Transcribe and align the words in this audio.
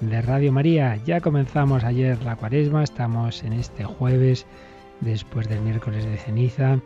de 0.00 0.20
Radio 0.20 0.52
María. 0.52 0.96
Ya 1.04 1.20
comenzamos 1.20 1.84
ayer 1.84 2.22
la 2.22 2.36
cuaresma, 2.36 2.82
estamos 2.82 3.42
en 3.42 3.52
este 3.52 3.84
jueves, 3.84 4.46
después 5.00 5.48
del 5.48 5.60
miércoles 5.62 6.04
de 6.04 6.16
ceniza, 6.18 6.80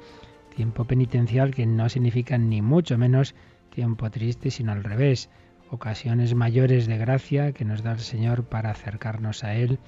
tiempo 0.54 0.84
penitencial 0.84 1.54
que 1.54 1.66
no 1.66 1.88
significa 1.88 2.38
ni 2.38 2.62
mucho 2.62 2.98
menos 2.98 3.34
tiempo 3.70 4.10
triste, 4.10 4.50
sino 4.50 4.72
al 4.72 4.84
revés, 4.84 5.28
ocasiones 5.70 6.34
mayores 6.34 6.86
de 6.86 6.98
gracia 6.98 7.52
que 7.52 7.64
nos 7.64 7.82
da 7.82 7.92
el 7.92 8.00
Señor 8.00 8.44
para 8.44 8.70
acercarnos 8.70 9.44
a 9.44 9.54
Él, 9.54 9.78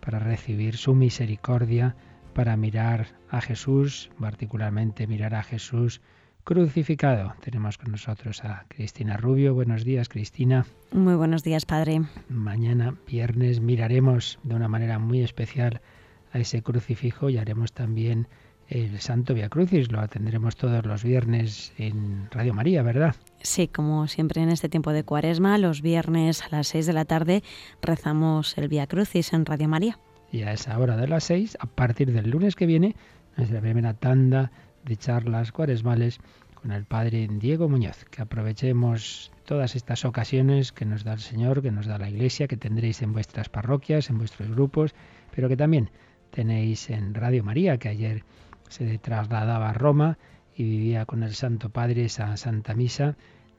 para 0.00 0.18
recibir 0.18 0.76
su 0.76 0.94
misericordia, 0.94 1.96
para 2.34 2.56
mirar 2.56 3.06
a 3.30 3.40
Jesús, 3.40 4.10
particularmente 4.20 5.06
mirar 5.06 5.34
a 5.34 5.42
Jesús 5.42 6.02
crucificado. 6.46 7.34
Tenemos 7.40 7.76
con 7.76 7.90
nosotros 7.90 8.44
a 8.44 8.66
Cristina 8.68 9.16
Rubio. 9.16 9.52
Buenos 9.52 9.84
días, 9.84 10.08
Cristina. 10.08 10.64
Muy 10.92 11.16
buenos 11.16 11.42
días, 11.42 11.66
Padre. 11.66 12.02
Mañana, 12.28 12.94
viernes, 13.04 13.60
miraremos 13.60 14.38
de 14.44 14.54
una 14.54 14.68
manera 14.68 15.00
muy 15.00 15.22
especial 15.22 15.80
a 16.32 16.38
ese 16.38 16.62
crucifijo 16.62 17.30
y 17.30 17.38
haremos 17.38 17.72
también 17.72 18.28
el 18.68 19.00
Santo 19.00 19.34
Via 19.34 19.48
Crucis. 19.48 19.90
Lo 19.90 19.98
atendremos 19.98 20.54
todos 20.54 20.86
los 20.86 21.02
viernes 21.02 21.72
en 21.78 22.28
Radio 22.30 22.54
María, 22.54 22.84
¿verdad? 22.84 23.16
Sí, 23.42 23.66
como 23.66 24.06
siempre 24.06 24.40
en 24.40 24.50
este 24.50 24.68
tiempo 24.68 24.92
de 24.92 25.02
cuaresma, 25.02 25.58
los 25.58 25.82
viernes 25.82 26.44
a 26.44 26.48
las 26.50 26.68
seis 26.68 26.86
de 26.86 26.92
la 26.92 27.06
tarde 27.06 27.42
rezamos 27.82 28.56
el 28.56 28.68
Via 28.68 28.86
Crucis 28.86 29.32
en 29.32 29.46
Radio 29.46 29.68
María. 29.68 29.98
Y 30.30 30.42
a 30.42 30.52
esa 30.52 30.78
hora 30.78 30.96
de 30.96 31.08
las 31.08 31.24
seis, 31.24 31.58
a 31.58 31.66
partir 31.66 32.12
del 32.12 32.30
lunes 32.30 32.54
que 32.54 32.66
viene, 32.66 32.94
nuestra 33.36 33.60
primera 33.60 33.94
tanda 33.94 34.52
de 34.86 34.96
charlas 34.96 35.52
cuaresmales 35.52 36.20
con 36.54 36.72
el 36.72 36.84
Padre 36.84 37.28
Diego 37.30 37.68
Muñoz. 37.68 38.04
Que 38.06 38.22
aprovechemos 38.22 39.32
todas 39.44 39.76
estas 39.76 40.04
ocasiones 40.04 40.72
que 40.72 40.86
nos 40.86 41.04
da 41.04 41.12
el 41.12 41.20
Señor, 41.20 41.60
que 41.60 41.70
nos 41.70 41.86
da 41.86 41.98
la 41.98 42.08
Iglesia, 42.08 42.48
que 42.48 42.56
tendréis 42.56 43.02
en 43.02 43.12
vuestras 43.12 43.48
parroquias, 43.48 44.08
en 44.08 44.18
vuestros 44.18 44.50
grupos, 44.50 44.94
pero 45.34 45.48
que 45.48 45.56
también 45.56 45.90
tenéis 46.30 46.88
en 46.90 47.14
Radio 47.14 47.44
María, 47.44 47.78
que 47.78 47.88
ayer 47.88 48.24
se 48.68 48.98
trasladaba 48.98 49.70
a 49.70 49.74
Roma 49.74 50.18
y 50.54 50.64
vivía 50.64 51.04
con 51.04 51.22
el 51.22 51.34
Santo 51.34 51.68
Padre 51.70 52.06
esa 52.06 52.36
Santa 52.36 52.74
Misa 52.74 53.16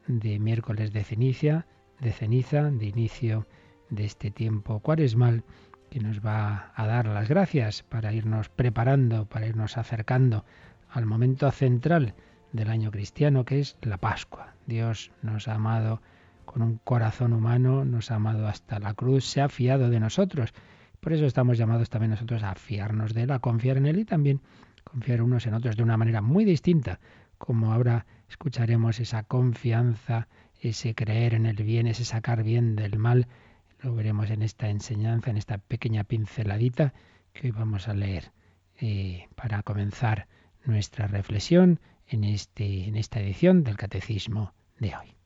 de 0.07 0.39
miércoles 0.39 0.93
de 0.93 1.03
ceniza, 1.03 1.65
de 1.99 2.11
ceniza, 2.11 2.71
de 2.71 2.85
inicio 2.87 3.47
de 3.89 4.05
este 4.05 4.31
tiempo 4.31 4.79
cuaresmal 4.79 5.43
que 5.89 5.99
nos 5.99 6.19
va 6.19 6.71
a 6.75 6.85
dar 6.85 7.07
las 7.07 7.29
gracias 7.29 7.83
para 7.83 8.13
irnos 8.13 8.49
preparando, 8.49 9.25
para 9.25 9.47
irnos 9.47 9.77
acercando 9.77 10.43
al 10.89 11.05
momento 11.05 11.49
central 11.51 12.15
del 12.51 12.69
año 12.69 12.91
cristiano, 12.91 13.45
que 13.45 13.59
es 13.59 13.77
la 13.81 13.97
Pascua. 13.97 14.55
Dios 14.65 15.11
nos 15.21 15.47
ha 15.47 15.55
amado 15.55 16.01
con 16.45 16.61
un 16.61 16.79
corazón 16.83 17.33
humano, 17.33 17.85
nos 17.85 18.11
ha 18.11 18.15
amado 18.15 18.47
hasta 18.47 18.79
la 18.79 18.93
cruz, 18.93 19.25
se 19.25 19.41
ha 19.41 19.49
fiado 19.49 19.89
de 19.89 19.99
nosotros. 19.99 20.53
Por 20.99 21.13
eso 21.13 21.25
estamos 21.25 21.57
llamados 21.57 21.89
también 21.89 22.11
nosotros 22.11 22.43
a 22.43 22.55
fiarnos 22.55 23.13
de 23.13 23.23
Él, 23.23 23.31
a 23.31 23.39
confiar 23.39 23.77
en 23.77 23.85
Él 23.85 23.99
y 23.99 24.05
también 24.05 24.41
confiar 24.83 25.21
unos 25.21 25.45
en 25.45 25.53
otros 25.53 25.75
de 25.75 25.83
una 25.83 25.97
manera 25.97 26.21
muy 26.21 26.45
distinta, 26.45 26.99
como 27.37 27.73
ahora 27.73 28.05
escucharemos 28.29 28.99
esa 28.99 29.23
confianza, 29.23 30.27
ese 30.59 30.95
creer 30.95 31.33
en 31.33 31.45
el 31.45 31.57
bien, 31.57 31.87
ese 31.87 32.05
sacar 32.05 32.43
bien 32.43 32.75
del 32.75 32.97
mal. 32.97 33.27
Lo 33.81 33.93
veremos 33.93 34.29
en 34.31 34.41
esta 34.41 34.69
enseñanza, 34.69 35.29
en 35.29 35.37
esta 35.37 35.59
pequeña 35.59 36.03
pinceladita 36.03 36.93
que 37.33 37.47
hoy 37.47 37.51
vamos 37.51 37.87
a 37.87 37.93
leer 37.93 38.31
eh, 38.79 39.27
para 39.35 39.61
comenzar 39.63 40.27
nuestra 40.67 41.07
reflexión 41.07 41.79
en, 42.07 42.23
este, 42.23 42.85
en 42.87 42.95
esta 42.95 43.19
edición 43.19 43.63
del 43.63 43.77
Catecismo 43.77 44.53
de 44.79 44.93
hoy. 44.95 45.17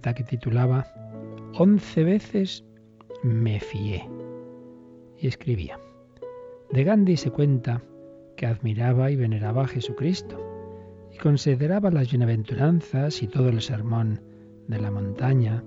Que 0.00 0.24
titulaba 0.24 0.86
Once 1.58 2.04
veces 2.04 2.64
me 3.22 3.58
fié. 3.60 4.08
Y 5.18 5.26
escribía, 5.26 5.78
de 6.70 6.84
Gandhi 6.84 7.16
se 7.16 7.30
cuenta 7.30 7.82
que 8.36 8.46
admiraba 8.46 9.10
y 9.10 9.16
veneraba 9.16 9.64
a 9.64 9.68
Jesucristo 9.68 10.38
y 11.12 11.18
consideraba 11.18 11.90
las 11.90 12.10
bienaventuranzas 12.10 13.22
y 13.22 13.28
todo 13.28 13.48
el 13.48 13.62
sermón 13.62 14.20
de 14.68 14.78
la 14.78 14.90
montaña 14.90 15.64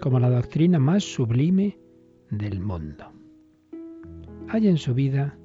como 0.00 0.20
la 0.20 0.28
doctrina 0.28 0.78
más 0.78 1.04
sublime 1.04 1.78
del 2.30 2.60
mundo. 2.60 3.10
Hay 4.48 4.68
en 4.68 4.76
su 4.76 4.92
vida 4.92 5.38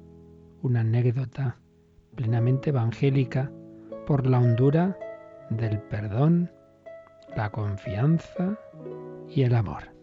una 0.60 0.80
anécdota 0.80 1.58
plenamente 2.14 2.70
evangélica 2.70 3.50
por 4.06 4.26
la 4.26 4.38
hondura 4.38 4.98
del 5.50 5.80
perdón 5.80 6.50
la 7.38 7.50
confianza 7.50 8.58
y 9.28 9.42
el 9.42 9.54
amor. 9.54 9.94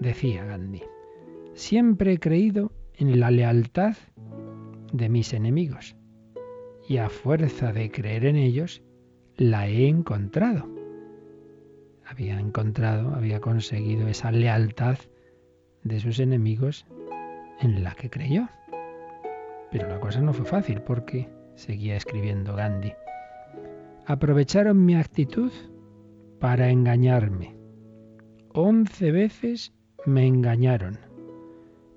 Decía 0.00 0.46
Gandhi, 0.46 0.82
siempre 1.52 2.14
he 2.14 2.18
creído 2.18 2.72
en 2.94 3.20
la 3.20 3.30
lealtad 3.30 3.96
de 4.90 5.10
mis 5.10 5.34
enemigos 5.34 5.94
y 6.88 6.96
a 6.96 7.10
fuerza 7.10 7.74
de 7.74 7.90
creer 7.90 8.24
en 8.24 8.36
ellos, 8.36 8.82
la 9.36 9.68
he 9.68 9.88
encontrado. 9.88 10.66
Había 12.06 12.40
encontrado, 12.40 13.14
había 13.14 13.40
conseguido 13.40 14.08
esa 14.08 14.32
lealtad 14.32 14.96
de 15.82 16.00
sus 16.00 16.18
enemigos 16.18 16.86
en 17.60 17.84
la 17.84 17.94
que 17.94 18.08
creyó. 18.08 18.48
Pero 19.70 19.86
la 19.90 20.00
cosa 20.00 20.22
no 20.22 20.32
fue 20.32 20.46
fácil 20.46 20.80
porque, 20.80 21.28
seguía 21.56 21.94
escribiendo 21.94 22.56
Gandhi, 22.56 22.94
aprovecharon 24.06 24.82
mi 24.82 24.94
actitud 24.94 25.52
para 26.40 26.70
engañarme. 26.70 27.56
Once 28.52 29.10
veces 29.10 29.72
me 30.06 30.26
engañaron. 30.26 30.98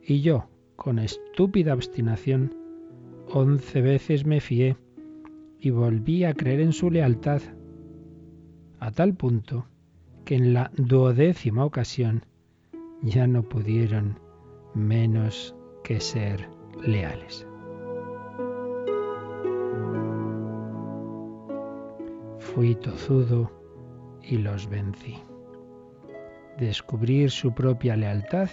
Y 0.01 0.21
yo, 0.21 0.49
con 0.75 0.99
estúpida 0.99 1.73
obstinación, 1.73 2.55
once 3.33 3.81
veces 3.81 4.25
me 4.25 4.39
fié 4.39 4.77
y 5.59 5.69
volví 5.69 6.23
a 6.23 6.33
creer 6.33 6.61
en 6.61 6.73
su 6.73 6.89
lealtad, 6.89 7.41
a 8.79 8.91
tal 8.91 9.15
punto 9.15 9.67
que 10.23 10.35
en 10.35 10.53
la 10.53 10.71
duodécima 10.77 11.65
ocasión 11.65 12.25
ya 13.01 13.27
no 13.27 13.43
pudieron 13.43 14.19
menos 14.73 15.55
que 15.83 15.99
ser 15.99 16.49
leales. 16.85 17.47
Fui 22.39 22.75
tozudo, 22.75 23.51
y 24.27 24.37
los 24.37 24.67
vencí. 24.69 25.17
Descubrir 26.57 27.31
su 27.31 27.53
propia 27.53 27.95
lealtad 27.95 28.49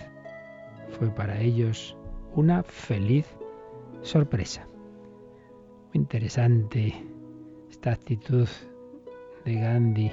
fue 0.91 1.11
para 1.11 1.41
ellos 1.41 1.97
una 2.35 2.63
feliz 2.63 3.27
sorpresa. 4.03 4.67
Muy 5.93 6.03
interesante 6.03 6.95
esta 7.71 7.93
actitud 7.93 8.49
de 9.45 9.55
Gandhi. 9.55 10.13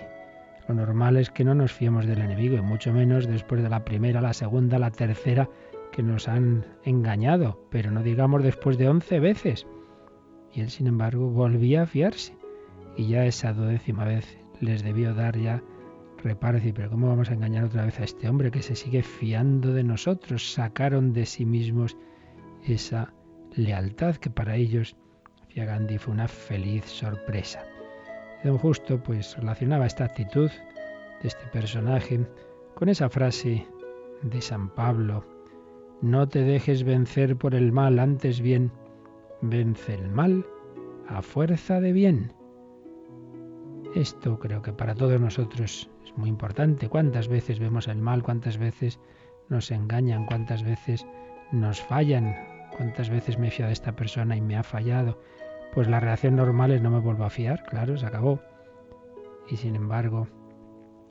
Lo 0.68 0.75
normal 0.75 1.18
es 1.18 1.30
que 1.30 1.44
no 1.44 1.54
nos 1.54 1.74
fiemos 1.74 2.06
del 2.06 2.22
enemigo, 2.22 2.56
y 2.56 2.62
mucho 2.62 2.94
menos 2.94 3.28
después 3.28 3.62
de 3.62 3.69
la 3.69 3.84
primera, 3.84 4.22
la 4.22 4.34
segunda, 4.34 4.80
la 4.80 4.92
tercera 4.92 5.50
que 5.92 6.04
nos 6.04 6.28
han 6.28 6.66
engañado, 6.84 7.68
pero 7.69 7.92
no 7.92 8.02
digamos 8.04 8.44
después 8.44 8.78
de 8.78 8.88
once 8.88 9.19
veces. 9.19 9.68
Y 10.54 10.62
él, 10.62 10.69
sin 10.69 10.88
embargo, 10.88 11.30
volvía 11.30 11.84
a 11.84 11.86
fiarse. 11.86 12.36
Y 12.96 13.08
ya 13.08 13.25
esa 13.25 13.54
duodécima 13.54 14.06
vez 14.06 14.40
les 14.62 14.84
debió 14.84 15.13
dar 15.13 15.38
ya 15.38 15.62
reparo 16.24 16.60
pero 16.74 16.90
¿cómo 16.90 17.08
vamos 17.08 17.30
a 17.30 17.34
engañar 17.34 17.66
otra 17.66 17.86
vez 17.86 18.00
a 18.00 18.04
este 18.04 18.30
hombre 18.30 18.52
que 18.52 18.62
se 18.62 18.75
sigue 18.75 19.04
fiando 19.04 19.74
de 19.74 19.84
nosotros? 19.84 20.54
Sacaron 20.54 21.13
de 21.13 21.25
sí 21.25 21.46
mismos 21.46 21.98
esa 22.63 23.13
lealtad 23.56 24.16
que 24.16 24.30
para 24.30 24.56
ellos 24.56 24.96
y 25.50 25.60
a 25.60 25.66
Gandhi 25.66 25.98
fue 25.98 26.13
una 26.13 26.28
feliz 26.28 26.86
sorpresa. 26.86 27.63
don 28.44 28.58
Justo 28.58 29.02
pues 29.02 29.36
relacionaba 29.38 29.88
esta 29.88 30.06
actitud 30.06 30.50
de 31.22 31.28
este 31.28 31.46
personaje 31.48 32.25
con 32.75 32.88
esa 32.88 33.10
frase 33.10 33.68
de 34.22 34.42
San 34.42 34.69
Pablo, 34.69 35.25
no 36.02 36.28
te 36.28 36.42
dejes 36.44 36.84
vencer 36.84 37.36
por 37.38 37.54
el 37.54 37.72
mal, 37.72 38.00
antes 38.00 38.42
bien, 38.42 38.72
vence 39.42 39.94
el 39.94 40.10
mal 40.10 40.46
a 41.08 41.22
fuerza 41.22 41.80
de 41.80 41.94
bien. 41.94 42.34
Esto 43.95 44.39
creo 44.39 44.61
que 44.61 44.71
para 44.71 44.95
todos 44.95 45.19
nosotros 45.19 45.89
es 46.05 46.17
muy 46.17 46.29
importante. 46.29 46.88
¿Cuántas 46.88 47.27
veces 47.27 47.59
vemos 47.59 47.89
el 47.89 47.97
mal? 47.97 48.23
¿Cuántas 48.23 48.57
veces 48.57 48.99
nos 49.49 49.69
engañan? 49.69 50.25
¿Cuántas 50.25 50.63
veces 50.63 51.05
nos 51.51 51.81
fallan? 51.81 52.33
¿Cuántas 52.77 53.09
veces 53.09 53.38
me 53.38 53.49
he 53.49 53.51
fiado 53.51 53.67
de 53.67 53.73
esta 53.73 53.93
persona 53.93 54.38
y 54.38 54.41
me 54.41 54.55
ha 54.55 54.63
fallado? 54.63 55.19
Pues 55.73 55.89
la 55.89 55.99
reacción 55.99 56.38
normal 56.38 56.71
es 56.71 56.81
no 56.81 56.89
me 56.89 56.99
vuelvo 56.99 57.25
a 57.25 57.29
fiar, 57.29 57.63
claro, 57.63 57.97
se 57.97 58.05
acabó. 58.05 58.39
Y 59.49 59.57
sin 59.57 59.75
embargo, 59.75 60.27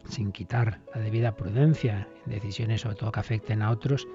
sin 0.07 0.33
quitar 0.33 0.81
la 0.95 1.03
debida 1.03 1.37
prudencia 1.37 2.09
en 2.25 2.33
decisiones 2.33 2.81
sobre 2.81 2.97
todo 2.97 3.13
que 3.13 3.21
afecten 3.21 3.61
a 3.61 3.71
otros, 3.71 4.09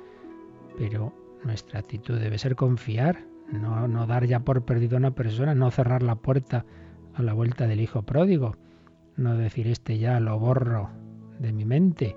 pero 0.76 1.14
nuestra 1.44 1.80
actitud 1.80 2.20
debe 2.20 2.40
ser 2.40 2.56
confiar, 2.56 3.26
no, 3.52 3.88
no 3.88 4.08
dar 4.08 4.26
ya 4.26 4.40
por 4.40 4.66
perdido 4.66 4.98
a 4.98 5.00
una 5.00 5.12
persona, 5.12 5.54
no 5.54 5.70
cerrar 5.70 6.02
la 6.02 6.16
puerta 6.16 6.66
a 7.16 7.24
la 7.24 7.34
vuelta 7.34 7.68
del 7.68 7.82
hijo 7.82 8.04
pródigo, 8.04 8.56
no 9.16 9.36
decir 9.36 9.68
este 9.68 9.98
ya 9.98 10.20
lo 10.20 10.38
borro 10.38 10.90
de 11.40 11.54
mi 11.54 11.66
mente, 11.66 12.16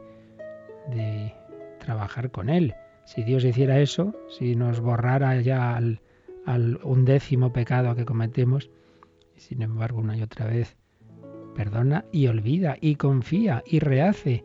de 0.90 1.32
trabajar 1.78 2.30
con 2.30 2.48
él. 2.48 2.74
Si 3.04 3.22
Dios 3.22 3.44
hiciera 3.44 3.80
eso, 3.80 4.14
si 4.28 4.54
nos 4.56 4.80
borrara 4.80 5.40
ya 5.40 5.76
al, 5.76 6.00
al 6.44 6.80
undécimo 6.82 7.52
pecado 7.52 7.94
que 7.94 8.04
cometemos, 8.04 8.70
sin 9.36 9.62
embargo 9.62 10.00
una 10.00 10.16
y 10.16 10.22
otra 10.22 10.46
vez 10.46 10.76
perdona 11.54 12.04
y 12.12 12.26
olvida 12.26 12.76
y 12.80 12.96
confía 12.96 13.62
y 13.66 13.80
rehace 13.80 14.44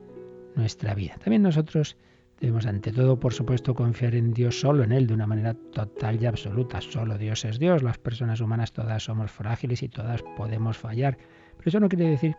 nuestra 0.55 0.94
vida. 0.95 1.15
También 1.23 1.44
nosotros 1.44 1.97
debemos 2.44 2.66
ante 2.66 2.92
todo, 2.92 3.18
por 3.18 3.34
supuesto, 3.34 3.74
confiar 3.74 4.16
en 4.16 4.34
Dios 4.34 4.60
solo 4.60 4.84
en 4.84 4.92
Él, 4.92 5.07
de 5.07 5.13
una 5.13 5.25
manera 5.25 5.54
total 5.54 6.22
y 6.22 6.25
absoluta. 6.25 6.81
Solo 6.81 7.18
Dios 7.18 7.45
es 7.45 7.57
Dios. 7.57 7.81
Las 7.84 7.98
personas 7.98 8.42
humanas 8.42 8.74
todas 8.74 9.01
somos 9.01 9.31
frágiles 9.31 9.81
y 9.81 9.88
todas 9.88 10.22
podemos 10.36 10.78
fallar. 10.78 11.18
Pero 11.56 11.69
eso 11.69 11.80
no 11.80 11.88
quiere 11.88 12.10
decir 12.10 12.36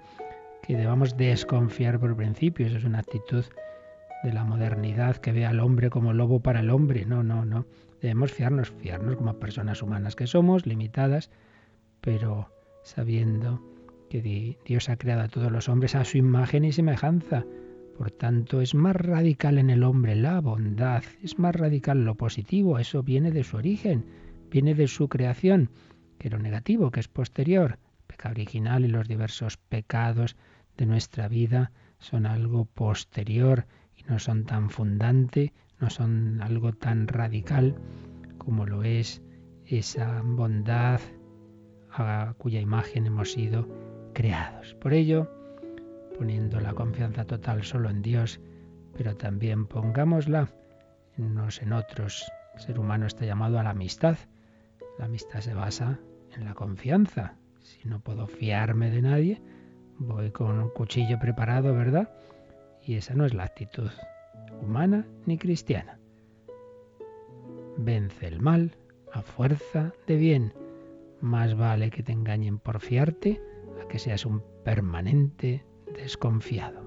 que 0.62 0.76
debamos 0.76 1.16
desconfiar 1.16 1.98
por 1.98 2.14
principio. 2.14 2.66
Eso 2.66 2.76
es 2.76 2.84
una 2.84 2.98
actitud 2.98 3.46
de 4.24 4.32
la 4.34 4.44
modernidad 4.44 5.16
que 5.16 5.32
ve 5.32 5.46
al 5.46 5.58
hombre 5.58 5.88
como 5.88 6.12
lobo 6.12 6.38
para 6.40 6.60
el 6.60 6.68
hombre. 6.68 7.06
No, 7.06 7.22
no, 7.22 7.46
no. 7.46 7.64
Debemos 8.02 8.30
fiarnos, 8.30 8.72
fiarnos 8.72 9.16
como 9.16 9.32
personas 9.38 9.80
humanas 9.80 10.16
que 10.16 10.26
somos, 10.26 10.66
limitadas, 10.66 11.30
pero 12.02 12.50
sabiendo 12.82 13.62
que 14.10 14.58
Dios 14.66 14.90
ha 14.90 14.96
creado 14.98 15.22
a 15.22 15.28
todos 15.28 15.50
los 15.50 15.70
hombres 15.70 15.94
a 15.94 16.04
su 16.04 16.18
imagen 16.18 16.66
y 16.66 16.72
semejanza. 16.72 17.46
Por 17.96 18.10
tanto, 18.10 18.60
es 18.60 18.74
más 18.74 18.96
radical 18.96 19.58
en 19.58 19.70
el 19.70 19.84
hombre 19.84 20.16
la 20.16 20.40
bondad, 20.40 21.04
es 21.22 21.38
más 21.38 21.54
radical 21.54 22.04
lo 22.04 22.16
positivo, 22.16 22.78
eso 22.78 23.02
viene 23.02 23.30
de 23.30 23.44
su 23.44 23.56
origen, 23.56 24.04
viene 24.50 24.74
de 24.74 24.88
su 24.88 25.08
creación, 25.08 25.70
que 26.18 26.30
lo 26.30 26.38
negativo, 26.38 26.90
que 26.90 27.00
es 27.00 27.08
posterior, 27.08 27.78
pecado 28.06 28.32
original 28.32 28.84
y 28.84 28.88
los 28.88 29.06
diversos 29.06 29.56
pecados 29.56 30.36
de 30.76 30.86
nuestra 30.86 31.28
vida 31.28 31.70
son 31.98 32.26
algo 32.26 32.64
posterior 32.64 33.66
y 33.96 34.02
no 34.10 34.18
son 34.18 34.44
tan 34.44 34.70
fundante, 34.70 35.52
no 35.80 35.88
son 35.88 36.40
algo 36.42 36.72
tan 36.72 37.06
radical 37.06 37.76
como 38.38 38.66
lo 38.66 38.82
es 38.82 39.22
esa 39.64 40.20
bondad 40.22 41.00
a 41.90 42.34
cuya 42.38 42.60
imagen 42.60 43.06
hemos 43.06 43.32
sido 43.32 43.68
creados. 44.12 44.74
Por 44.74 44.94
ello, 44.94 45.30
poniendo 46.18 46.60
la 46.60 46.74
confianza 46.74 47.24
total 47.24 47.64
solo 47.64 47.90
en 47.90 48.02
Dios, 48.02 48.40
pero 48.96 49.16
también 49.16 49.66
pongámosla 49.66 50.48
en 51.16 51.24
unos 51.24 51.60
en 51.62 51.72
otros. 51.72 52.30
El 52.54 52.60
ser 52.60 52.78
humano 52.78 53.06
está 53.06 53.24
llamado 53.24 53.58
a 53.58 53.62
la 53.62 53.70
amistad. 53.70 54.16
La 54.98 55.06
amistad 55.06 55.40
se 55.40 55.54
basa 55.54 55.98
en 56.34 56.44
la 56.44 56.54
confianza. 56.54 57.36
Si 57.60 57.88
no 57.88 58.00
puedo 58.00 58.26
fiarme 58.26 58.90
de 58.90 59.02
nadie, 59.02 59.42
voy 59.98 60.30
con 60.30 60.58
un 60.58 60.70
cuchillo 60.70 61.18
preparado, 61.18 61.74
¿verdad? 61.74 62.10
Y 62.82 62.94
esa 62.94 63.14
no 63.14 63.24
es 63.24 63.34
la 63.34 63.44
actitud 63.44 63.90
humana 64.62 65.06
ni 65.26 65.38
cristiana. 65.38 65.98
Vence 67.76 68.26
el 68.26 68.40
mal 68.40 68.76
a 69.12 69.22
fuerza 69.22 69.92
de 70.06 70.16
bien. 70.16 70.52
Más 71.20 71.56
vale 71.56 71.90
que 71.90 72.02
te 72.02 72.12
engañen 72.12 72.58
por 72.58 72.80
fiarte 72.80 73.40
a 73.82 73.88
que 73.88 73.98
seas 73.98 74.26
un 74.26 74.42
permanente 74.64 75.64
desconfiado. 75.94 76.83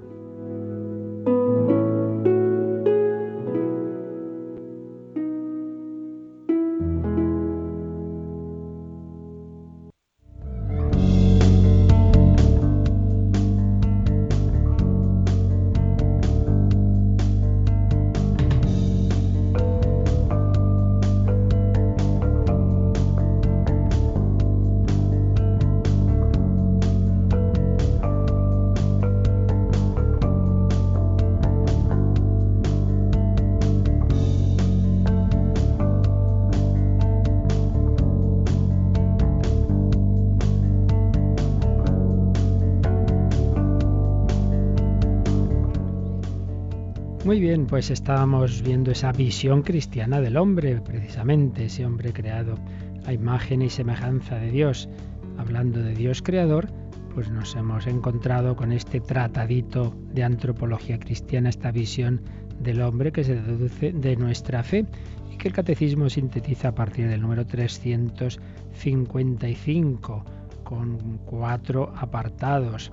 Pues 47.77 47.91
estábamos 47.91 48.63
viendo 48.63 48.89
esa 48.89 49.11
visión 49.11 49.61
cristiana 49.61 50.19
del 50.19 50.37
hombre, 50.37 50.81
precisamente 50.81 51.65
ese 51.65 51.85
hombre 51.85 52.11
creado 52.11 52.57
a 53.05 53.13
imagen 53.13 53.61
y 53.61 53.69
semejanza 53.69 54.39
de 54.39 54.49
Dios. 54.49 54.89
Hablando 55.37 55.83
de 55.83 55.93
Dios 55.93 56.23
creador, 56.23 56.71
pues 57.13 57.29
nos 57.29 57.55
hemos 57.55 57.85
encontrado 57.85 58.55
con 58.55 58.71
este 58.71 58.99
tratadito 58.99 59.93
de 60.11 60.23
antropología 60.23 60.97
cristiana, 60.97 61.49
esta 61.49 61.69
visión 61.69 62.23
del 62.59 62.81
hombre 62.81 63.11
que 63.11 63.23
se 63.23 63.39
deduce 63.39 63.93
de 63.93 64.15
nuestra 64.15 64.63
fe 64.63 64.87
y 65.31 65.37
que 65.37 65.49
el 65.49 65.53
catecismo 65.53 66.09
sintetiza 66.09 66.69
a 66.69 66.73
partir 66.73 67.07
del 67.07 67.21
número 67.21 67.45
355 67.45 70.25
con 70.63 71.19
cuatro 71.27 71.93
apartados 71.95 72.91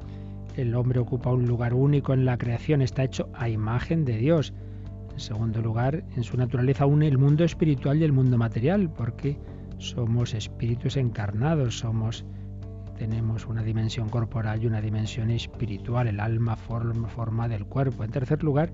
el 0.56 0.74
hombre 0.74 1.00
ocupa 1.00 1.30
un 1.30 1.46
lugar 1.46 1.74
único 1.74 2.12
en 2.12 2.24
la 2.24 2.38
creación, 2.38 2.82
está 2.82 3.02
hecho 3.02 3.28
a 3.34 3.48
imagen 3.48 4.04
de 4.04 4.18
Dios. 4.18 4.52
En 5.14 5.21
segundo 5.21 5.62
lugar, 5.62 6.04
en 6.16 6.25
su 6.25 6.37
naturaleza 6.37 6.87
une 6.87 7.06
el 7.06 7.18
mundo 7.18 7.44
espiritual 7.44 7.99
y 7.99 8.04
el 8.04 8.12
mundo 8.12 8.37
material, 8.37 8.90
porque 8.90 9.38
somos 9.78 10.35
espíritus 10.35 10.97
encarnados, 10.97 11.78
somos 11.78 12.25
tenemos 12.99 13.47
una 13.47 13.62
dimensión 13.62 14.09
corporal 14.09 14.62
y 14.62 14.66
una 14.66 14.80
dimensión 14.80 15.30
espiritual, 15.30 16.06
el 16.06 16.21
alma 16.21 16.54
forma, 16.54 17.09
forma 17.09 17.49
del 17.49 17.64
cuerpo. 17.66 18.04
En 18.04 18.11
tercer 18.11 18.44
lugar, 18.44 18.71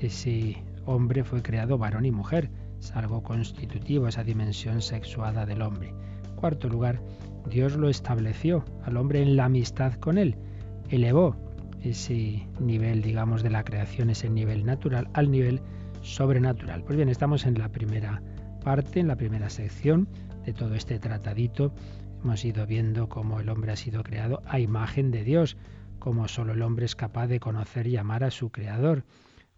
ese 0.00 0.62
hombre 0.86 1.24
fue 1.24 1.42
creado 1.42 1.78
varón 1.78 2.04
y 2.04 2.12
mujer, 2.12 2.50
es 2.78 2.94
algo 2.94 3.22
constitutivo, 3.22 4.06
esa 4.06 4.22
dimensión 4.22 4.80
sexuada 4.82 5.46
del 5.46 5.62
hombre. 5.62 5.92
Cuarto 6.36 6.68
lugar, 6.68 7.00
Dios 7.48 7.76
lo 7.76 7.88
estableció 7.88 8.64
al 8.84 8.96
hombre 8.96 9.22
en 9.22 9.36
la 9.36 9.46
amistad 9.46 9.94
con 9.94 10.18
él 10.18 10.36
elevó 10.90 11.36
ese 11.82 12.46
nivel, 12.58 13.02
digamos, 13.02 13.42
de 13.42 13.50
la 13.50 13.64
creación, 13.64 14.10
ese 14.10 14.28
nivel 14.28 14.64
natural, 14.64 15.08
al 15.14 15.30
nivel 15.30 15.60
sobrenatural. 16.02 16.82
Pues 16.84 16.96
bien, 16.96 17.08
estamos 17.08 17.46
en 17.46 17.58
la 17.58 17.70
primera 17.70 18.22
parte, 18.62 19.00
en 19.00 19.08
la 19.08 19.16
primera 19.16 19.50
sección 19.50 20.08
de 20.44 20.52
todo 20.52 20.74
este 20.74 20.98
tratadito. 20.98 21.72
Hemos 22.22 22.44
ido 22.44 22.66
viendo 22.66 23.08
cómo 23.08 23.40
el 23.40 23.48
hombre 23.48 23.72
ha 23.72 23.76
sido 23.76 24.02
creado 24.02 24.42
a 24.46 24.60
imagen 24.60 25.10
de 25.10 25.24
Dios, 25.24 25.56
cómo 25.98 26.28
solo 26.28 26.52
el 26.52 26.62
hombre 26.62 26.86
es 26.86 26.96
capaz 26.96 27.26
de 27.28 27.40
conocer 27.40 27.86
y 27.86 27.96
amar 27.96 28.24
a 28.24 28.30
su 28.30 28.50
creador, 28.50 29.04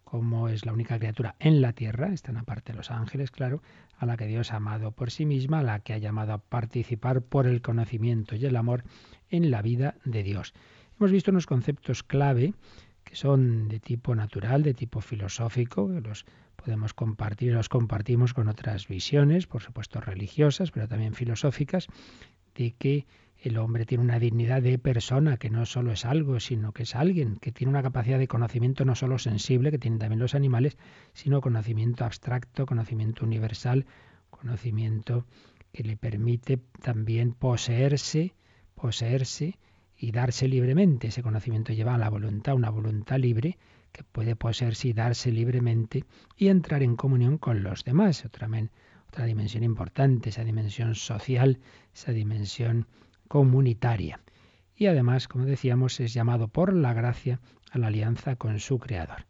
cómo 0.05 0.49
es 0.49 0.67
la 0.67 0.73
única 0.73 0.99
criatura 0.99 1.37
en 1.39 1.63
la 1.63 1.73
tierra, 1.73 2.13
están 2.13 2.37
aparte 2.37 2.75
los 2.75 2.91
ángeles, 2.91 3.31
claro, 3.31 3.63
a 3.97 4.07
la 4.07 4.17
que 4.17 4.27
Dios 4.27 4.53
ha 4.53 4.57
amado 4.57 4.93
por 4.93 5.11
sí 5.11 5.25
misma, 5.25 5.61
a 5.61 5.63
la 5.63 5.81
que 5.81 5.95
ha 5.95 5.99
llamado 5.99 6.33
a 6.35 6.39
participar 6.39 7.23
por 7.23 7.47
el 7.47 7.63
conocimiento 7.63 8.37
y 8.37 8.45
el 8.45 8.57
amor 8.57 8.85
en 9.31 9.51
la 9.51 9.63
vida 9.63 9.95
de 10.05 10.23
Dios. 10.23 10.53
Hemos 10.99 11.11
visto 11.11 11.31
unos 11.31 11.47
conceptos 11.47 12.03
clave 12.03 12.55
que 13.05 13.17
son 13.17 13.69
de 13.69 13.81
tipo 13.81 14.15
natural, 14.15 14.63
de 14.63 14.75
tipo 14.75 15.01
filosófico, 15.01 15.89
los 15.89 16.25
podemos 16.57 16.95
compartir, 16.95 17.53
los 17.53 17.69
compartimos 17.69 18.35
con 18.35 18.49
otras 18.49 18.87
visiones, 18.87 19.47
por 19.47 19.63
supuesto 19.63 20.01
religiosas, 20.01 20.71
pero 20.71 20.87
también 20.89 21.15
filosóficas, 21.15 21.89
de 22.55 22.73
que 22.73 23.07
el 23.39 23.59
hombre 23.59 23.87
tiene 23.87 24.05
una 24.05 24.21
dignidad 24.21 24.63
de 24.63 24.79
persona, 24.79 25.37
que 25.37 25.51
no 25.51 25.67
solo 25.67 25.91
es 25.93 26.05
algo, 26.05 26.39
sino 26.39 26.73
que 26.73 26.85
es 26.85 26.95
alguien, 26.95 27.37
que 27.37 27.51
tiene 27.51 27.71
una 27.71 27.83
capacidad 27.83 28.19
de 28.19 28.29
conocimiento 28.29 28.85
no 28.85 28.95
solo 28.95 29.19
sensible, 29.19 29.73
que 29.73 29.79
tienen 29.79 29.99
también 29.99 30.21
los 30.21 30.37
animales, 30.37 30.79
sino 31.13 31.41
conocimiento 31.41 32.05
abstracto, 32.05 32.67
conocimiento 32.67 33.25
universal, 33.25 33.87
conocimiento 34.31 35.27
que 35.73 35.83
le 35.83 35.97
permite 35.97 36.59
también 36.81 37.33
poseerse, 37.33 38.35
poseerse 38.75 39.59
y 40.03 40.11
darse 40.11 40.49
libremente. 40.49 41.07
Ese 41.07 41.23
conocimiento 41.23 41.73
lleva 41.73 41.95
a 41.95 41.99
la 41.99 42.11
voluntad, 42.11 42.57
una 42.57 42.71
voluntad 42.71 43.19
libre 43.19 43.57
que 43.93 44.03
puede 44.03 44.35
poseerse 44.35 44.89
y 44.89 44.93
darse 44.93 45.31
libremente 45.31 46.05
y 46.37 46.49
entrar 46.49 46.83
en 46.83 46.97
comunión 46.97 47.39
con 47.39 47.63
los 47.63 47.85
demás. 47.85 48.25
Otra, 48.25 48.51
otra 49.07 49.27
dimensión 49.27 49.63
importante, 49.63 50.31
esa 50.31 50.43
dimensión 50.43 50.97
social, 50.97 51.61
esa 51.95 52.11
dimensión 52.11 52.89
comunitaria. 53.29 54.19
Y 54.75 54.87
además, 54.87 55.29
como 55.29 55.45
decíamos, 55.45 56.01
es 56.01 56.13
llamado 56.13 56.49
por 56.49 56.75
la 56.75 56.95
gracia 56.95 57.39
a 57.71 57.79
la 57.79 57.87
alianza 57.87 58.35
con 58.35 58.59
su 58.59 58.81
Creador. 58.81 59.27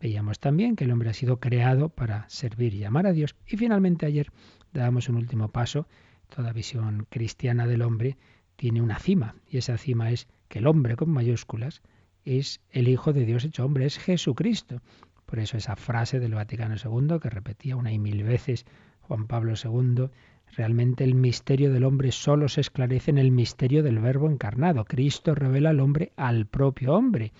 Veíamos 0.00 0.40
también 0.40 0.74
que 0.74 0.82
el 0.82 0.90
hombre 0.90 1.10
ha 1.10 1.14
sido 1.14 1.38
creado 1.38 1.90
para 1.90 2.28
servir 2.28 2.74
y 2.74 2.82
amar 2.82 3.06
a 3.06 3.12
Dios. 3.12 3.36
Y 3.46 3.56
finalmente 3.56 4.04
ayer 4.04 4.32
dábamos 4.72 5.08
un 5.08 5.14
último 5.14 5.46
paso. 5.52 5.86
Toda 6.28 6.52
visión 6.52 7.06
cristiana 7.08 7.68
del 7.68 7.82
hombre 7.82 8.16
tiene 8.58 8.82
una 8.82 8.98
cima. 8.98 9.36
Y 9.48 9.56
esa 9.56 9.78
cima 9.78 10.10
es 10.10 10.26
que 10.48 10.58
el 10.58 10.66
hombre 10.66 10.96
con 10.96 11.08
mayúsculas 11.10 11.80
es 12.24 12.60
el 12.70 12.88
Hijo 12.88 13.12
de 13.12 13.24
Dios 13.24 13.44
hecho 13.44 13.64
hombre, 13.64 13.86
es 13.86 13.98
Jesucristo. 13.98 14.82
Por 15.24 15.38
eso 15.38 15.56
esa 15.56 15.76
frase 15.76 16.18
del 16.18 16.34
Vaticano 16.34 16.74
II 16.74 17.20
que 17.22 17.30
repetía 17.30 17.76
una 17.76 17.92
y 17.92 17.98
mil 17.98 18.22
veces 18.24 18.66
Juan 19.00 19.26
Pablo 19.26 19.54
II 19.62 20.10
Realmente 20.56 21.04
el 21.04 21.14
misterio 21.14 21.72
del 21.72 21.84
hombre 21.84 22.12
solo 22.12 22.48
se 22.48 22.60
esclarece 22.60 23.10
en 23.10 23.18
el 23.18 23.30
misterio 23.30 23.82
del 23.82 23.98
Verbo 23.98 24.30
encarnado. 24.30 24.84
Cristo 24.84 25.34
revela 25.34 25.70
al 25.70 25.80
hombre 25.80 26.12
al 26.16 26.46
propio 26.46 26.94
hombre. 26.94 27.32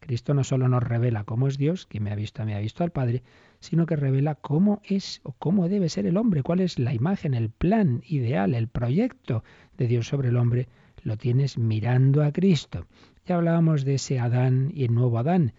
Cristo 0.00 0.34
no 0.34 0.44
solo 0.44 0.68
nos 0.68 0.82
revela 0.82 1.24
cómo 1.24 1.48
es 1.48 1.56
Dios, 1.56 1.86
quien 1.86 2.04
me 2.04 2.12
ha 2.12 2.14
visto, 2.14 2.44
me 2.44 2.54
ha 2.54 2.58
visto 2.58 2.84
al 2.84 2.90
Padre, 2.90 3.22
sino 3.64 3.86
que 3.86 3.96
revela 3.96 4.34
cómo 4.34 4.82
es 4.84 5.22
o 5.24 5.32
cómo 5.32 5.70
debe 5.70 5.88
ser 5.88 6.04
el 6.04 6.18
hombre, 6.18 6.42
cuál 6.42 6.60
es 6.60 6.78
la 6.78 6.92
imagen, 6.92 7.32
el 7.32 7.48
plan 7.48 8.02
ideal, 8.06 8.54
el 8.54 8.68
proyecto 8.68 9.42
de 9.78 9.86
Dios 9.86 10.06
sobre 10.06 10.28
el 10.28 10.36
hombre. 10.36 10.68
Lo 11.02 11.16
tienes 11.16 11.56
mirando 11.56 12.22
a 12.22 12.30
Cristo. 12.30 12.86
Ya 13.24 13.36
hablábamos 13.36 13.86
de 13.86 13.94
ese 13.94 14.18
Adán 14.18 14.70
y 14.74 14.84
el 14.84 14.94
nuevo 14.94 15.18
Adán. 15.18 15.54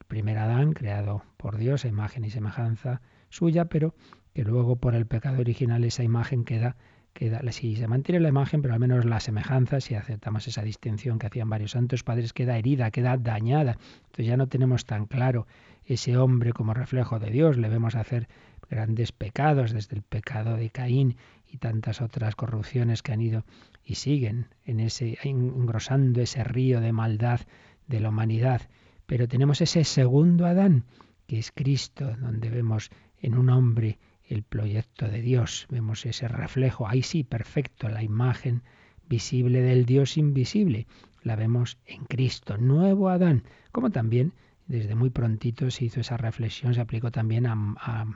El 0.00 0.04
primer 0.06 0.36
Adán, 0.38 0.72
creado 0.72 1.22
por 1.36 1.56
Dios 1.56 1.84
a 1.84 1.88
imagen 1.88 2.24
y 2.24 2.30
semejanza 2.30 3.02
suya, 3.28 3.66
pero 3.66 3.94
que 4.34 4.42
luego 4.42 4.74
por 4.74 4.96
el 4.96 5.06
pecado 5.06 5.38
original 5.38 5.84
esa 5.84 6.02
imagen 6.02 6.44
queda, 6.44 6.76
queda 7.12 7.40
si 7.52 7.76
se 7.76 7.86
mantiene 7.86 8.18
la 8.18 8.30
imagen, 8.30 8.62
pero 8.62 8.74
al 8.74 8.80
menos 8.80 9.04
la 9.04 9.20
semejanza, 9.20 9.80
si 9.80 9.94
aceptamos 9.94 10.48
esa 10.48 10.62
distinción 10.62 11.20
que 11.20 11.28
hacían 11.28 11.48
varios 11.48 11.70
santos 11.70 12.02
padres, 12.02 12.32
queda 12.32 12.58
herida, 12.58 12.90
queda 12.90 13.16
dañada. 13.16 13.78
Entonces 14.06 14.26
ya 14.26 14.36
no 14.36 14.48
tenemos 14.48 14.86
tan 14.86 15.06
claro 15.06 15.46
ese 15.86 16.16
hombre 16.16 16.52
como 16.52 16.74
reflejo 16.74 17.18
de 17.18 17.30
Dios, 17.30 17.56
le 17.56 17.68
vemos 17.68 17.94
hacer 17.94 18.28
grandes 18.70 19.12
pecados, 19.12 19.72
desde 19.72 19.96
el 19.96 20.02
pecado 20.02 20.56
de 20.56 20.70
Caín 20.70 21.16
y 21.46 21.58
tantas 21.58 22.00
otras 22.00 22.34
corrupciones 22.34 23.02
que 23.02 23.12
han 23.12 23.20
ido 23.20 23.44
y 23.84 23.96
siguen 23.96 24.48
en 24.64 24.80
ese 24.80 25.18
engrosando 25.22 26.20
ese 26.20 26.42
río 26.44 26.80
de 26.80 26.92
maldad 26.92 27.40
de 27.86 28.00
la 28.00 28.08
humanidad. 28.08 28.62
Pero 29.06 29.28
tenemos 29.28 29.60
ese 29.60 29.84
segundo 29.84 30.46
Adán, 30.46 30.84
que 31.26 31.38
es 31.38 31.52
Cristo, 31.52 32.16
donde 32.18 32.50
vemos 32.50 32.90
en 33.20 33.36
un 33.36 33.50
hombre 33.50 33.98
el 34.26 34.42
proyecto 34.42 35.08
de 35.08 35.20
Dios. 35.20 35.66
Vemos 35.70 36.06
ese 36.06 36.28
reflejo, 36.28 36.88
ahí 36.88 37.02
sí, 37.02 37.24
perfecto, 37.24 37.88
la 37.88 38.02
imagen 38.02 38.62
visible 39.08 39.60
del 39.60 39.84
Dios 39.84 40.16
invisible. 40.16 40.86
La 41.22 41.36
vemos 41.36 41.78
en 41.86 42.04
Cristo, 42.04 42.56
nuevo 42.56 43.08
Adán, 43.08 43.44
como 43.72 43.90
también 43.90 44.32
desde 44.66 44.94
muy 44.94 45.10
prontito 45.10 45.70
se 45.70 45.84
hizo 45.86 46.00
esa 46.00 46.16
reflexión, 46.16 46.74
se 46.74 46.80
aplicó 46.80 47.10
también 47.10 47.46
a, 47.46 47.54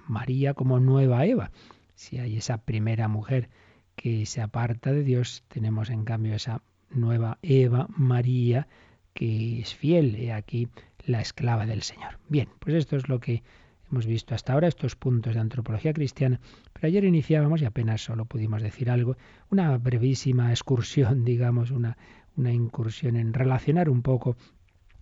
María 0.06 0.54
como 0.54 0.80
nueva 0.80 1.26
Eva. 1.26 1.50
Si 1.94 2.18
hay 2.18 2.36
esa 2.36 2.58
primera 2.58 3.08
mujer 3.08 3.48
que 3.96 4.26
se 4.26 4.40
aparta 4.40 4.92
de 4.92 5.02
Dios, 5.02 5.44
tenemos 5.48 5.90
en 5.90 6.04
cambio 6.04 6.34
esa 6.34 6.62
nueva 6.90 7.38
Eva, 7.42 7.86
María, 7.96 8.68
que 9.12 9.60
es 9.60 9.74
fiel, 9.74 10.16
y 10.18 10.30
aquí 10.30 10.68
la 11.04 11.20
esclava 11.20 11.66
del 11.66 11.82
Señor. 11.82 12.18
Bien, 12.28 12.48
pues 12.60 12.76
esto 12.76 12.96
es 12.96 13.08
lo 13.08 13.20
que 13.20 13.42
Hemos 13.90 14.04
visto 14.04 14.34
hasta 14.34 14.52
ahora 14.52 14.68
estos 14.68 14.96
puntos 14.96 15.34
de 15.34 15.40
antropología 15.40 15.94
cristiana, 15.94 16.40
pero 16.74 16.88
ayer 16.88 17.04
iniciábamos, 17.04 17.62
y 17.62 17.64
apenas 17.64 18.02
solo 18.02 18.26
pudimos 18.26 18.62
decir 18.62 18.90
algo, 18.90 19.16
una 19.50 19.76
brevísima 19.78 20.50
excursión, 20.50 21.24
digamos, 21.24 21.70
una, 21.70 21.96
una 22.36 22.52
incursión 22.52 23.16
en 23.16 23.32
relacionar 23.32 23.88
un 23.88 24.02
poco 24.02 24.36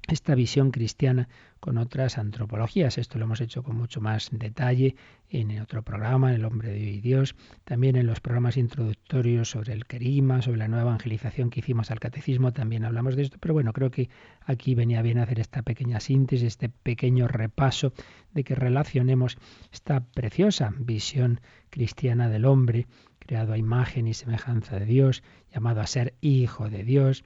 esta 0.08 0.34
visión 0.34 0.70
cristiana 0.70 1.28
con 1.60 1.78
otras 1.78 2.18
antropologías. 2.18 2.98
Esto 2.98 3.18
lo 3.18 3.24
hemos 3.24 3.40
hecho 3.40 3.62
con 3.62 3.76
mucho 3.76 4.00
más 4.00 4.28
detalle 4.32 4.94
en 5.30 5.60
otro 5.60 5.82
programa, 5.82 6.34
El 6.34 6.44
hombre 6.44 6.70
de 6.70 7.00
Dios, 7.00 7.34
también 7.64 7.96
en 7.96 8.06
los 8.06 8.20
programas 8.20 8.56
introductorios 8.56 9.50
sobre 9.50 9.72
el 9.72 9.86
querima, 9.86 10.42
sobre 10.42 10.58
la 10.58 10.68
nueva 10.68 10.90
evangelización 10.90 11.50
que 11.50 11.60
hicimos 11.60 11.90
al 11.90 11.98
catecismo, 11.98 12.52
también 12.52 12.84
hablamos 12.84 13.16
de 13.16 13.22
esto, 13.22 13.38
pero 13.40 13.54
bueno, 13.54 13.72
creo 13.72 13.90
que 13.90 14.08
aquí 14.44 14.74
venía 14.76 15.02
bien 15.02 15.18
hacer 15.18 15.40
esta 15.40 15.62
pequeña 15.62 15.98
síntesis, 15.98 16.46
este 16.46 16.68
pequeño 16.68 17.26
repaso 17.26 17.92
de 18.32 18.44
que 18.44 18.54
relacionemos 18.54 19.36
esta 19.72 20.00
preciosa 20.00 20.72
visión 20.78 21.40
cristiana 21.70 22.28
del 22.28 22.44
hombre, 22.44 22.86
creado 23.18 23.52
a 23.52 23.58
imagen 23.58 24.06
y 24.06 24.14
semejanza 24.14 24.78
de 24.78 24.86
Dios, 24.86 25.24
llamado 25.52 25.80
a 25.80 25.86
ser 25.86 26.14
hijo 26.20 26.70
de 26.70 26.84
Dios, 26.84 27.24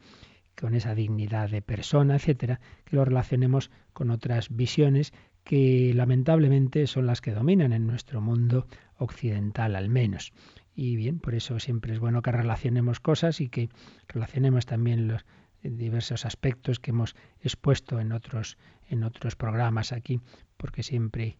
con 0.61 0.75
esa 0.75 0.95
dignidad 0.95 1.49
de 1.51 1.63
persona, 1.63 2.17
etcétera, 2.17 2.61
que 2.85 2.97
lo 2.97 3.05
relacionemos 3.05 3.71
con 3.93 4.11
otras 4.11 4.55
visiones 4.55 5.13
que 5.43 5.93
lamentablemente 5.95 6.87
son 6.87 7.07
las 7.07 7.21
que 7.21 7.33
dominan 7.33 7.73
en 7.73 7.87
nuestro 7.87 8.21
mundo 8.21 8.67
occidental 8.99 9.75
al 9.75 9.89
menos. 9.89 10.33
Y 10.75 10.97
bien, 10.97 11.19
por 11.19 11.35
eso 11.35 11.59
siempre 11.59 11.93
es 11.95 11.99
bueno 11.99 12.23
que 12.23 12.31
relacionemos 12.31 13.01
cosas 13.01 13.41
y 13.41 13.49
que 13.49 13.71
relacionemos 14.07 14.67
también 14.67 15.09
los 15.09 15.25
diversos 15.63 16.25
aspectos 16.25 16.79
que 16.79 16.91
hemos 16.91 17.17
expuesto 17.41 18.01
en 18.01 18.13
otros 18.13 18.57
en 18.89 19.05
otros 19.05 19.37
programas 19.37 19.93
aquí, 19.93 20.21
porque 20.57 20.83
siempre 20.83 21.39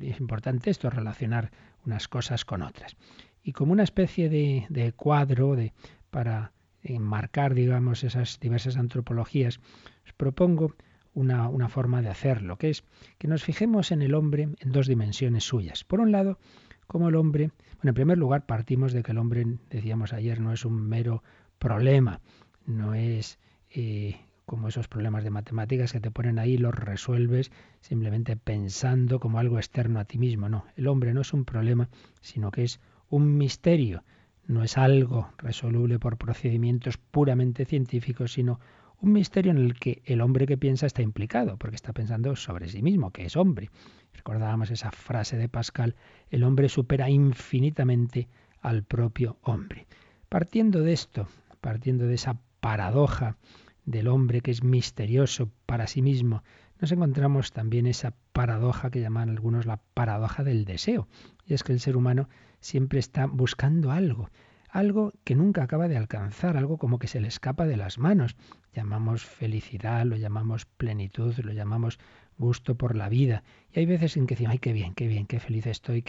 es 0.00 0.18
importante 0.18 0.70
esto 0.70 0.90
relacionar 0.90 1.52
unas 1.86 2.08
cosas 2.08 2.44
con 2.44 2.62
otras. 2.62 2.96
Y 3.42 3.52
como 3.52 3.72
una 3.72 3.84
especie 3.84 4.28
de, 4.28 4.66
de 4.70 4.92
cuadro 4.92 5.54
de 5.54 5.72
para 6.10 6.52
enmarcar, 6.84 7.54
digamos, 7.54 8.04
esas 8.04 8.38
diversas 8.38 8.76
antropologías, 8.76 9.60
os 10.04 10.12
propongo 10.12 10.74
una, 11.14 11.48
una, 11.48 11.68
forma 11.68 12.02
de 12.02 12.08
hacerlo, 12.08 12.56
que 12.56 12.70
es 12.70 12.84
que 13.18 13.28
nos 13.28 13.42
fijemos 13.42 13.90
en 13.90 14.02
el 14.02 14.14
hombre 14.14 14.48
en 14.58 14.72
dos 14.72 14.86
dimensiones 14.86 15.44
suyas. 15.44 15.84
Por 15.84 16.00
un 16.00 16.12
lado, 16.12 16.38
como 16.86 17.08
el 17.08 17.16
hombre, 17.16 17.50
bueno, 17.76 17.90
en 17.90 17.94
primer 17.94 18.18
lugar 18.18 18.46
partimos 18.46 18.92
de 18.92 19.02
que 19.02 19.12
el 19.12 19.18
hombre, 19.18 19.46
decíamos 19.70 20.12
ayer, 20.12 20.40
no 20.40 20.52
es 20.52 20.64
un 20.64 20.88
mero 20.88 21.22
problema, 21.58 22.20
no 22.66 22.94
es 22.94 23.38
eh, 23.70 24.20
como 24.44 24.68
esos 24.68 24.88
problemas 24.88 25.24
de 25.24 25.30
matemáticas 25.30 25.92
que 25.92 26.00
te 26.00 26.10
ponen 26.10 26.38
ahí, 26.38 26.58
los 26.58 26.74
resuelves 26.74 27.50
simplemente 27.80 28.36
pensando 28.36 29.20
como 29.20 29.38
algo 29.38 29.58
externo 29.58 30.00
a 30.00 30.04
ti 30.04 30.18
mismo. 30.18 30.48
No, 30.48 30.66
el 30.76 30.86
hombre 30.88 31.14
no 31.14 31.22
es 31.22 31.32
un 31.32 31.44
problema, 31.44 31.88
sino 32.20 32.50
que 32.50 32.64
es 32.64 32.80
un 33.08 33.36
misterio 33.36 34.02
no 34.46 34.62
es 34.62 34.76
algo 34.76 35.30
resoluble 35.38 35.98
por 35.98 36.16
procedimientos 36.16 36.96
puramente 36.98 37.64
científicos, 37.64 38.32
sino 38.32 38.60
un 39.00 39.12
misterio 39.12 39.52
en 39.52 39.58
el 39.58 39.74
que 39.78 40.02
el 40.04 40.20
hombre 40.20 40.46
que 40.46 40.56
piensa 40.56 40.86
está 40.86 41.02
implicado, 41.02 41.56
porque 41.56 41.76
está 41.76 41.92
pensando 41.92 42.36
sobre 42.36 42.68
sí 42.68 42.82
mismo, 42.82 43.10
que 43.10 43.24
es 43.24 43.36
hombre. 43.36 43.70
Recordábamos 44.14 44.70
esa 44.70 44.90
frase 44.90 45.36
de 45.36 45.48
Pascal, 45.48 45.94
el 46.30 46.44
hombre 46.44 46.68
supera 46.68 47.10
infinitamente 47.10 48.28
al 48.60 48.82
propio 48.82 49.36
hombre. 49.42 49.86
Partiendo 50.28 50.80
de 50.80 50.92
esto, 50.92 51.28
partiendo 51.60 52.06
de 52.06 52.14
esa 52.14 52.38
paradoja 52.60 53.36
del 53.84 54.08
hombre 54.08 54.40
que 54.40 54.50
es 54.50 54.62
misterioso 54.62 55.50
para 55.66 55.86
sí 55.86 56.00
mismo, 56.00 56.42
nos 56.80 56.92
encontramos 56.92 57.52
también 57.52 57.86
esa 57.86 58.14
paradoja 58.32 58.90
que 58.90 59.00
llaman 59.00 59.30
algunos 59.30 59.66
la 59.66 59.78
paradoja 59.94 60.42
del 60.42 60.64
deseo. 60.64 61.08
Y 61.46 61.54
es 61.54 61.62
que 61.62 61.72
el 61.72 61.80
ser 61.80 61.96
humano 61.96 62.28
siempre 62.60 62.98
está 62.98 63.26
buscando 63.26 63.90
algo, 63.90 64.30
algo 64.68 65.12
que 65.22 65.34
nunca 65.34 65.62
acaba 65.62 65.88
de 65.88 65.96
alcanzar, 65.96 66.56
algo 66.56 66.78
como 66.78 66.98
que 66.98 67.06
se 67.06 67.20
le 67.20 67.28
escapa 67.28 67.66
de 67.66 67.76
las 67.76 67.98
manos. 67.98 68.36
Llamamos 68.72 69.24
felicidad, 69.24 70.04
lo 70.04 70.16
llamamos 70.16 70.66
plenitud, 70.66 71.34
lo 71.38 71.52
llamamos 71.52 71.98
gusto 72.38 72.74
por 72.74 72.96
la 72.96 73.08
vida. 73.08 73.44
Y 73.72 73.80
hay 73.80 73.86
veces 73.86 74.16
en 74.16 74.26
que 74.26 74.34
decimos, 74.34 74.52
ay, 74.52 74.58
qué 74.58 74.72
bien, 74.72 74.94
qué 74.94 75.06
bien, 75.06 75.26
qué 75.26 75.40
feliz 75.40 75.66
estoy, 75.66 76.02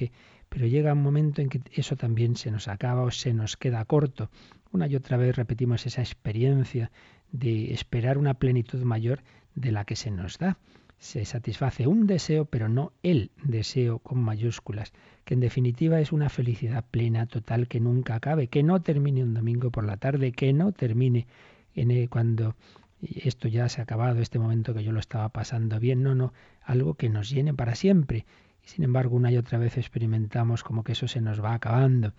pero 0.49 0.65
llega 0.65 0.93
un 0.93 1.03
momento 1.03 1.41
en 1.41 1.49
que 1.49 1.61
eso 1.73 1.95
también 1.95 2.35
se 2.35 2.51
nos 2.51 2.67
acaba 2.67 3.03
o 3.03 3.11
se 3.11 3.33
nos 3.33 3.57
queda 3.57 3.85
corto. 3.85 4.29
Una 4.71 4.87
y 4.87 4.95
otra 4.95 5.17
vez 5.17 5.35
repetimos 5.35 5.85
esa 5.85 6.01
experiencia 6.01 6.91
de 7.31 7.73
esperar 7.73 8.17
una 8.17 8.35
plenitud 8.35 8.81
mayor 8.83 9.23
de 9.55 9.71
la 9.71 9.85
que 9.85 9.95
se 9.95 10.11
nos 10.11 10.37
da. 10.37 10.57
se 10.97 11.25
satisface 11.25 11.87
un 11.87 12.07
deseo, 12.07 12.45
pero 12.45 12.69
no 12.69 12.93
el 13.03 13.31
deseo 13.43 13.99
con 13.99 14.19
mayúsculas, 14.19 14.93
que 15.25 15.33
en 15.33 15.41
definitiva 15.41 15.99
es 15.99 16.11
una 16.13 16.29
felicidad 16.29 16.85
plena, 16.89 17.25
total, 17.25 17.67
que 17.67 17.81
nunca 17.81 18.15
acabe, 18.15 18.47
que 18.47 18.63
no 18.63 18.81
termine 18.81 19.23
un 19.23 19.33
domingo 19.33 19.71
por 19.71 19.83
la 19.83 19.97
tarde, 19.97 20.31
que 20.31 20.53
no 20.53 20.71
termine 20.71 21.27
en 21.75 22.07
cuando 22.07 22.55
esto 23.01 23.47
ya 23.47 23.69
se 23.69 23.81
ha 23.81 23.83
acabado, 23.83 24.19
este 24.19 24.39
momento 24.39 24.73
que 24.73 24.83
yo 24.83 24.91
lo 24.91 24.99
estaba 24.99 25.29
pasando 25.29 25.79
bien, 25.79 26.01
no, 26.01 26.15
no, 26.15 26.33
algo 26.63 26.95
que 26.95 27.09
nos 27.09 27.29
llene 27.29 27.53
para 27.53 27.75
siempre. 27.75 28.25
Y 28.63 28.69
sin 28.69 28.83
embargo, 28.83 29.15
una 29.15 29.31
y 29.31 29.37
otra 29.37 29.59
vez 29.59 29.77
experimentamos 29.77 30.63
como 30.63 30.83
que 30.83 30.93
eso 30.93 31.07
se 31.07 31.21
nos 31.21 31.43
va 31.43 31.53
acabando. 31.53 32.13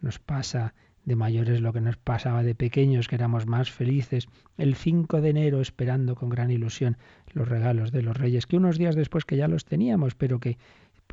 Nos 0.00 0.18
pasa 0.18 0.74
de 1.04 1.16
mayores 1.16 1.60
lo 1.60 1.72
que 1.72 1.80
nos 1.80 1.96
pasaba 1.96 2.42
de 2.42 2.54
pequeños, 2.54 3.08
que 3.08 3.14
éramos 3.16 3.46
más 3.46 3.70
felices 3.70 4.28
el 4.56 4.74
5 4.74 5.20
de 5.20 5.30
enero 5.30 5.60
esperando 5.60 6.14
con 6.14 6.28
gran 6.28 6.50
ilusión 6.50 6.98
los 7.32 7.48
regalos 7.48 7.92
de 7.92 8.02
los 8.02 8.16
reyes, 8.16 8.46
que 8.46 8.56
unos 8.56 8.78
días 8.78 8.94
después 8.94 9.24
que 9.24 9.36
ya 9.36 9.48
los 9.48 9.64
teníamos, 9.64 10.14
pero 10.14 10.40
que 10.40 10.58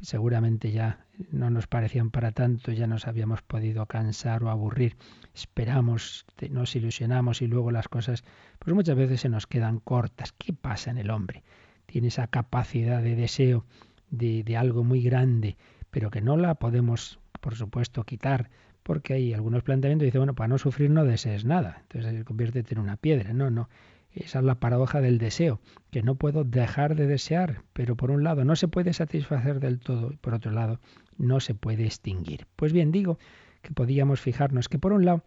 seguramente 0.02 0.72
ya 0.72 1.06
no 1.32 1.50
nos 1.50 1.68
parecían 1.68 2.12
para 2.12 2.32
tanto, 2.32 2.72
ya 2.72 2.88
nos 2.88 3.08
habíamos 3.08 3.42
podido 3.42 3.86
cansar 3.86 4.44
o 4.44 4.50
aburrir. 4.50 4.98
Esperamos, 5.34 6.26
nos 6.50 6.76
ilusionamos 6.76 7.42
y 7.42 7.48
luego 7.48 7.72
las 7.72 7.88
cosas, 7.88 8.24
pues 8.60 8.76
muchas 8.76 8.96
veces 8.96 9.22
se 9.22 9.30
nos 9.30 9.48
quedan 9.48 9.80
cortas. 9.80 10.34
¿Qué 10.38 10.54
pasa 10.54 10.92
en 10.92 10.98
el 10.98 11.10
hombre? 11.10 11.44
Tiene 11.86 12.08
esa 12.08 12.28
capacidad 12.28 13.02
de 13.02 13.16
deseo 13.16 13.66
de, 14.10 14.44
de 14.44 14.58
algo 14.58 14.84
muy 14.84 15.02
grande, 15.02 15.58
pero 15.90 16.12
que 16.12 16.22
no 16.22 16.38
la 16.38 16.56
podemos, 16.56 17.20
por 17.40 17.56
supuesto, 17.56 18.04
quitar 18.04 18.50
porque 18.88 19.16
hay 19.16 19.34
algunos 19.34 19.64
planteamientos 19.64 20.04
que 20.04 20.06
dicen, 20.06 20.22
bueno, 20.22 20.34
para 20.34 20.48
no 20.48 20.58
sufrir 20.58 20.90
no 20.90 21.04
desees 21.04 21.44
nada, 21.44 21.80
entonces 21.82 22.20
se 22.20 22.24
convierte 22.24 22.64
en 22.70 22.80
una 22.80 22.96
piedra. 22.96 23.34
No, 23.34 23.52
no. 23.52 23.68
Esa 24.14 24.40
es 24.40 24.46
la 24.46 24.62
paradoja 24.62 25.02
del 25.02 25.18
deseo, 25.18 25.60
que 25.92 26.04
no 26.04 26.16
puedo 26.16 26.46
dejar 26.46 26.96
de 26.96 27.06
desear, 27.06 27.64
pero 27.74 27.98
por 27.98 28.12
un 28.12 28.24
lado 28.24 28.46
no 28.46 28.56
se 28.56 28.70
puede 28.70 28.94
satisfacer 28.94 29.60
del 29.60 29.80
todo 29.80 30.14
y 30.14 30.16
por 30.16 30.34
otro 30.34 30.52
lado 30.52 30.80
no 31.18 31.42
se 31.42 31.54
puede 31.54 31.84
extinguir. 31.84 32.48
Pues 32.56 32.72
bien, 32.72 32.94
digo 32.94 33.20
que 33.62 33.74
podíamos 33.74 34.22
fijarnos 34.22 34.70
que 34.70 34.80
por 34.80 34.94
un 34.94 35.04
lado 35.04 35.22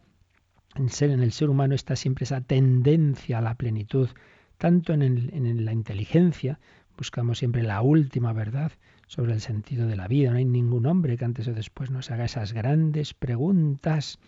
en, 0.76 0.88
ser, 0.88 1.10
en 1.10 1.20
el 1.22 1.30
ser 1.30 1.50
humano 1.50 1.74
está 1.74 1.96
siempre 1.96 2.24
esa 2.24 2.40
tendencia 2.40 3.40
a 3.40 3.42
la 3.42 3.56
plenitud, 3.56 4.08
tanto 4.56 4.94
en 4.94 5.64
la 5.66 5.72
inteligencia, 5.74 6.58
buscamos 6.96 7.36
siempre 7.36 7.62
la 7.62 7.82
última 7.82 8.32
verdad, 8.32 8.72
sobre 9.10 9.32
el 9.32 9.40
sentido 9.40 9.88
de 9.88 9.96
la 9.96 10.06
vida. 10.06 10.30
No 10.30 10.36
hay 10.36 10.44
ningún 10.44 10.86
hombre 10.86 11.16
que 11.16 11.24
antes 11.24 11.48
o 11.48 11.52
después 11.52 11.90
nos 11.90 12.12
haga 12.12 12.26
esas 12.26 12.52
grandes 12.52 13.12
preguntas. 13.12 14.20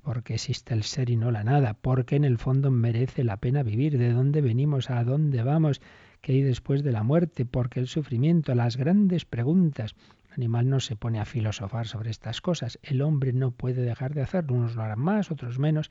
¿Por 0.00 0.22
qué 0.22 0.34
existe 0.34 0.72
el 0.72 0.84
ser 0.84 1.10
y 1.10 1.16
no 1.16 1.30
la 1.30 1.44
nada? 1.44 1.74
¿Por 1.74 2.06
qué 2.06 2.16
en 2.16 2.24
el 2.24 2.38
fondo 2.38 2.70
merece 2.70 3.24
la 3.24 3.36
pena 3.36 3.62
vivir? 3.62 3.98
¿De 3.98 4.10
dónde 4.10 4.40
venimos? 4.40 4.88
¿A 4.88 5.04
dónde 5.04 5.42
vamos? 5.42 5.82
¿Qué 6.22 6.32
hay 6.32 6.40
después 6.40 6.82
de 6.82 6.92
la 6.92 7.02
muerte? 7.02 7.44
¿Por 7.44 7.68
qué 7.68 7.80
el 7.80 7.88
sufrimiento? 7.88 8.54
Las 8.54 8.78
grandes 8.78 9.26
preguntas. 9.26 9.94
El 10.28 10.32
animal 10.32 10.70
no 10.70 10.80
se 10.80 10.96
pone 10.96 11.20
a 11.20 11.26
filosofar 11.26 11.86
sobre 11.86 12.08
estas 12.08 12.40
cosas. 12.40 12.78
El 12.82 13.02
hombre 13.02 13.34
no 13.34 13.50
puede 13.50 13.82
dejar 13.82 14.14
de 14.14 14.22
hacerlo. 14.22 14.54
Unos 14.54 14.76
lo 14.76 14.82
harán 14.82 15.00
más, 15.00 15.30
otros 15.30 15.58
menos. 15.58 15.90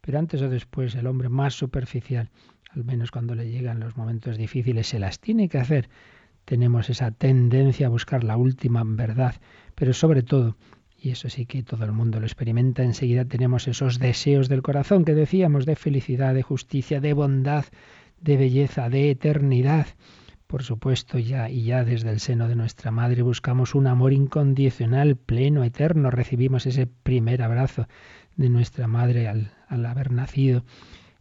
Pero 0.00 0.18
antes 0.18 0.42
o 0.42 0.48
después 0.48 0.96
el 0.96 1.06
hombre 1.06 1.28
más 1.28 1.54
superficial, 1.54 2.30
al 2.70 2.82
menos 2.82 3.12
cuando 3.12 3.36
le 3.36 3.48
llegan 3.48 3.78
los 3.78 3.96
momentos 3.96 4.38
difíciles, 4.38 4.88
se 4.88 4.98
las 4.98 5.20
tiene 5.20 5.48
que 5.48 5.58
hacer 5.58 5.88
tenemos 6.44 6.90
esa 6.90 7.10
tendencia 7.10 7.86
a 7.86 7.90
buscar 7.90 8.24
la 8.24 8.36
última 8.36 8.82
verdad, 8.84 9.36
pero 9.74 9.92
sobre 9.92 10.22
todo, 10.22 10.56
y 10.98 11.10
eso 11.10 11.28
sí 11.28 11.46
que 11.46 11.62
todo 11.62 11.84
el 11.84 11.92
mundo 11.92 12.20
lo 12.20 12.26
experimenta, 12.26 12.82
enseguida 12.82 13.24
tenemos 13.24 13.68
esos 13.68 13.98
deseos 13.98 14.48
del 14.48 14.62
corazón 14.62 15.04
que 15.04 15.14
decíamos 15.14 15.66
de 15.66 15.76
felicidad, 15.76 16.34
de 16.34 16.42
justicia, 16.42 17.00
de 17.00 17.12
bondad, 17.12 17.64
de 18.20 18.36
belleza, 18.36 18.88
de 18.88 19.10
eternidad. 19.10 19.86
Por 20.46 20.62
supuesto, 20.62 21.18
ya 21.18 21.50
y 21.50 21.64
ya 21.64 21.84
desde 21.84 22.10
el 22.10 22.20
seno 22.20 22.48
de 22.48 22.54
nuestra 22.54 22.90
madre 22.90 23.22
buscamos 23.22 23.74
un 23.74 23.86
amor 23.86 24.12
incondicional, 24.12 25.16
pleno, 25.16 25.64
eterno. 25.64 26.10
Recibimos 26.10 26.66
ese 26.66 26.86
primer 26.86 27.42
abrazo 27.42 27.88
de 28.36 28.48
nuestra 28.50 28.86
madre 28.86 29.28
al, 29.28 29.52
al 29.68 29.84
haber 29.86 30.10
nacido 30.10 30.64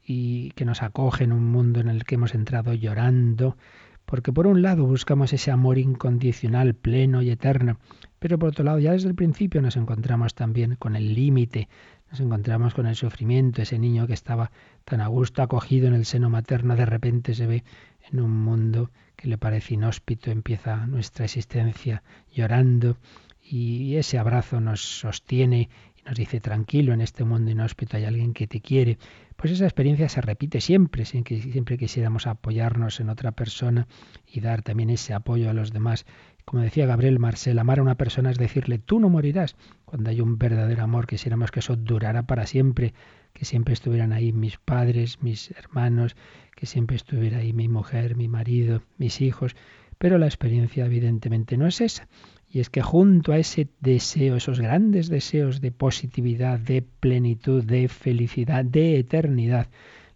y 0.06 0.52
que 0.52 0.66
nos 0.66 0.84
acoge 0.84 1.24
en 1.24 1.32
un 1.32 1.46
mundo 1.46 1.80
en 1.80 1.88
el 1.88 2.04
que 2.04 2.16
hemos 2.16 2.36
entrado 2.36 2.74
llorando, 2.74 3.58
porque 4.06 4.32
por 4.34 4.48
un 4.48 4.62
lado 4.62 4.86
buscamos 4.86 5.34
ese 5.34 5.52
amor 5.52 5.78
incondicional, 5.78 6.74
pleno 6.74 7.22
y 7.22 7.30
eterno, 7.30 7.80
pero 8.20 8.38
por 8.38 8.50
otro 8.50 8.64
lado 8.64 8.80
ya 8.80 8.92
desde 8.92 9.10
el 9.10 9.16
principio 9.16 9.62
nos 9.62 9.76
encontramos 9.76 10.36
también 10.36 10.76
con 10.76 10.96
el 10.96 11.14
límite, 11.14 11.70
nos 12.10 12.20
encontramos 12.20 12.74
con 12.74 12.86
el 12.86 12.96
sufrimiento, 12.96 13.62
ese 13.62 13.80
niño 13.80 14.06
que 14.08 14.14
estaba 14.14 14.52
tan 14.86 15.02
a 15.02 15.08
gusto 15.08 15.42
acogido 15.42 15.88
en 15.88 15.94
el 15.94 16.06
seno 16.06 16.30
materno, 16.30 16.76
de 16.76 16.86
repente 16.86 17.34
se 17.34 17.48
ve 17.48 17.64
en 18.12 18.20
un 18.20 18.32
mundo 18.32 18.92
que 19.16 19.28
le 19.28 19.38
parece 19.38 19.76
inhóspito, 19.76 20.32
empieza 20.32 20.86
nuestra 20.86 21.26
existencia 21.26 22.04
llorando 22.32 22.98
y 23.42 23.96
ese 23.96 24.18
abrazo 24.18 24.60
nos 24.60 24.82
sostiene 24.82 25.70
nos 26.06 26.16
dice 26.16 26.40
tranquilo, 26.40 26.94
en 26.94 27.02
este 27.02 27.24
mundo 27.24 27.52
inhóspito 27.52 27.98
hay 27.98 28.06
alguien 28.06 28.34
que 28.34 28.48
te 28.48 28.62
quiere, 28.62 28.98
pues 29.36 29.52
esa 29.52 29.66
experiencia 29.66 30.10
se 30.10 30.22
repite 30.22 30.62
siempre, 30.62 31.06
siempre 31.06 31.78
quisiéramos 31.78 32.28
apoyarnos 32.28 33.00
en 33.00 33.10
otra 33.10 33.32
persona 33.32 33.88
y 34.28 34.42
dar 34.42 34.62
también 34.62 34.90
ese 34.90 35.14
apoyo 35.14 35.50
a 35.50 35.54
los 35.54 35.72
demás. 35.72 36.06
Como 36.46 36.62
decía 36.62 36.86
Gabriel 36.86 37.20
Marcel, 37.20 37.58
amar 37.60 37.80
a 37.80 37.84
una 37.84 37.96
persona 37.96 38.30
es 38.30 38.38
decirle, 38.38 38.78
tú 38.78 39.00
no 39.00 39.10
morirás. 39.10 39.56
Cuando 39.86 40.10
hay 40.10 40.20
un 40.20 40.38
verdadero 40.38 40.84
amor, 40.84 41.08
quisiéramos 41.08 41.52
que 41.52 41.60
eso 41.60 41.76
durara 41.76 42.24
para 42.24 42.46
siempre, 42.46 42.94
que 43.32 43.46
siempre 43.46 43.74
estuvieran 43.74 44.12
ahí 44.12 44.34
mis 44.34 44.58
padres, 44.58 45.22
mis 45.22 45.52
hermanos, 45.52 46.16
que 46.56 46.66
siempre 46.66 46.98
estuviera 46.98 47.40
ahí 47.40 47.54
mi 47.54 47.70
mujer, 47.70 48.16
mi 48.16 48.28
marido, 48.28 48.84
mis 48.98 49.22
hijos. 49.22 49.56
Pero 49.98 50.18
la 50.18 50.26
experiencia 50.26 50.86
evidentemente 50.86 51.56
no 51.58 51.66
es 51.66 51.80
esa. 51.80 52.08
Y 52.54 52.60
es 52.60 52.70
que 52.70 52.84
junto 52.84 53.32
a 53.32 53.40
ese 53.40 53.68
deseo, 53.80 54.36
esos 54.36 54.60
grandes 54.60 55.10
deseos 55.10 55.60
de 55.60 55.72
positividad, 55.72 56.60
de 56.60 56.84
plenitud, 56.84 57.64
de 57.64 57.88
felicidad, 57.88 58.64
de 58.64 59.00
eternidad, 59.00 59.70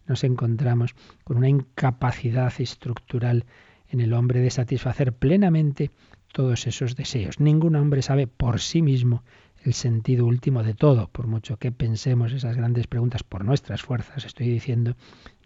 nos 0.06 0.24
encontramos 0.24 0.94
con 1.24 1.38
una 1.38 1.50
incapacidad 1.50 2.54
estructural 2.60 3.46
en 3.90 4.02
el 4.02 4.14
hombre 4.14 4.40
de 4.40 4.52
satisfacer 4.52 5.14
plenamente 5.14 5.90
todos 6.32 6.68
esos 6.68 6.96
deseos. 6.96 7.40
Ningún 7.40 7.76
hombre 7.76 8.04
sabe 8.04 8.28
por 8.28 8.60
sí 8.60 8.84
mismo 8.84 9.24
el 9.64 9.74
sentido 9.74 10.28
último 10.28 10.62
de 10.62 10.76
todo, 10.76 11.10
por 11.10 11.26
mucho 11.26 11.58
que 11.58 11.72
pensemos 11.72 12.34
esas 12.34 12.56
grandes 12.56 12.86
preguntas 12.86 13.24
por 13.24 13.46
nuestras 13.46 13.82
fuerzas, 13.82 14.26
estoy 14.26 14.48
diciendo, 14.48 14.96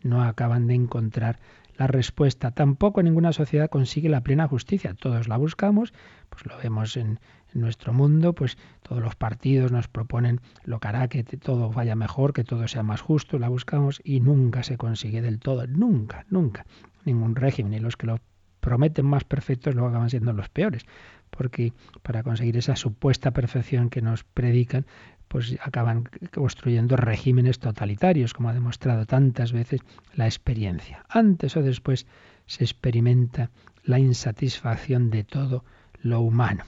no 0.04 0.24
acaban 0.24 0.68
de 0.68 0.74
encontrar 0.74 1.40
la 1.82 1.88
respuesta. 1.88 2.52
Tampoco 2.52 3.02
ninguna 3.02 3.34
sociedad 3.34 3.68
consigue 3.68 4.08
la 4.08 4.22
plena 4.22 4.48
justicia. 4.48 4.94
Todos 4.94 5.28
la 5.28 5.38
buscamos, 5.38 5.94
pues 6.30 6.46
lo 6.46 6.56
vemos 6.60 6.96
en, 6.96 7.20
nuestro 7.54 7.92
mundo, 7.92 8.34
pues 8.34 8.58
todos 8.82 9.02
los 9.02 9.16
partidos 9.16 9.74
nos 9.74 9.90
proponen 9.90 10.40
lo 10.64 10.80
que 10.80 10.88
hará 10.88 11.10
que 11.10 11.24
todo 11.24 11.70
vaya 11.70 11.98
mejor, 11.98 12.32
que 12.32 12.46
todo 12.46 12.66
sea 12.70 12.82
más 12.82 13.02
justo, 13.02 13.40
la 13.40 13.50
buscamos 13.50 14.00
y 14.06 14.22
nunca 14.22 14.64
se 14.64 14.78
consigue 14.78 15.22
del 15.22 15.40
todo, 15.40 15.68
nunca, 15.68 16.26
nunca. 16.30 16.66
Ningún 17.04 17.36
régimen, 17.36 17.74
y 17.74 17.80
los 17.80 17.98
que 17.98 18.08
lo 18.08 18.20
prometen 18.62 19.06
más 19.06 19.26
perfectos 19.26 19.76
luego 19.76 19.90
acaban 19.90 20.10
siendo 20.10 20.32
los 20.32 20.48
peores, 20.48 20.86
porque 21.30 21.74
para 22.04 22.24
conseguir 22.24 22.56
esa 22.56 22.78
supuesta 22.78 23.32
perfección 23.32 23.90
que 23.90 24.02
nos 24.02 24.24
predican, 24.24 24.86
pues 25.32 25.56
acaban 25.62 26.10
construyendo 26.34 26.98
regímenes 26.98 27.60
totalitarios, 27.60 28.34
como 28.34 28.50
ha 28.50 28.54
demostrado 28.54 29.06
tantas 29.06 29.54
veces 29.54 29.80
la 30.14 30.26
experiencia. 30.26 31.06
Antes 31.08 31.56
o 31.56 31.64
después 31.64 32.06
se 32.48 32.66
experimenta 32.66 33.50
la 33.86 33.98
insatisfacción 33.98 35.10
de 35.10 35.24
todo 35.24 35.64
lo 36.02 36.20
humano. 36.20 36.66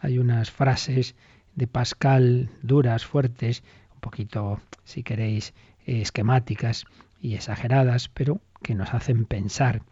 Hay 0.00 0.18
unas 0.18 0.50
frases 0.50 1.14
de 1.54 1.68
Pascal 1.68 2.50
duras, 2.62 3.06
fuertes, 3.06 3.62
un 3.94 4.00
poquito, 4.00 4.60
si 4.82 5.04
queréis, 5.04 5.54
esquemáticas 5.86 6.86
y 7.20 7.34
exageradas, 7.34 8.08
pero 8.08 8.40
que 8.60 8.74
nos 8.74 8.92
hacen 8.92 9.24
pensar. 9.24 9.82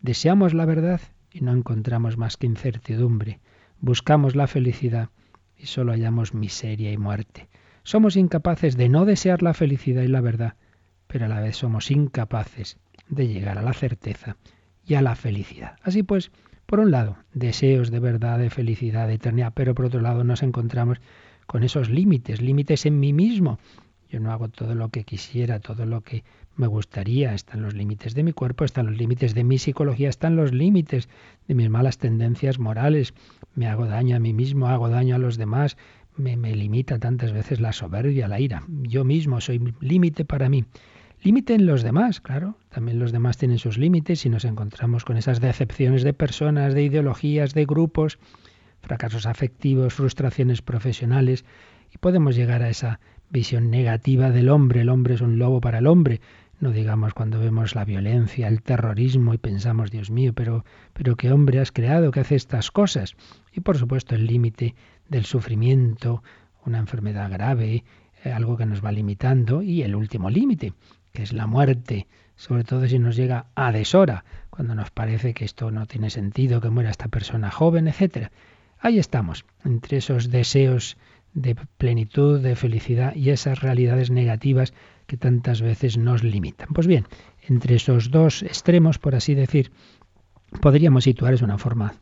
Deseamos 0.00 0.54
la 0.54 0.64
verdad 0.64 1.00
y 1.32 1.40
no 1.40 1.50
encontramos 1.50 2.18
más 2.18 2.36
que 2.36 2.46
incertidumbre. 2.46 3.40
Buscamos 3.80 4.36
la 4.36 4.46
felicidad 4.46 5.08
y 5.56 5.66
solo 5.66 5.90
hallamos 5.90 6.34
miseria 6.34 6.92
y 6.92 6.98
muerte. 6.98 7.48
Somos 7.84 8.16
incapaces 8.16 8.78
de 8.78 8.88
no 8.88 9.04
desear 9.04 9.42
la 9.42 9.52
felicidad 9.52 10.02
y 10.02 10.08
la 10.08 10.22
verdad, 10.22 10.54
pero 11.06 11.26
a 11.26 11.28
la 11.28 11.40
vez 11.40 11.56
somos 11.56 11.90
incapaces 11.90 12.78
de 13.08 13.28
llegar 13.28 13.58
a 13.58 13.62
la 13.62 13.74
certeza 13.74 14.38
y 14.86 14.94
a 14.94 15.02
la 15.02 15.14
felicidad. 15.14 15.76
Así 15.82 16.02
pues, 16.02 16.32
por 16.64 16.80
un 16.80 16.90
lado, 16.90 17.18
deseos 17.34 17.90
de 17.90 18.00
verdad, 18.00 18.38
de 18.38 18.48
felicidad, 18.48 19.06
de 19.06 19.14
eternidad, 19.14 19.52
pero 19.54 19.74
por 19.74 19.84
otro 19.84 20.00
lado 20.00 20.24
nos 20.24 20.42
encontramos 20.42 20.98
con 21.46 21.62
esos 21.62 21.90
límites, 21.90 22.40
límites 22.40 22.86
en 22.86 22.98
mí 22.98 23.12
mismo. 23.12 23.58
Yo 24.08 24.18
no 24.18 24.32
hago 24.32 24.48
todo 24.48 24.74
lo 24.74 24.88
que 24.88 25.04
quisiera, 25.04 25.60
todo 25.60 25.84
lo 25.84 26.00
que 26.00 26.24
me 26.56 26.66
gustaría, 26.66 27.34
están 27.34 27.62
los 27.62 27.74
límites 27.74 28.14
de 28.14 28.22
mi 28.22 28.32
cuerpo, 28.32 28.64
están 28.64 28.86
los 28.86 28.96
límites 28.96 29.34
de 29.34 29.44
mi 29.44 29.58
psicología, 29.58 30.08
están 30.08 30.36
los 30.36 30.52
límites 30.54 31.08
de 31.48 31.54
mis 31.54 31.68
malas 31.68 31.98
tendencias 31.98 32.58
morales. 32.58 33.12
Me 33.54 33.66
hago 33.66 33.86
daño 33.86 34.16
a 34.16 34.20
mí 34.20 34.32
mismo, 34.32 34.68
hago 34.68 34.88
daño 34.88 35.16
a 35.16 35.18
los 35.18 35.36
demás, 35.36 35.76
me, 36.16 36.36
limita 36.54 36.98
tantas 36.98 37.32
veces 37.32 37.60
la 37.60 37.72
soberbia, 37.72 38.28
la 38.28 38.40
ira. 38.40 38.62
Yo 38.68 39.04
mismo 39.04 39.40
soy 39.40 39.74
límite 39.80 40.24
para 40.24 40.48
mí. 40.48 40.64
Límite 41.22 41.54
en 41.54 41.66
los 41.66 41.82
demás, 41.82 42.20
claro. 42.20 42.56
También 42.68 42.98
los 42.98 43.12
demás 43.12 43.38
tienen 43.38 43.58
sus 43.58 43.78
límites 43.78 44.26
y 44.26 44.28
nos 44.28 44.44
encontramos 44.44 45.04
con 45.04 45.16
esas 45.16 45.40
decepciones 45.40 46.02
de 46.02 46.12
personas, 46.12 46.74
de 46.74 46.82
ideologías, 46.82 47.54
de 47.54 47.64
grupos, 47.64 48.18
fracasos 48.82 49.26
afectivos, 49.26 49.94
frustraciones 49.94 50.60
profesionales 50.60 51.44
y 51.94 51.98
podemos 51.98 52.36
llegar 52.36 52.62
a 52.62 52.68
esa 52.68 53.00
visión 53.30 53.70
negativa 53.70 54.30
del 54.30 54.50
hombre. 54.50 54.82
El 54.82 54.90
hombre 54.90 55.14
es 55.14 55.20
un 55.20 55.38
lobo 55.38 55.60
para 55.60 55.78
el 55.78 55.86
hombre. 55.86 56.20
No 56.60 56.70
digamos 56.70 57.14
cuando 57.14 57.40
vemos 57.40 57.74
la 57.74 57.84
violencia, 57.84 58.48
el 58.48 58.62
terrorismo 58.62 59.34
y 59.34 59.38
pensamos, 59.38 59.90
Dios 59.90 60.10
mío, 60.10 60.32
pero, 60.34 60.64
pero 60.92 61.16
qué 61.16 61.32
hombre 61.32 61.60
has 61.60 61.72
creado 61.72 62.10
que 62.10 62.20
hace 62.20 62.36
estas 62.36 62.70
cosas. 62.70 63.16
Y 63.52 63.60
por 63.60 63.76
supuesto 63.76 64.14
el 64.14 64.26
límite 64.26 64.74
del 65.08 65.24
sufrimiento, 65.24 66.22
una 66.64 66.78
enfermedad 66.78 67.30
grave, 67.30 67.84
eh, 68.24 68.32
algo 68.32 68.56
que 68.56 68.66
nos 68.66 68.84
va 68.84 68.92
limitando 68.92 69.62
y 69.62 69.82
el 69.82 69.94
último 69.94 70.30
límite, 70.30 70.72
que 71.12 71.22
es 71.22 71.32
la 71.32 71.46
muerte, 71.46 72.06
sobre 72.36 72.64
todo 72.64 72.86
si 72.88 72.98
nos 72.98 73.16
llega 73.16 73.46
a 73.54 73.70
deshora, 73.70 74.24
cuando 74.50 74.74
nos 74.74 74.90
parece 74.90 75.34
que 75.34 75.44
esto 75.44 75.70
no 75.70 75.86
tiene 75.86 76.10
sentido, 76.10 76.60
que 76.60 76.70
muera 76.70 76.90
esta 76.90 77.08
persona 77.08 77.50
joven, 77.50 77.88
etcétera. 77.88 78.32
Ahí 78.78 78.98
estamos, 78.98 79.44
entre 79.64 79.98
esos 79.98 80.30
deseos 80.30 80.96
de 81.34 81.56
plenitud, 81.76 82.40
de 82.40 82.56
felicidad 82.56 83.14
y 83.14 83.30
esas 83.30 83.60
realidades 83.60 84.10
negativas 84.10 84.72
tantas 85.16 85.62
veces 85.62 85.96
nos 85.96 86.22
limitan. 86.22 86.68
Pues 86.72 86.86
bien, 86.86 87.06
entre 87.42 87.76
esos 87.76 88.10
dos 88.10 88.42
extremos, 88.42 88.98
por 88.98 89.14
así 89.14 89.34
decir, 89.34 89.72
podríamos 90.60 91.04
situar, 91.04 91.34
es 91.34 91.42
una 91.42 91.58
forma 91.58 91.94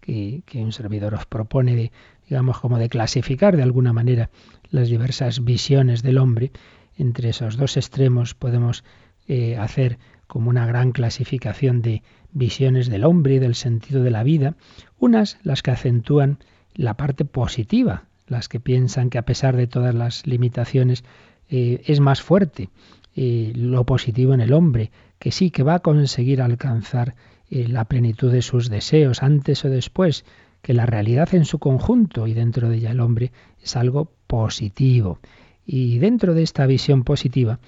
que, 0.00 0.42
que 0.46 0.62
un 0.62 0.72
servidor 0.72 1.14
os 1.14 1.26
propone 1.26 1.76
de, 1.76 1.92
digamos, 2.28 2.58
como 2.58 2.78
de 2.78 2.88
clasificar 2.88 3.56
de 3.56 3.62
alguna 3.62 3.92
manera 3.92 4.30
las 4.70 4.88
diversas 4.88 5.44
visiones 5.44 6.02
del 6.02 6.18
hombre, 6.18 6.52
entre 6.96 7.30
esos 7.30 7.56
dos 7.56 7.76
extremos 7.76 8.34
podemos 8.34 8.84
eh, 9.26 9.56
hacer 9.56 9.98
como 10.26 10.50
una 10.50 10.66
gran 10.66 10.92
clasificación 10.92 11.82
de 11.82 12.02
visiones 12.32 12.88
del 12.88 13.04
hombre 13.04 13.34
y 13.34 13.38
del 13.38 13.54
sentido 13.54 14.02
de 14.02 14.10
la 14.10 14.22
vida, 14.22 14.54
unas 14.98 15.38
las 15.42 15.62
que 15.62 15.70
acentúan 15.70 16.38
la 16.74 16.94
parte 16.94 17.24
positiva, 17.24 18.04
las 18.26 18.48
que 18.48 18.60
piensan 18.60 19.10
que 19.10 19.18
a 19.18 19.24
pesar 19.24 19.56
de 19.56 19.66
todas 19.66 19.94
las 19.94 20.26
limitaciones 20.26 21.04
eh, 21.50 21.82
es 21.84 22.00
más 22.00 22.22
fuerte 22.22 22.70
eh, 23.14 23.52
lo 23.54 23.84
positivo 23.84 24.34
en 24.34 24.40
el 24.40 24.52
hombre, 24.52 24.90
que 25.18 25.32
sí, 25.32 25.50
que 25.50 25.62
va 25.62 25.74
a 25.74 25.80
conseguir 25.80 26.40
alcanzar 26.40 27.14
la 27.50 27.84
plenitud 27.84 28.30
de 28.30 28.42
sus 28.42 28.70
deseos 28.70 29.24
antes 29.24 29.64
o 29.64 29.70
después, 29.70 30.24
que 30.62 30.72
la 30.72 30.86
realidad 30.86 31.34
en 31.34 31.44
su 31.44 31.58
conjunto 31.58 32.28
y 32.28 32.32
dentro 32.32 32.68
de 32.68 32.76
ella 32.76 32.92
el 32.92 33.00
hombre 33.00 33.32
es 33.60 33.74
algo 33.74 34.12
positivo. 34.28 35.18
Y 35.66 35.98
dentro 35.98 36.34
de 36.34 36.44
esta 36.44 36.66
visión 36.66 37.02
positiva 37.02 37.58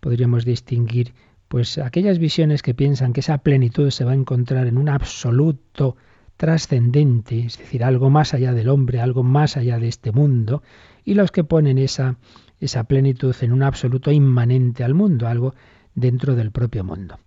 podríamos 0.00 0.44
distinguir 0.44 1.14
pues 1.48 1.78
aquellas 1.78 2.18
visiones 2.20 2.62
que 2.62 2.74
piensan 2.74 3.12
que 3.12 3.20
esa 3.20 3.38
plenitud 3.38 3.90
se 3.90 4.04
va 4.04 4.12
a 4.12 4.14
encontrar 4.14 4.68
en 4.68 4.78
un 4.78 4.88
absoluto 4.88 5.96
trascendente, 6.36 7.40
es 7.40 7.58
decir, 7.58 7.82
algo 7.82 8.08
más 8.08 8.34
allá 8.34 8.54
del 8.54 8.68
hombre, 8.68 9.00
algo 9.00 9.24
más 9.24 9.56
allá 9.56 9.78
de 9.78 9.88
este 9.88 10.12
mundo, 10.12 10.62
y 11.04 11.14
los 11.14 11.32
que 11.32 11.42
ponen 11.42 11.76
esa, 11.76 12.18
esa 12.60 12.84
plenitud 12.84 13.34
en 13.40 13.52
un 13.52 13.62
absoluto 13.62 14.12
inmanente 14.12 14.84
al 14.84 14.94
mundo, 14.94 15.26
algo 15.26 15.54
dentro 15.94 16.36
del 16.36 16.50
propio 16.50 16.84
mundo. 16.84 17.18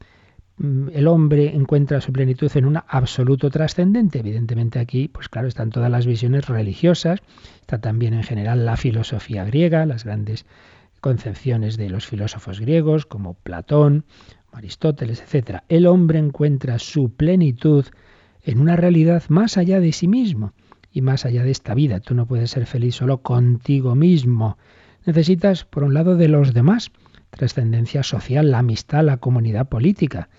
Mm, 0.57 0.89
el 0.93 1.07
hombre 1.07 1.55
encuentra 1.55 1.99
su 1.99 2.13
plenitud 2.13 2.51
en 2.55 2.65
un 2.65 2.77
absoluto 2.87 3.49
trascendente. 3.49 4.19
Evidentemente 4.19 4.79
aquí, 4.79 5.07
pues 5.07 5.29
claro, 5.29 5.47
están 5.47 5.71
todas 5.71 5.89
las 5.89 6.05
visiones 6.05 6.47
religiosas, 6.47 7.21
está 7.61 7.79
también 7.79 8.13
en 8.13 8.23
general 8.23 8.65
la 8.65 8.77
filosofía 8.77 9.43
griega, 9.45 9.85
las 9.85 10.05
grandes 10.05 10.45
concepciones 11.01 11.75
de 11.75 11.89
los 11.89 12.05
filósofos 12.05 12.59
griegos 12.59 13.05
como 13.05 13.33
Platón, 13.33 14.05
Aristóteles, 14.51 15.21
etc. 15.21 15.61
El 15.67 15.87
hombre 15.87 16.19
encuentra 16.19 16.77
su 16.79 17.09
plenitud 17.09 17.85
en 18.43 18.59
una 18.59 18.75
realidad 18.75 19.23
más 19.29 19.57
allá 19.57 19.79
de 19.79 19.91
sí 19.91 20.07
mismo 20.07 20.53
y 20.91 21.01
más 21.01 21.25
allá 21.25 21.43
de 21.43 21.51
esta 21.51 21.73
vida. 21.73 21.99
Tú 21.99 22.13
no 22.13 22.27
puedes 22.27 22.51
ser 22.51 22.67
feliz 22.67 22.95
solo 22.95 23.21
contigo 23.21 23.95
mismo. 23.95 24.57
Necesitas, 25.05 25.65
por 25.65 25.83
un 25.83 25.93
lado, 25.93 26.15
de 26.15 26.27
los 26.27 26.53
demás, 26.53 26.91
trascendencia 27.29 28.03
social, 28.03 28.51
la 28.51 28.59
amistad, 28.59 29.03
la 29.03 29.17
comunidad 29.17 29.67
política. 29.67 30.29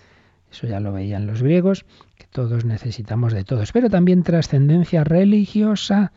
Eso 0.50 0.66
ya 0.66 0.80
lo 0.80 0.92
veían 0.92 1.26
los 1.26 1.42
griegos, 1.42 1.84
que 2.16 2.26
todos 2.30 2.64
necesitamos 2.64 3.32
de 3.32 3.44
todos. 3.44 3.72
Pero 3.72 3.90
también 3.90 4.22
trascendencia 4.22 5.02
religiosa. 5.04 6.12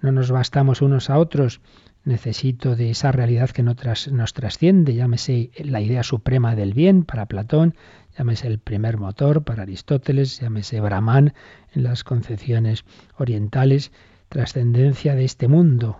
No 0.00 0.12
nos 0.12 0.30
bastamos 0.30 0.82
unos 0.82 1.10
a 1.10 1.18
otros. 1.18 1.60
Necesito 2.04 2.76
de 2.76 2.90
esa 2.90 3.12
realidad 3.12 3.50
que 3.50 3.62
nos 3.62 4.32
trasciende, 4.32 4.94
llámese 4.94 5.50
la 5.58 5.80
idea 5.80 6.02
suprema 6.02 6.54
del 6.54 6.72
bien 6.72 7.04
para 7.04 7.26
Platón, 7.26 7.74
llámese 8.16 8.46
el 8.46 8.58
primer 8.58 8.96
motor 8.96 9.42
para 9.42 9.62
Aristóteles, 9.64 10.40
llámese 10.40 10.80
Brahman 10.80 11.34
en 11.74 11.82
las 11.82 12.04
concepciones 12.04 12.84
orientales, 13.16 13.90
trascendencia 14.28 15.14
de 15.14 15.24
este 15.24 15.48
mundo. 15.48 15.98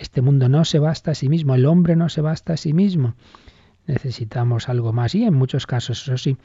Este 0.00 0.22
mundo 0.22 0.48
no 0.48 0.64
se 0.64 0.78
basta 0.78 1.12
a 1.12 1.14
sí 1.14 1.28
mismo, 1.28 1.54
el 1.54 1.66
hombre 1.66 1.96
no 1.96 2.08
se 2.08 2.20
basta 2.20 2.54
a 2.54 2.56
sí 2.56 2.72
mismo. 2.72 3.14
Necesitamos 3.86 4.68
algo 4.68 4.92
más 4.92 5.14
y 5.14 5.24
en 5.24 5.34
muchos 5.34 5.66
casos, 5.66 6.02
eso 6.02 6.16
sí, 6.16 6.36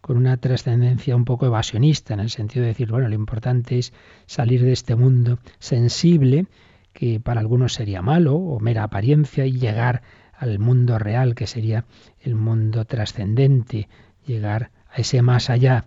con 0.00 0.16
una 0.16 0.36
trascendencia 0.38 1.14
un 1.14 1.24
poco 1.24 1.46
evasionista, 1.46 2.14
en 2.14 2.20
el 2.20 2.30
sentido 2.30 2.62
de 2.62 2.68
decir, 2.68 2.90
bueno, 2.90 3.08
lo 3.08 3.14
importante 3.14 3.78
es 3.78 3.92
salir 4.26 4.62
de 4.62 4.72
este 4.72 4.96
mundo 4.96 5.38
sensible, 5.58 6.46
que 6.92 7.20
para 7.20 7.40
algunos 7.40 7.74
sería 7.74 8.02
malo 8.02 8.34
o 8.34 8.58
mera 8.60 8.82
apariencia, 8.82 9.46
y 9.46 9.52
llegar 9.52 10.02
al 10.32 10.58
mundo 10.58 10.98
real, 10.98 11.34
que 11.34 11.46
sería 11.46 11.84
el 12.20 12.34
mundo 12.34 12.84
trascendente, 12.86 13.88
llegar 14.26 14.70
a 14.90 14.96
ese 14.96 15.22
más 15.22 15.50
allá, 15.50 15.86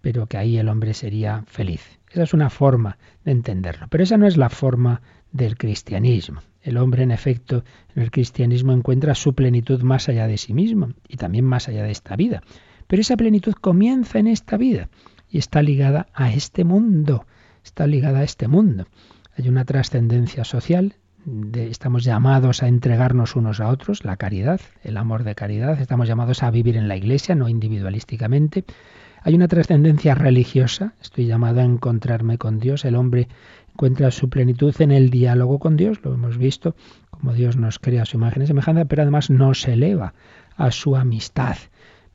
pero 0.00 0.26
que 0.26 0.38
ahí 0.38 0.58
el 0.58 0.68
hombre 0.68 0.94
sería 0.94 1.44
feliz. 1.46 1.99
Esa 2.10 2.24
es 2.24 2.34
una 2.34 2.50
forma 2.50 2.98
de 3.24 3.32
entenderlo, 3.32 3.86
pero 3.88 4.02
esa 4.02 4.16
no 4.16 4.26
es 4.26 4.36
la 4.36 4.48
forma 4.48 5.00
del 5.32 5.56
cristianismo. 5.56 6.40
El 6.62 6.76
hombre, 6.76 7.04
en 7.04 7.10
efecto, 7.10 7.64
en 7.94 8.02
el 8.02 8.10
cristianismo 8.10 8.72
encuentra 8.72 9.14
su 9.14 9.34
plenitud 9.34 9.82
más 9.82 10.08
allá 10.08 10.26
de 10.26 10.36
sí 10.36 10.52
mismo 10.52 10.88
y 11.08 11.16
también 11.16 11.44
más 11.44 11.68
allá 11.68 11.84
de 11.84 11.92
esta 11.92 12.16
vida. 12.16 12.42
Pero 12.86 13.00
esa 13.00 13.16
plenitud 13.16 13.54
comienza 13.54 14.18
en 14.18 14.26
esta 14.26 14.56
vida 14.56 14.88
y 15.30 15.38
está 15.38 15.62
ligada 15.62 16.08
a 16.12 16.32
este 16.32 16.64
mundo, 16.64 17.26
está 17.64 17.86
ligada 17.86 18.18
a 18.18 18.24
este 18.24 18.48
mundo. 18.48 18.86
Hay 19.38 19.48
una 19.48 19.64
trascendencia 19.64 20.44
social, 20.44 20.96
estamos 21.54 22.04
llamados 22.04 22.62
a 22.62 22.68
entregarnos 22.68 23.36
unos 23.36 23.60
a 23.60 23.68
otros, 23.68 24.04
la 24.04 24.16
caridad, 24.16 24.60
el 24.82 24.96
amor 24.96 25.22
de 25.22 25.34
caridad, 25.34 25.80
estamos 25.80 26.08
llamados 26.08 26.42
a 26.42 26.50
vivir 26.50 26.76
en 26.76 26.88
la 26.88 26.96
iglesia, 26.96 27.34
no 27.34 27.48
individualísticamente. 27.48 28.64
Hay 29.22 29.34
una 29.34 29.48
trascendencia 29.48 30.14
religiosa, 30.14 30.94
estoy 31.00 31.26
llamado 31.26 31.60
a 31.60 31.64
encontrarme 31.64 32.38
con 32.38 32.58
Dios, 32.58 32.84
el 32.84 32.96
hombre 32.96 33.28
encuentra 33.72 34.10
su 34.10 34.28
plenitud 34.28 34.74
en 34.80 34.90
el 34.90 35.10
diálogo 35.10 35.58
con 35.58 35.76
Dios, 35.76 36.00
lo 36.02 36.14
hemos 36.14 36.38
visto, 36.38 36.74
como 37.10 37.34
Dios 37.34 37.56
nos 37.56 37.78
crea 37.78 38.04
su 38.04 38.16
imagen 38.16 38.42
y 38.42 38.46
semejanza, 38.46 38.84
pero 38.86 39.02
además 39.02 39.30
nos 39.30 39.66
eleva 39.68 40.14
a 40.56 40.70
su 40.70 40.96
amistad 40.96 41.56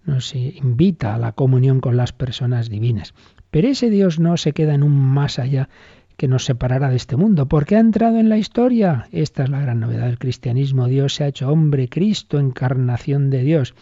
nos 0.05 0.35
invita 0.35 1.15
a 1.15 1.17
la 1.17 1.31
comunión 1.31 1.81
con 1.81 1.97
las 1.97 2.13
personas 2.13 2.69
divinas. 2.69 3.13
Pero 3.51 3.67
ese 3.67 3.89
Dios 3.89 4.19
no 4.19 4.37
se 4.37 4.53
queda 4.53 4.73
en 4.73 4.83
un 4.83 4.95
más 4.95 5.39
allá 5.39 5.69
que 6.17 6.27
nos 6.27 6.45
separará 6.45 6.89
de 6.89 6.95
este 6.95 7.17
mundo, 7.17 7.47
porque 7.47 7.75
ha 7.75 7.79
entrado 7.79 8.19
en 8.19 8.29
la 8.29 8.37
historia. 8.37 9.07
Esta 9.11 9.43
es 9.43 9.49
la 9.49 9.59
gran 9.59 9.79
novedad 9.79 10.05
del 10.05 10.19
cristianismo. 10.19 10.87
Dios 10.87 11.15
se 11.15 11.25
ha 11.25 11.27
hecho 11.27 11.49
hombre, 11.49 11.89
Cristo, 11.89 12.39
encarnación 12.39 13.29
de 13.29 13.43
Dios. 13.43 13.75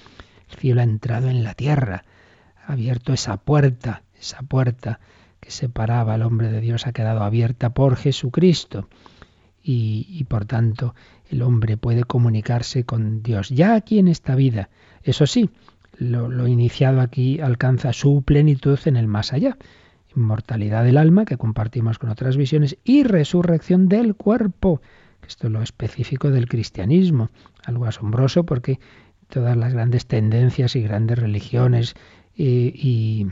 El 0.50 0.58
cielo 0.58 0.82
ha 0.82 0.86
entrado 0.86 1.30
en 1.30 1.44
la 1.44 1.54
tierra, 1.54 2.06
abierto 2.66 3.14
esa 3.14 3.38
puerta, 3.38 4.04
esa 4.20 4.42
puerta 4.42 5.00
que 5.40 5.52
separaba 5.52 6.14
al 6.14 6.22
hombre 6.22 6.52
de 6.52 6.62
Dios 6.62 6.88
ha 6.88 6.94
quedado 6.94 7.24
abierta 7.24 7.74
por 7.74 7.96
Jesucristo. 7.96 8.88
Y, 9.66 10.26
por 10.26 10.46
tanto 10.46 10.94
el 11.30 11.42
hombre 11.42 11.78
puede 11.78 12.04
comunicarse 12.04 12.84
con 12.84 13.24
Dios 13.24 13.50
ya 13.50 13.76
aquí 13.76 13.98
en 13.98 14.10
esta 14.10 14.36
vida. 14.36 14.70
Eso 15.04 15.26
sí, 15.26 15.50
lo, 15.98 16.48
iniciado 16.48 17.02
aquí 17.02 17.40
alcanza 17.40 17.94
su 17.94 18.24
plenitud 18.24 18.78
en 18.86 18.98
el 18.98 19.08
más 19.08 19.34
allá. 19.34 19.58
Inmortalidad 20.16 20.84
del 20.84 20.98
alma, 20.98 21.26
que 21.26 21.38
compartimos 21.38 21.98
con 21.98 22.10
otras 22.10 22.38
visiones, 22.38 22.78
y 22.84 23.04
resurrección 23.04 23.88
del 23.88 24.16
cuerpo. 24.16 24.82
Esto 25.26 25.48
es 25.48 25.54
lo 25.54 25.62
específico 25.62 26.30
del 26.30 26.48
cristianismo. 26.48 27.30
Algo 27.66 27.86
asombroso 27.86 28.46
porque 28.46 28.80
todas 29.30 29.58
las 29.58 29.74
grandes 29.74 30.06
tendencias 30.06 30.76
y 30.76 30.84
grandes 30.84 31.18
religiones 31.18 31.96
y, 32.36 33.28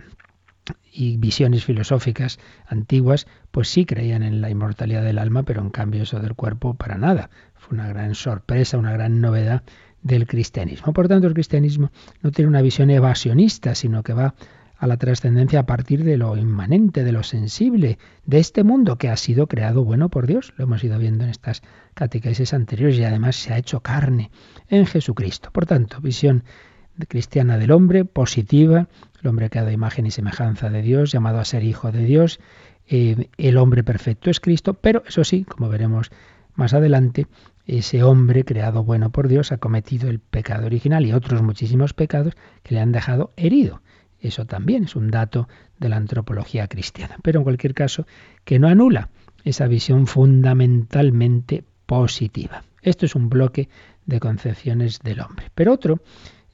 visiones 1.18 1.66
filosóficas 1.66 2.40
antiguas, 2.68 3.28
pues 3.52 3.70
sí 3.70 3.86
creían 3.86 4.24
en 4.24 4.42
la 4.42 4.50
inmortalidad 4.50 5.04
del 5.04 5.20
alma, 5.20 5.44
pero 5.44 5.62
en 5.62 5.70
cambio 5.70 6.04
eso 6.04 6.20
del 6.20 6.36
cuerpo 6.36 6.74
para 6.74 6.98
nada. 6.98 7.30
Fue 7.56 7.78
una 7.78 7.88
gran 7.88 8.16
sorpresa, 8.16 8.78
una 8.78 8.94
gran 8.94 9.22
novedad 9.22 9.64
del 10.02 10.28
cristianismo. 10.28 10.94
Por 10.94 11.08
tanto, 11.08 11.28
el 11.28 11.34
cristianismo 11.34 11.92
no 12.22 12.32
tiene 12.32 12.50
una 12.50 12.62
visión 12.62 12.90
evasionista, 12.90 13.76
sino 13.76 14.04
que 14.04 14.14
va 14.14 14.36
a 14.82 14.88
la 14.88 14.98
trascendencia 14.98 15.60
a 15.60 15.66
partir 15.68 16.04
de 16.04 16.18
lo 16.18 16.36
inmanente, 16.36 17.04
de 17.04 17.12
lo 17.12 17.22
sensible, 17.22 18.00
de 18.26 18.40
este 18.40 18.64
mundo 18.64 18.98
que 18.98 19.10
ha 19.10 19.16
sido 19.16 19.46
creado 19.46 19.84
bueno 19.84 20.10
por 20.10 20.26
Dios. 20.26 20.54
Lo 20.58 20.64
hemos 20.64 20.84
ido 20.84 20.98
viendo 20.98 21.24
en 21.24 21.30
estas 21.30 21.62
catequesis 21.94 22.56
anteriores 22.56 22.98
y 22.98 23.04
además 23.04 23.36
se 23.36 23.54
ha 23.54 23.60
hecho 23.60 23.82
carne 23.82 24.32
en 24.70 24.88
Jesucristo. 24.88 25.52
Por 25.52 25.68
tanto, 25.68 26.02
visión 26.02 26.44
cristiana 27.08 27.58
del 27.58 27.72
hombre, 27.72 28.06
positiva, 28.06 28.88
el 29.22 29.28
hombre 29.28 29.50
que 29.50 29.60
ha 29.60 29.62
dado 29.62 29.74
imagen 29.74 30.06
y 30.06 30.12
semejanza 30.12 30.70
de 30.70 30.82
Dios, 30.82 31.12
llamado 31.12 31.40
a 31.40 31.46
ser 31.46 31.64
hijo 31.64 31.92
de 31.92 32.04
Dios, 32.06 32.40
eh, 32.88 33.30
el 33.38 33.58
hombre 33.58 33.84
perfecto 33.84 34.30
es 34.30 34.40
Cristo, 34.40 34.74
pero 34.74 35.04
eso 35.08 35.24
sí, 35.24 35.44
como 35.44 35.70
veremos 35.70 36.12
más 36.56 36.74
adelante, 36.74 37.28
ese 37.66 38.04
hombre 38.04 38.44
creado 38.44 38.84
bueno 38.84 39.12
por 39.12 39.28
Dios 39.28 39.52
ha 39.52 39.58
cometido 39.58 40.10
el 40.10 40.20
pecado 40.20 40.66
original 40.66 41.06
y 41.06 41.14
otros 41.14 41.42
muchísimos 41.42 41.94
pecados 41.94 42.34
que 42.64 42.76
le 42.76 42.82
han 42.82 42.92
dejado 42.92 43.32
herido. 43.38 43.82
Eso 44.20 44.46
también 44.46 44.84
es 44.84 44.96
un 44.96 45.10
dato 45.10 45.48
de 45.80 45.90
la 45.90 45.98
antropología 45.98 46.68
cristiana. 46.68 47.18
Pero 47.24 47.40
en 47.40 47.44
cualquier 47.44 47.74
caso, 47.74 48.06
que 48.44 48.60
no 48.60 48.68
anula 48.68 49.10
esa 49.44 49.68
visión 49.68 50.06
fundamentalmente 50.06 51.64
positiva. 51.86 52.64
Esto 52.82 53.06
es 53.06 53.16
un 53.16 53.30
bloque 53.30 53.70
de 54.06 54.20
concepciones 54.20 55.00
del 55.00 55.22
hombre. 55.22 55.52
Pero 55.56 55.74
otro 55.74 56.02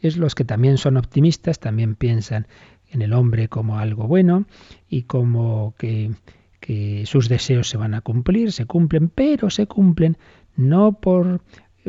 es 0.02 0.18
los 0.18 0.36
que 0.36 0.46
también 0.46 0.78
son 0.78 0.98
optimistas, 0.98 1.60
también 1.60 1.96
piensan 1.96 2.48
en 2.90 3.02
el 3.02 3.14
hombre 3.14 3.48
como 3.48 3.80
algo 3.80 4.08
bueno 4.08 4.46
y 4.90 5.04
como 5.04 5.74
que, 5.78 6.12
que 6.60 7.06
sus 7.06 7.30
deseos 7.30 7.70
se 7.70 7.78
van 7.78 7.94
a 7.94 8.02
cumplir, 8.02 8.52
se 8.52 8.66
cumplen, 8.66 9.10
pero 9.10 9.50
se 9.50 9.68
cumplen 9.68 10.18
no 10.56 10.94
por 10.94 11.42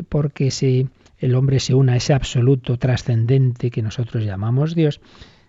porque 0.07 0.51
se, 0.51 0.87
el 1.17 1.35
hombre 1.35 1.59
se 1.59 1.73
una 1.73 1.93
a 1.93 1.95
ese 1.97 2.13
absoluto 2.13 2.77
trascendente 2.77 3.69
que 3.71 3.81
nosotros 3.81 4.23
llamamos 4.23 4.75
Dios, 4.75 5.01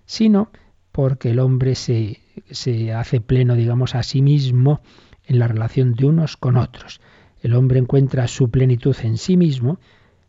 sino 0.06 0.50
porque 0.92 1.30
el 1.30 1.38
hombre 1.38 1.74
se, 1.74 2.20
se 2.50 2.92
hace 2.92 3.20
pleno, 3.20 3.54
digamos, 3.54 3.94
a 3.94 4.02
sí 4.02 4.22
mismo 4.22 4.80
en 5.24 5.38
la 5.38 5.46
relación 5.46 5.94
de 5.94 6.06
unos 6.06 6.36
con 6.36 6.56
otros. 6.56 7.00
El 7.42 7.54
hombre 7.54 7.78
encuentra 7.78 8.26
su 8.26 8.50
plenitud 8.50 8.96
en 9.02 9.16
sí 9.16 9.36
mismo, 9.36 9.78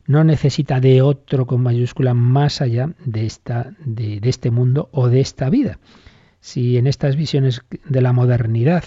no 0.08 0.24
necesita 0.24 0.80
de 0.80 1.02
otro 1.02 1.46
con 1.46 1.62
mayúscula 1.62 2.14
más 2.14 2.62
allá 2.62 2.94
de, 3.06 3.26
esta, 3.26 3.74
de, 3.86 4.20
este 4.24 4.52
mundo 4.52 4.90
o 4.92 5.08
de 5.10 5.22
esta 5.22 5.50
vida. 5.50 5.80
Si 6.40 6.78
en 6.78 6.88
estas 6.88 7.16
visiones 7.16 7.62
de 7.86 8.02
la 8.02 8.14
modernidad 8.14 8.84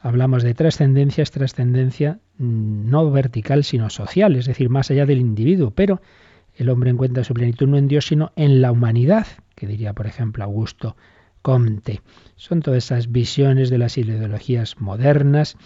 hablamos 0.00 0.42
de 0.42 0.54
trascendencia, 0.54 1.22
es 1.22 1.30
trascendencia 1.30 2.20
mm, 2.38 2.88
no 2.88 3.10
vertical, 3.10 3.64
sino 3.64 3.90
social, 3.90 4.36
es 4.36 4.46
decir, 4.46 4.70
más 4.70 4.90
allá 4.90 5.04
del 5.06 5.20
individuo, 5.20 5.72
pero 5.72 6.00
el 6.54 6.70
hombre 6.70 6.90
encuentra 6.90 7.24
su 7.24 7.34
plenitud 7.34 7.66
no 7.66 7.76
en 7.76 7.88
Dios, 7.88 8.06
sino 8.06 8.32
en 8.36 8.62
la 8.62 8.72
humanidad, 8.72 9.26
que 9.54 9.66
diría, 9.66 9.92
por 9.92 10.06
ejemplo, 10.06 10.44
Augusto 10.44 10.96
Comte. 11.42 12.00
Son 12.36 12.60
todas 12.60 12.84
esas 12.84 13.12
visiones 13.12 13.70
de 13.70 13.78
las 13.78 13.98
ideologías 13.98 14.80
modernas, 14.80 15.56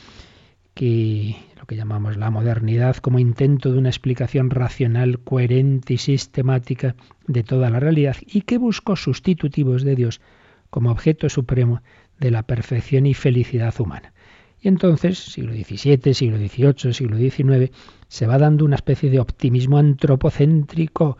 que 0.81 1.37
lo 1.59 1.66
que 1.66 1.77
llamamos 1.77 2.16
la 2.16 2.31
modernidad 2.31 2.97
como 2.97 3.19
intento 3.19 3.71
de 3.71 3.77
una 3.77 3.90
explicación 3.90 4.49
racional, 4.49 5.19
coherente 5.19 5.93
y 5.93 5.99
sistemática 5.99 6.97
de 7.27 7.43
toda 7.43 7.69
la 7.69 7.81
realidad 7.81 8.16
y 8.27 8.40
que 8.40 8.57
buscó 8.57 8.97
sustitutivos 8.97 9.83
de 9.83 9.95
Dios 9.95 10.23
como 10.71 10.90
objeto 10.90 11.29
supremo 11.29 11.83
de 12.19 12.31
la 12.31 12.45
perfección 12.45 13.05
y 13.05 13.12
felicidad 13.12 13.79
humana. 13.79 14.14
Y 14.62 14.69
entonces, 14.69 15.19
siglo 15.19 15.53
XVII, 15.53 16.14
siglo 16.14 16.38
XVIII, 16.38 16.95
siglo 16.95 17.19
XIX, 17.19 17.71
se 18.09 18.27
va 18.27 18.38
dando 18.38 18.64
una 18.64 18.77
especie 18.77 19.11
de 19.11 19.21
optimismo 19.21 19.77
antropocéntrico. 19.77 21.19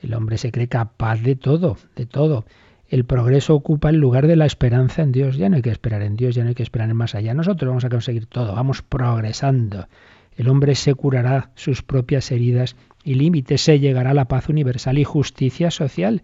El 0.00 0.14
hombre 0.14 0.38
se 0.38 0.52
cree 0.52 0.68
capaz 0.68 1.20
de 1.20 1.34
todo, 1.34 1.78
de 1.96 2.06
todo. 2.06 2.44
El 2.90 3.04
progreso 3.04 3.54
ocupa 3.54 3.88
el 3.88 3.96
lugar 3.98 4.26
de 4.26 4.34
la 4.34 4.46
esperanza 4.46 5.02
en 5.02 5.12
Dios. 5.12 5.36
Ya 5.36 5.48
no 5.48 5.54
hay 5.54 5.62
que 5.62 5.70
esperar 5.70 6.02
en 6.02 6.16
Dios, 6.16 6.34
ya 6.34 6.42
no 6.42 6.48
hay 6.48 6.56
que 6.56 6.64
esperar 6.64 6.90
en 6.90 6.96
más 6.96 7.14
allá. 7.14 7.32
Nosotros 7.34 7.68
vamos 7.68 7.84
a 7.84 7.88
conseguir 7.88 8.26
todo, 8.26 8.52
vamos 8.52 8.82
progresando. 8.82 9.86
El 10.36 10.48
hombre 10.48 10.74
se 10.74 10.92
curará 10.94 11.52
sus 11.54 11.82
propias 11.82 12.32
heridas 12.32 12.74
y 13.04 13.14
límites, 13.14 13.60
se 13.60 13.78
llegará 13.78 14.10
a 14.10 14.14
la 14.14 14.24
paz 14.24 14.48
universal 14.48 14.98
y 14.98 15.04
justicia 15.04 15.70
social. 15.70 16.22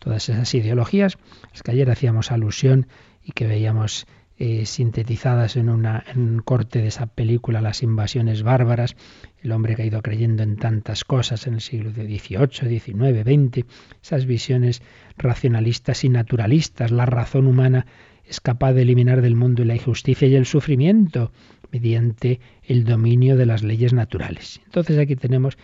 Todas 0.00 0.28
esas 0.28 0.52
ideologías, 0.54 1.18
es 1.54 1.62
que 1.62 1.70
ayer 1.70 1.88
hacíamos 1.88 2.32
alusión 2.32 2.88
y 3.22 3.30
que 3.30 3.46
veíamos 3.46 4.08
eh, 4.38 4.66
sintetizadas 4.66 5.56
en, 5.56 5.68
una, 5.68 6.02
en 6.12 6.20
un 6.20 6.38
corte 6.40 6.80
de 6.80 6.88
esa 6.88 7.06
película 7.06 7.60
Las 7.60 7.84
invasiones 7.84 8.42
bárbaras, 8.42 8.96
el 9.42 9.52
hombre 9.52 9.74
que 9.74 9.82
ha 9.82 9.86
ido 9.86 10.02
creyendo 10.02 10.42
en 10.42 10.56
tantas 10.56 11.04
cosas 11.04 11.46
en 11.46 11.54
el 11.54 11.60
siglo 11.60 11.90
XVIII, 11.90 12.80
XIX, 12.80 13.22
XX, 13.22 13.66
esas 14.02 14.26
visiones 14.26 14.82
racionalistas 15.18 16.04
y 16.04 16.08
naturalistas, 16.08 16.90
la 16.90 17.06
razón 17.06 17.46
humana 17.46 17.86
es 18.24 18.40
capaz 18.40 18.72
de 18.72 18.82
eliminar 18.82 19.20
del 19.20 19.34
mundo 19.34 19.64
la 19.64 19.74
injusticia 19.74 20.28
y 20.28 20.36
el 20.36 20.46
sufrimiento 20.46 21.32
mediante 21.72 22.40
el 22.62 22.84
dominio 22.84 23.36
de 23.36 23.46
las 23.46 23.62
leyes 23.62 23.92
naturales. 23.92 24.60
Entonces 24.64 24.98
aquí 24.98 25.16
tenemos 25.16 25.58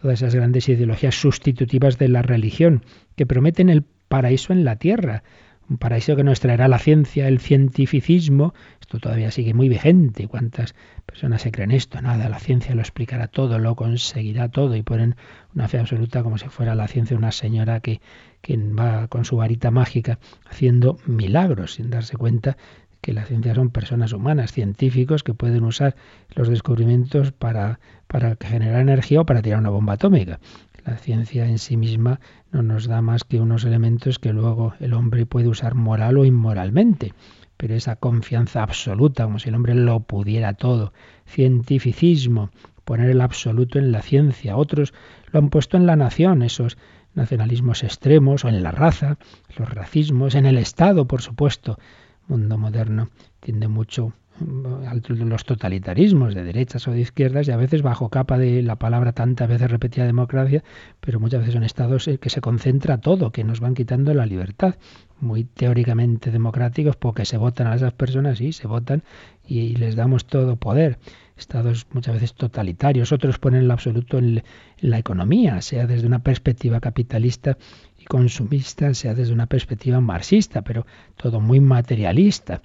todas 0.00 0.20
esas 0.20 0.34
grandes 0.34 0.68
ideologías 0.68 1.14
sustitutivas 1.14 1.98
de 1.98 2.08
la 2.08 2.22
religión 2.22 2.84
que 3.16 3.26
prometen 3.26 3.68
el 3.70 3.84
paraíso 4.08 4.52
en 4.52 4.64
la 4.64 4.76
tierra, 4.76 5.22
un 5.68 5.78
paraíso 5.78 6.16
que 6.16 6.24
nos 6.24 6.40
traerá 6.40 6.68
la 6.68 6.78
ciencia, 6.78 7.28
el 7.28 7.38
cientificismo. 7.38 8.52
Esto 8.92 9.08
todavía 9.08 9.30
sigue 9.30 9.54
muy 9.54 9.70
vigente. 9.70 10.28
¿Cuántas 10.28 10.74
personas 11.06 11.40
se 11.40 11.50
creen 11.50 11.70
esto? 11.70 12.02
Nada, 12.02 12.28
la 12.28 12.38
ciencia 12.38 12.74
lo 12.74 12.82
explicará 12.82 13.26
todo, 13.26 13.58
lo 13.58 13.74
conseguirá 13.74 14.50
todo 14.50 14.76
y 14.76 14.82
ponen 14.82 15.16
una 15.54 15.66
fe 15.66 15.78
absoluta 15.78 16.22
como 16.22 16.36
si 16.36 16.50
fuera 16.50 16.74
la 16.74 16.86
ciencia 16.88 17.16
una 17.16 17.32
señora 17.32 17.80
que, 17.80 18.02
que 18.42 18.58
va 18.58 19.08
con 19.08 19.24
su 19.24 19.36
varita 19.36 19.70
mágica 19.70 20.18
haciendo 20.44 20.98
milagros 21.06 21.76
sin 21.76 21.88
darse 21.88 22.18
cuenta 22.18 22.58
que 23.00 23.14
la 23.14 23.24
ciencia 23.24 23.54
son 23.54 23.70
personas 23.70 24.12
humanas, 24.12 24.52
científicos 24.52 25.22
que 25.22 25.32
pueden 25.32 25.64
usar 25.64 25.96
los 26.34 26.50
descubrimientos 26.50 27.32
para, 27.32 27.80
para 28.08 28.36
generar 28.38 28.82
energía 28.82 29.22
o 29.22 29.24
para 29.24 29.40
tirar 29.40 29.60
una 29.60 29.70
bomba 29.70 29.94
atómica. 29.94 30.38
La 30.84 30.98
ciencia 30.98 31.46
en 31.46 31.58
sí 31.58 31.78
misma 31.78 32.20
no 32.50 32.62
nos 32.62 32.88
da 32.88 33.00
más 33.00 33.24
que 33.24 33.40
unos 33.40 33.64
elementos 33.64 34.18
que 34.18 34.34
luego 34.34 34.74
el 34.80 34.92
hombre 34.92 35.24
puede 35.24 35.48
usar 35.48 35.76
moral 35.76 36.18
o 36.18 36.26
inmoralmente. 36.26 37.14
Pero 37.62 37.76
esa 37.76 37.94
confianza 37.94 38.60
absoluta, 38.64 39.22
como 39.22 39.38
si 39.38 39.48
el 39.48 39.54
hombre 39.54 39.76
lo 39.76 40.00
pudiera 40.00 40.54
todo, 40.54 40.92
cientificismo, 41.28 42.50
poner 42.84 43.08
el 43.08 43.20
absoluto 43.20 43.78
en 43.78 43.92
la 43.92 44.02
ciencia. 44.02 44.56
Otros 44.56 44.92
lo 45.30 45.38
han 45.38 45.48
puesto 45.48 45.76
en 45.76 45.86
la 45.86 45.94
nación, 45.94 46.42
esos 46.42 46.76
nacionalismos 47.14 47.84
extremos, 47.84 48.44
o 48.44 48.48
en 48.48 48.64
la 48.64 48.72
raza, 48.72 49.16
los 49.56 49.72
racismos, 49.72 50.34
en 50.34 50.46
el 50.46 50.58
Estado, 50.58 51.06
por 51.06 51.22
supuesto. 51.22 51.78
mundo 52.26 52.58
moderno 52.58 53.10
tiende 53.38 53.68
mucho 53.68 54.12
los 54.40 55.44
totalitarismos 55.44 56.34
de 56.34 56.44
derechas 56.44 56.88
o 56.88 56.92
de 56.92 57.00
izquierdas 57.00 57.48
y 57.48 57.50
a 57.50 57.56
veces 57.56 57.82
bajo 57.82 58.08
capa 58.08 58.38
de 58.38 58.62
la 58.62 58.76
palabra 58.76 59.12
tantas 59.12 59.48
veces 59.48 59.70
repetida 59.70 60.06
democracia, 60.06 60.64
pero 61.00 61.20
muchas 61.20 61.40
veces 61.40 61.54
son 61.54 61.64
estados 61.64 62.08
que 62.20 62.30
se 62.30 62.40
concentra 62.40 62.98
todo, 62.98 63.30
que 63.30 63.44
nos 63.44 63.60
van 63.60 63.74
quitando 63.74 64.14
la 64.14 64.26
libertad. 64.26 64.76
Muy 65.20 65.44
teóricamente 65.44 66.32
democráticos 66.32 66.96
porque 66.96 67.24
se 67.24 67.36
votan 67.36 67.68
a 67.68 67.76
esas 67.76 67.92
personas, 67.92 68.38
sí, 68.38 68.52
se 68.52 68.66
votan 68.66 69.04
y, 69.46 69.76
les 69.76 69.94
damos 69.94 70.26
todo 70.26 70.56
poder. 70.56 70.98
Estados 71.36 71.86
muchas 71.92 72.14
veces 72.14 72.34
totalitarios, 72.34 73.12
otros 73.12 73.38
ponen 73.38 73.62
el 73.62 73.70
absoluto 73.70 74.18
en 74.18 74.42
la 74.80 74.98
economía, 74.98 75.60
sea 75.62 75.86
desde 75.86 76.06
una 76.06 76.20
perspectiva 76.20 76.80
capitalista 76.80 77.56
y 77.98 78.04
consumista, 78.04 78.94
sea 78.94 79.14
desde 79.14 79.32
una 79.32 79.46
perspectiva 79.46 80.00
marxista, 80.00 80.62
pero 80.62 80.86
todo 81.16 81.40
muy 81.40 81.60
materialista. 81.60 82.60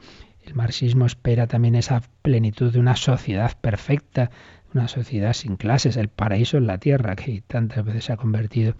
El 0.48 0.56
marxismo 0.56 1.06
espera 1.06 1.46
también 1.46 1.76
esa 1.76 2.02
plenitud 2.22 2.72
de 2.72 2.80
una 2.80 2.96
sociedad 2.96 3.52
perfecta, 3.60 4.32
una 4.74 4.88
sociedad 4.88 5.34
sin 5.34 5.58
clases, 5.58 5.98
el 5.98 6.08
paraíso 6.08 6.58
en 6.58 6.68
la 6.68 6.78
tierra, 6.78 7.18
que 7.18 7.44
tantas 7.46 7.84
veces 7.84 8.06
se 8.06 8.14
ha 8.14 8.18
convertido 8.18 8.76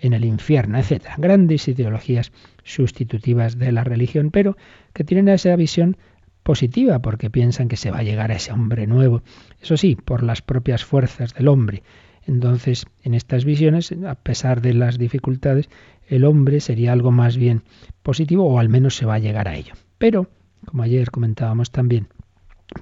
en 0.00 0.14
el 0.14 0.24
infierno, 0.24 0.78
etc. 0.78 1.04
Grandes 1.18 1.68
ideologías 1.68 2.32
sustitutivas 2.64 3.56
de 3.56 3.70
la 3.70 3.84
religión, 3.84 4.32
pero 4.32 4.56
que 4.92 5.04
tienen 5.04 5.28
esa 5.28 5.54
visión 5.54 5.96
positiva 6.42 6.98
porque 6.98 7.30
piensan 7.30 7.68
que 7.68 7.76
se 7.76 7.92
va 7.92 7.98
a 7.98 8.02
llegar 8.02 8.32
a 8.32 8.36
ese 8.36 8.50
hombre 8.50 8.88
nuevo, 8.88 9.22
eso 9.60 9.76
sí, 9.76 9.94
por 9.94 10.24
las 10.24 10.42
propias 10.42 10.84
fuerzas 10.84 11.34
del 11.34 11.46
hombre. 11.46 11.84
Entonces, 12.26 12.86
en 13.04 13.14
estas 13.14 13.44
visiones, 13.44 13.92
a 13.92 14.16
pesar 14.16 14.60
de 14.60 14.74
las 14.74 14.98
dificultades, 14.98 15.70
el 16.08 16.24
hombre 16.24 16.58
sería 16.58 16.92
algo 16.92 17.12
más 17.12 17.36
bien 17.36 17.62
positivo 18.02 18.44
o 18.44 18.58
al 18.58 18.68
menos 18.68 18.96
se 18.96 19.06
va 19.06 19.14
a 19.14 19.20
llegar 19.20 19.46
a 19.46 19.54
ello. 19.54 19.74
Pero 19.98 20.28
como 20.66 20.82
ayer 20.82 21.10
comentábamos 21.10 21.70
también, 21.70 22.08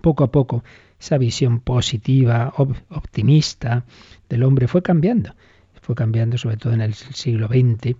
poco 0.03 0.25
a 0.25 0.31
poco 0.31 0.63
esa 1.01 1.19
visión 1.19 1.61
positiva, 1.61 2.53
optimista 2.57 3.85
del 4.29 4.43
hombre 4.43 4.69
fue 4.69 4.83
cambiando. 4.83 5.35
Fue 5.81 5.95
cambiando 5.95 6.37
sobre 6.37 6.59
todo 6.59 6.75
en 6.75 6.83
el 6.83 6.95
siglo 6.95 7.49
XX. 7.49 7.97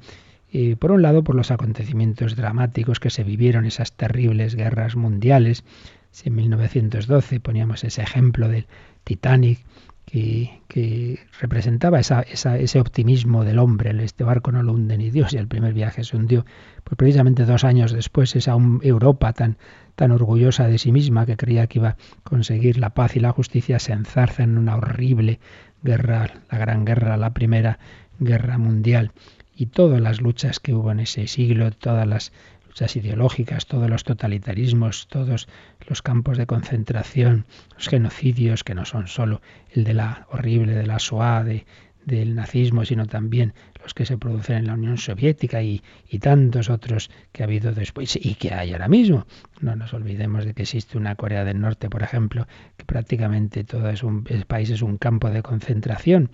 Eh, 0.53 0.77
por 0.77 0.93
un 0.93 1.03
lado, 1.03 1.25
por 1.25 1.35
los 1.35 1.51
acontecimientos 1.51 2.37
dramáticos 2.37 3.01
que 3.01 3.11
se 3.11 3.25
vivieron, 3.25 3.65
esas 3.65 3.93
terribles 3.93 4.55
guerras 4.55 4.97
mundiales. 4.97 5.65
Si 6.11 6.29
en 6.29 6.35
1912 6.35 7.41
poníamos 7.41 7.85
ese 7.85 8.03
ejemplo 8.03 8.49
del 8.49 8.67
Titanic, 9.05 9.61
que, 10.11 11.19
representaba 11.41 12.01
esa, 12.01 12.23
ese 12.23 12.81
optimismo 12.81 13.45
del 13.45 13.59
hombre. 13.59 13.91
Este 14.03 14.25
barco 14.25 14.51
no 14.53 14.63
lo 14.63 14.73
hunde 14.73 14.99
ni 14.99 15.11
Dios 15.11 15.33
y 15.33 15.37
el 15.37 15.47
primer 15.47 15.73
viaje 15.73 16.05
se 16.05 16.17
hundió. 16.17 16.45
Pues 16.85 16.97
precisamente 16.97 17.45
dos 17.45 17.65
años 17.65 17.93
después, 17.93 18.35
esa 18.35 18.53
Europa 18.83 19.33
tan, 19.33 19.57
tan 19.95 20.11
orgullosa 20.11 20.67
de 20.67 20.79
sí 20.79 20.93
misma 20.93 21.27
que 21.27 21.37
creía 21.37 21.67
que 21.67 21.79
iba 21.79 21.91
a 21.91 21.97
conseguir 22.25 22.79
la 22.79 22.91
paz 22.91 23.17
y 23.17 23.21
la 23.21 23.33
justicia 23.33 23.79
se 23.79 23.93
enzarza 23.93 24.43
en 24.43 24.59
una 24.59 24.77
horrible 24.77 25.39
guerra, 25.83 26.29
la 26.51 26.59
gran 26.59 26.85
guerra, 26.85 27.17
la 27.17 27.33
primera 27.33 27.79
guerra 28.19 28.59
mundial. 28.59 29.13
Y 29.55 29.67
todas 29.67 30.01
las 30.01 30.21
luchas 30.21 30.59
que 30.59 30.75
hubo 30.75 30.91
en 30.91 31.01
ese 31.01 31.27
siglo, 31.27 31.71
todas 31.71 32.07
las 32.07 32.33
luchas 32.81 32.97
ideológicas, 32.97 33.67
todos 33.67 33.91
los 33.91 34.05
totalitarismos, 34.05 35.07
todos 35.09 35.49
los 35.87 36.01
campos 36.01 36.39
de 36.39 36.47
concentración, 36.47 37.45
los 37.75 37.89
genocidios, 37.89 38.65
que 38.65 38.75
no 38.75 38.87
son 38.87 39.07
solo 39.07 39.43
el 39.75 39.85
de 39.85 39.93
la 39.93 40.27
horrible 40.31 40.73
de 40.73 40.87
la 40.87 40.99
SOA, 40.99 41.45
del 42.07 42.35
nazismo, 42.35 42.87
sino 42.87 43.05
también 43.05 43.53
los 43.83 43.93
que 43.93 44.07
se 44.07 44.17
producen 44.17 44.57
en 44.57 44.67
la 44.69 44.73
Unión 44.75 44.97
Soviética 44.97 45.63
y, 45.63 45.83
tantos 46.21 46.71
otros 46.71 47.11
que 47.33 47.43
ha 47.43 47.47
habido 47.47 47.73
después 47.73 48.17
y 48.17 48.35
que 48.37 48.55
hay 48.55 48.73
ahora 48.73 48.89
mismo. 48.89 49.27
No 49.61 49.77
nos 49.77 49.93
olvidemos 49.93 50.47
de 50.47 50.55
que 50.55 50.63
existe 50.63 50.97
una 50.97 51.17
Corea 51.17 51.45
del 51.45 51.61
Norte, 51.61 51.91
por 51.91 52.03
ejemplo, 52.03 52.47
que 52.79 52.87
prácticamente 52.87 53.63
todo 53.63 53.91
es 53.91 54.03
un, 54.03 54.25
el 54.31 54.47
país 54.47 54.71
es 54.71 54.81
un 54.81 54.97
campo 54.97 55.29
de 55.29 55.43
concentración. 55.43 56.31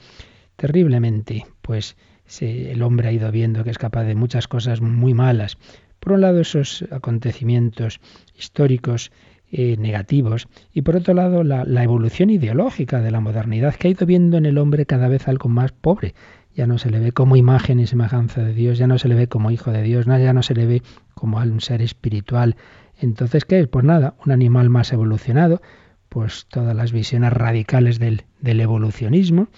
Terriblemente, 0.54 1.44
pues 1.61 1.96
el 2.40 2.82
hombre 2.82 3.09
ha 3.09 3.12
ido 3.12 3.30
viendo 3.30 3.64
que 3.64 3.70
es 3.70 3.78
capaz 3.78 4.04
de 4.04 4.14
muchas 4.14 4.48
cosas 4.48 4.80
muy 4.80 5.14
malas, 5.14 5.59
por 6.07 6.12
un 6.12 6.21
lado, 6.21 6.38
esos 6.38 6.85
acontecimientos 6.92 7.99
históricos 8.38 9.11
eh, 9.51 9.77
negativos 9.77 10.47
y 10.73 10.83
por 10.83 10.95
otro 10.95 11.14
lado 11.14 11.42
la, 11.42 11.83
evolución 11.83 12.31
ideológica 12.31 13.01
de 13.01 13.11
la 13.11 13.19
modernidad 13.19 13.75
que 13.75 13.88
ha 13.88 13.90
ido 13.90 14.07
viendo 14.07 14.37
en 14.37 14.47
el 14.47 14.59
hombre 14.59 14.87
cada 14.87 15.09
vez 15.09 15.27
algo 15.27 15.49
más 15.49 15.73
pobre. 15.73 16.14
Ya 16.55 16.69
no 16.69 16.79
se 16.79 16.90
le 16.90 17.01
ve 17.01 17.11
como 17.11 17.35
imagen 17.35 17.81
y 17.81 17.88
semejanza 17.88 18.45
de 18.45 18.55
Dios, 18.55 18.79
ya 18.79 18.87
no 18.87 19.01
se 19.01 19.09
le 19.09 19.16
ve 19.16 19.27
como 19.27 19.51
hijo 19.51 19.73
de 19.73 19.83
Dios, 19.83 20.07
ya 20.07 20.33
no 20.33 20.45
se 20.45 20.55
le 20.55 20.66
ve 20.66 20.83
como 21.14 21.38
un 21.38 21.61
ser 21.61 21.83
espiritual. 21.83 22.55
Entonces, 23.01 23.45
¿qué 23.45 23.59
es? 23.59 23.66
Pues 23.66 23.85
nada, 23.85 24.14
un 24.25 24.31
animal 24.31 24.71
más 24.71 24.92
evolucionado, 24.92 25.61
pues 26.09 26.47
todas 26.49 26.77
las 26.77 26.92
visiones 26.92 27.33
radicales 27.33 27.99
del, 27.99 28.23
evolucionismo, 28.45 29.49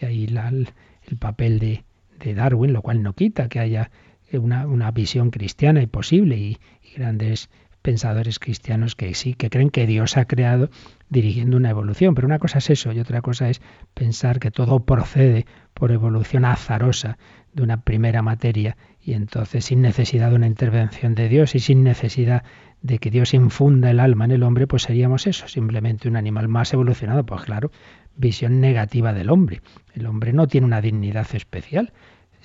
y 0.00 0.04
ahí 0.04 0.24
el, 0.26 1.16
papel 1.18 1.58
de, 1.58 1.82
de 2.20 2.34
Darwin, 2.34 2.72
lo 2.72 2.82
cual 2.82 3.02
no 3.02 3.12
quita 3.12 3.48
que 3.48 3.58
haya 3.58 3.90
una, 4.32 4.66
una 4.66 4.90
visión 4.90 5.30
cristiana 5.30 5.82
y 5.82 5.86
posible 5.86 6.36
y, 6.36 6.58
grandes 6.96 7.50
pensadores 7.82 8.38
cristianos 8.38 8.96
que 8.96 9.14
sí, 9.14 9.34
que 9.34 9.50
creen 9.50 9.70
que 9.70 9.86
Dios 9.86 10.16
ha 10.16 10.24
creado 10.24 10.70
dirigiendo 11.08 11.56
una 11.56 11.70
evolución. 11.70 12.14
Pero 12.14 12.26
una 12.26 12.38
cosa 12.38 12.58
es 12.58 12.70
eso 12.70 12.90
y 12.92 12.98
otra 12.98 13.22
cosa 13.22 13.48
es 13.48 13.60
pensar 13.94 14.40
que 14.40 14.50
todo 14.50 14.80
procede 14.80 15.46
por 15.74 15.92
evolución 15.92 16.44
azarosa 16.44 17.18
de 17.52 17.62
una 17.62 17.82
primera 17.82 18.22
materia 18.22 18.76
y 19.00 19.12
entonces 19.12 19.66
sin 19.66 19.82
necesidad 19.82 20.30
de 20.30 20.36
una 20.36 20.48
intervención 20.48 21.14
de 21.14 21.28
Dios 21.28 21.54
y 21.54 21.60
sin 21.60 21.84
necesidad 21.84 22.42
de 22.82 22.98
que 22.98 23.10
Dios 23.10 23.34
infunda 23.34 23.90
el 23.90 24.00
alma 24.00 24.24
en 24.24 24.32
el 24.32 24.42
hombre, 24.42 24.66
pues 24.66 24.82
seríamos 24.82 25.26
eso, 25.26 25.46
simplemente 25.48 26.08
un 26.08 26.16
animal 26.16 26.48
más 26.48 26.72
evolucionado. 26.72 27.24
Pues 27.24 27.42
claro, 27.42 27.70
visión 28.16 28.60
negativa 28.60 29.12
del 29.12 29.30
hombre. 29.30 29.62
El 29.94 30.06
hombre 30.06 30.32
no 30.32 30.48
tiene 30.48 30.66
una 30.66 30.80
dignidad 30.80 31.26
especial 31.34 31.92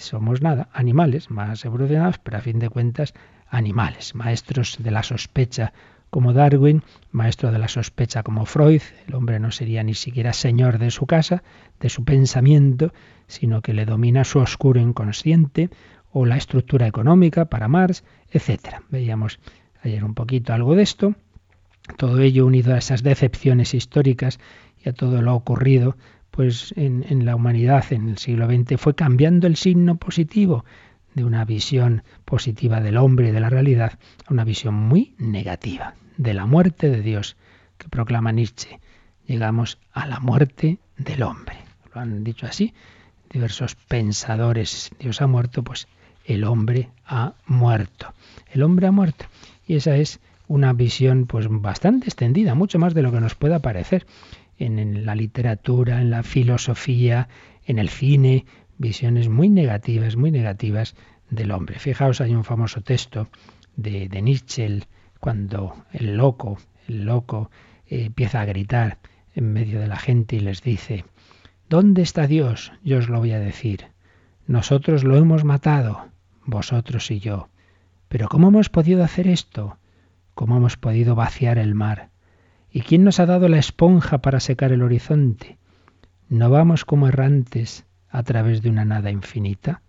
somos 0.02 0.42
nada, 0.42 0.70
animales 0.74 1.30
más 1.30 1.64
evolucionados, 1.66 2.18
pero 2.20 2.38
a 2.38 2.42
fin 2.42 2.60
de 2.60 2.70
cuentas 2.70 3.14
animales, 3.48 4.16
maestros 4.16 4.78
de 4.80 4.92
la 4.92 5.04
sospecha 5.04 5.74
como 6.10 6.34
Darwin, 6.34 6.84
maestro 7.12 7.52
de 7.52 7.60
la 7.60 7.70
sospecha 7.70 8.22
como 8.22 8.46
Freud, 8.46 8.82
el 9.08 9.16
hombre 9.16 9.40
no 9.40 9.52
sería 9.52 9.82
ni 9.82 9.94
siquiera 9.94 10.34
señor 10.34 10.78
de 10.78 10.92
su 10.92 11.06
casa, 11.06 11.42
de 11.80 11.90
su 11.90 12.04
pensamiento, 12.04 12.94
sino 13.28 13.62
que 13.62 13.74
le 13.74 13.86
domina 13.86 14.26
su 14.26 14.40
oscuro 14.40 14.82
inconsciente 14.82 15.70
o 16.12 16.26
la 16.26 16.36
estructura 16.36 16.86
económica 16.86 17.46
para 17.46 17.70
Marx, 17.70 18.04
etc. 18.32 18.82
Veíamos 18.90 19.40
ayer 19.84 20.04
un 20.04 20.14
poquito 20.14 20.54
algo 20.54 20.76
de 20.76 20.84
esto, 20.84 21.16
todo 21.98 22.20
ello 22.20 22.46
unido 22.46 22.74
a 22.74 22.78
esas 22.78 23.04
decepciones 23.04 23.74
históricas 23.74 24.40
y 24.84 24.90
a 24.90 24.94
todo 24.94 25.22
lo 25.22 25.34
ocurrido 25.34 25.96
pues 26.32 26.74
en, 26.78 27.26
la 27.26 27.36
humanidad 27.36 27.92
en 27.92 28.10
el 28.10 28.18
siglo 28.18 28.48
XX 28.48 28.80
fue 28.80 28.96
cambiando 28.96 29.48
el 29.48 29.58
signo 29.58 29.96
positivo 29.98 30.66
de 31.14 31.26
una 31.26 31.44
visión 31.44 32.04
positiva 32.24 32.80
del 32.80 32.98
hombre 32.98 33.30
y 33.30 33.32
de 33.32 33.42
la 33.42 33.50
realidad 33.50 34.00
a 34.26 34.34
una 34.34 34.46
visión 34.46 34.74
muy 34.74 35.14
negativa 35.18 35.96
de 36.18 36.34
la 36.34 36.46
muerte 36.46 36.90
de 36.90 37.02
Dios 37.02 37.36
que 37.78 37.90
proclama 37.90 38.32
Nietzsche. 38.32 38.80
Llegamos 39.28 39.78
a 39.92 40.08
la 40.08 40.20
muerte 40.20 40.80
del 40.98 41.24
hombre. 41.24 41.58
Lo 41.94 42.02
han 42.02 42.24
dicho 42.24 42.46
así 42.46 42.74
diversos 43.32 43.76
pensadores. 43.76 44.92
Dios 45.00 45.22
ha 45.22 45.28
muerto, 45.28 45.64
pues 45.64 45.88
el 46.26 46.44
hombre 46.44 46.90
ha 47.06 47.34
muerto. 47.46 48.14
El 48.52 48.64
hombre 48.64 48.88
ha 48.88 48.92
muerto. 48.92 49.26
Y 49.68 49.76
esa 49.76 49.96
es 49.96 50.20
una 50.48 50.74
visión 50.74 51.26
pues 51.28 51.48
bastante 51.50 52.08
extendida, 52.08 52.56
mucho 52.56 52.78
más 52.78 52.94
de 52.94 53.02
lo 53.02 53.12
que 53.12 53.22
nos 53.22 53.36
pueda 53.36 53.60
parecer 53.60 54.06
en, 54.66 55.06
la 55.06 55.16
literatura, 55.16 56.02
en 56.02 56.10
la 56.10 56.24
filosofía, 56.24 57.28
en 57.66 57.80
el 57.80 57.90
cine, 57.90 58.46
visiones 58.78 59.30
muy 59.30 59.50
negativas, 59.50 60.16
muy 60.16 60.32
negativas 60.32 60.96
del 61.30 61.52
hombre. 61.52 61.80
Fijaos, 61.80 62.22
hay 62.22 62.36
un 62.36 62.44
famoso 62.44 62.82
texto 62.82 63.28
de, 63.76 64.08
de 64.08 64.22
Nietzsche, 64.22 64.82
cuando 65.20 65.76
el 65.94 66.18
loco, 66.18 66.58
el 66.88 67.06
loco 67.06 67.50
eh, 67.88 68.06
empieza 68.06 68.42
a 68.42 68.46
gritar 68.46 68.98
en 69.34 69.54
medio 69.54 69.80
de 69.80 69.88
la 69.88 69.98
gente 69.98 70.36
y 70.36 70.40
les 70.40 70.62
dice, 70.62 71.06
¿dónde 71.70 72.02
está 72.02 72.28
Dios? 72.28 72.74
Yo 72.84 72.98
os 72.98 73.10
lo 73.10 73.20
voy 73.20 73.32
a 73.32 73.40
decir. 73.40 73.88
Nosotros 74.48 75.04
lo 75.04 75.16
hemos 75.16 75.44
matado, 75.44 76.08
vosotros 76.46 77.10
y 77.12 77.20
yo. 77.20 77.50
Pero 78.10 78.28
¿cómo 78.28 78.50
hemos 78.50 78.70
podido 78.70 79.04
hacer 79.04 79.28
esto? 79.28 79.78
¿Cómo 80.34 80.58
hemos 80.58 80.76
podido 80.76 81.16
vaciar 81.16 81.58
el 81.58 81.76
mar? 81.76 82.11
¿Y 82.72 82.82
quién 82.82 83.04
nos 83.04 83.20
ha 83.20 83.26
dado 83.26 83.50
la 83.50 83.60
esponja 83.60 84.22
para 84.22 84.40
secar 84.40 84.72
el 84.72 84.82
horizonte? 84.82 85.58
¿No 86.30 86.50
vamos 86.50 86.86
como 86.86 87.10
errantes 87.10 87.86
a 88.10 88.24
través 88.24 88.62
de 88.62 88.70
una 88.70 88.86
nada 88.86 89.12
infinita? 89.12 89.82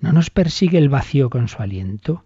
¿No 0.00 0.12
nos 0.12 0.30
persigue 0.30 0.78
el 0.78 0.88
vacío 0.88 1.28
con 1.28 1.48
su 1.48 1.60
aliento? 1.60 2.24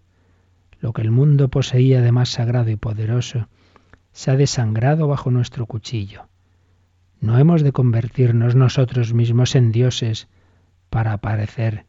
Lo 0.80 0.92
que 0.92 1.00
el 1.00 1.10
mundo 1.10 1.48
poseía 1.48 2.02
de 2.02 2.12
más 2.12 2.28
sagrado 2.28 2.70
y 2.70 2.76
poderoso 2.76 3.48
se 4.12 4.30
ha 4.30 4.36
desangrado 4.36 5.08
bajo 5.08 5.30
nuestro 5.30 5.64
cuchillo. 5.64 6.28
¿No 7.20 7.38
hemos 7.38 7.62
de 7.62 7.72
convertirnos 7.72 8.54
nosotros 8.54 9.14
mismos 9.14 9.54
en 9.54 9.72
dioses 9.72 10.28
para 10.90 11.16
parecer 11.18 11.86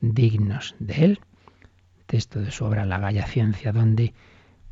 dignos 0.00 0.76
de 0.78 1.04
él? 1.04 1.20
Texto 2.06 2.40
de 2.40 2.50
su 2.50 2.64
obra 2.64 2.84
La 2.84 2.98
Galla 2.98 3.26
Ciencia, 3.26 3.72
donde 3.72 4.12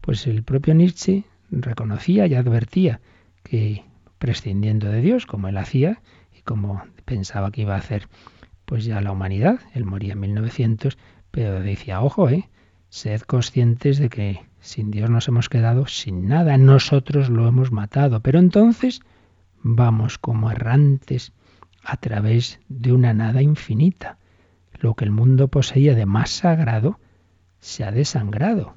pues 0.01 0.27
el 0.27 0.43
propio 0.43 0.75
Nietzsche 0.75 1.25
reconocía 1.51 2.27
y 2.27 2.35
advertía 2.35 3.01
que 3.43 3.85
prescindiendo 4.19 4.91
de 4.91 5.01
Dios, 5.01 5.27
como 5.27 5.49
él 5.49 5.57
hacía 5.57 6.03
y 6.37 6.43
como 6.43 6.83
pensaba 7.05 7.51
que 7.51 7.63
iba 7.63 7.75
a 7.75 7.79
hacer 7.79 8.09
pues 8.65 8.85
ya 8.85 9.01
la 9.01 9.13
humanidad, 9.13 9.61
él 9.75 9.85
moría 9.85 10.15
en 10.15 10.21
1900, 10.21 10.99
pero 11.31 11.61
decía, 11.61 12.03
ojo, 12.03 12.29
eh, 12.29 12.51
sed 12.89 13.21
conscientes 13.23 13.99
de 13.99 14.09
que 14.09 14.45
sin 14.61 14.91
Dios 14.91 15.09
nos 15.09 15.29
hemos 15.29 15.49
quedado 15.49 15.87
sin 15.87 16.27
nada, 16.27 16.59
nosotros 16.59 17.31
lo 17.31 17.47
hemos 17.47 17.71
matado, 17.71 18.21
pero 18.21 18.41
entonces 18.41 19.01
vamos 19.63 20.19
como 20.19 20.51
errantes 20.51 21.33
a 21.85 21.97
través 21.97 22.59
de 22.69 22.93
una 22.93 23.15
nada 23.15 23.41
infinita. 23.41 24.19
Lo 24.81 24.95
que 24.95 25.05
el 25.05 25.13
mundo 25.13 25.49
poseía 25.49 25.95
de 25.95 26.07
más 26.07 26.31
sagrado 26.31 26.99
se 27.61 27.85
ha 27.85 27.93
desangrado 27.93 28.76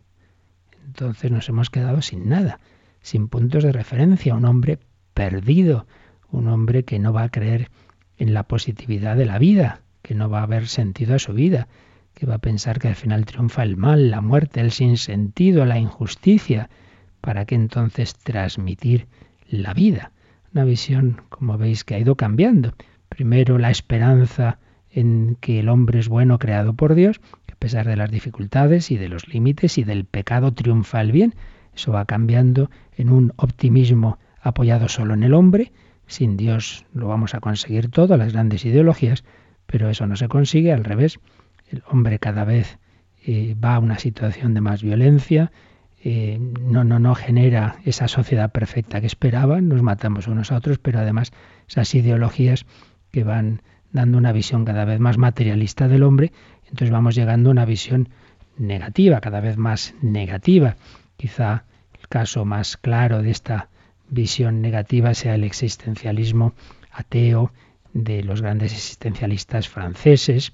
entonces 0.89 1.29
nos 1.29 1.47
hemos 1.49 1.69
quedado 1.69 2.01
sin 2.01 2.29
nada, 2.29 2.59
sin 3.01 3.27
puntos 3.27 3.63
de 3.63 3.71
referencia, 3.71 4.33
un 4.33 4.45
hombre 4.45 4.79
perdido, 5.13 5.85
un 6.31 6.47
hombre 6.47 6.83
que 6.83 6.97
no 6.97 7.13
va 7.13 7.23
a 7.23 7.29
creer 7.29 7.69
en 8.17 8.33
la 8.33 8.43
positividad 8.43 9.15
de 9.15 9.27
la 9.27 9.37
vida, 9.37 9.81
que 10.01 10.15
no 10.15 10.31
va 10.31 10.39
a 10.39 10.43
haber 10.43 10.67
sentido 10.67 11.13
a 11.13 11.19
su 11.19 11.33
vida, 11.33 11.67
que 12.15 12.25
va 12.25 12.35
a 12.35 12.39
pensar 12.39 12.79
que 12.79 12.87
al 12.87 12.95
final 12.95 13.25
triunfa 13.25 13.61
el 13.61 13.77
mal, 13.77 14.09
la 14.09 14.21
muerte, 14.21 14.61
el 14.61 14.71
sinsentido, 14.71 15.63
la 15.63 15.77
injusticia. 15.77 16.71
¿Para 17.21 17.45
qué 17.45 17.53
entonces 17.53 18.15
transmitir 18.15 19.07
la 19.47 19.75
vida? 19.75 20.11
Una 20.53 20.63
visión, 20.63 21.21
como 21.29 21.59
veis, 21.59 21.83
que 21.83 21.95
ha 21.95 21.99
ido 21.99 22.15
cambiando. 22.15 22.73
Primero 23.09 23.59
la 23.59 23.69
esperanza 23.69 24.57
en 24.91 25.37
que 25.39 25.59
el 25.59 25.69
hombre 25.69 25.99
es 25.99 26.07
bueno 26.07 26.39
creado 26.39 26.73
por 26.73 26.95
Dios 26.95 27.21
a 27.51 27.55
pesar 27.59 27.87
de 27.87 27.97
las 27.97 28.09
dificultades 28.09 28.89
y 28.89 28.97
de 28.97 29.09
los 29.09 29.27
límites 29.27 29.77
y 29.77 29.83
del 29.83 30.05
pecado 30.05 30.53
triunfa 30.53 31.01
el 31.01 31.11
bien. 31.11 31.35
Eso 31.75 31.91
va 31.91 32.05
cambiando 32.05 32.69
en 32.95 33.09
un 33.09 33.33
optimismo 33.35 34.17
apoyado 34.41 34.87
solo 34.87 35.13
en 35.13 35.23
el 35.23 35.33
hombre. 35.33 35.73
Sin 36.07 36.37
Dios 36.37 36.85
lo 36.93 37.07
vamos 37.07 37.35
a 37.35 37.41
conseguir 37.41 37.89
todo, 37.89 38.15
las 38.15 38.31
grandes 38.31 38.63
ideologías, 38.63 39.25
pero 39.65 39.89
eso 39.89 40.07
no 40.07 40.15
se 40.15 40.29
consigue, 40.29 40.71
al 40.71 40.85
revés. 40.85 41.19
El 41.69 41.83
hombre 41.89 42.17
cada 42.17 42.45
vez 42.45 42.79
eh, 43.25 43.55
va 43.63 43.75
a 43.75 43.79
una 43.79 43.99
situación 43.99 44.53
de 44.53 44.61
más 44.61 44.81
violencia, 44.81 45.51
eh, 46.01 46.39
no, 46.39 46.85
no, 46.85 46.97
no 46.97 47.13
genera 47.13 47.75
esa 47.83 48.07
sociedad 48.07 48.53
perfecta 48.53 49.01
que 49.01 49.07
esperaban, 49.07 49.67
nos 49.67 49.81
matamos 49.81 50.27
unos 50.27 50.53
a 50.53 50.55
otros, 50.55 50.79
pero 50.79 50.99
además 50.99 51.33
esas 51.67 51.93
ideologías 51.93 52.65
que 53.11 53.25
van 53.25 53.61
dando 53.91 54.17
una 54.17 54.31
visión 54.31 54.65
cada 54.65 54.85
vez 54.85 54.99
más 54.99 55.17
materialista 55.17 55.87
del 55.87 56.03
hombre, 56.03 56.31
entonces 56.65 56.91
vamos 56.91 57.15
llegando 57.15 57.49
a 57.49 57.51
una 57.51 57.65
visión 57.65 58.09
negativa, 58.57 59.21
cada 59.21 59.39
vez 59.39 59.57
más 59.57 59.95
negativa. 60.01 60.75
Quizá 61.17 61.65
el 61.99 62.07
caso 62.07 62.45
más 62.45 62.77
claro 62.77 63.21
de 63.21 63.31
esta 63.31 63.69
visión 64.09 64.61
negativa 64.61 65.13
sea 65.13 65.35
el 65.35 65.43
existencialismo 65.43 66.53
ateo 66.91 67.51
de 67.93 68.23
los 68.23 68.41
grandes 68.41 68.73
existencialistas 68.73 69.67
franceses, 69.67 70.53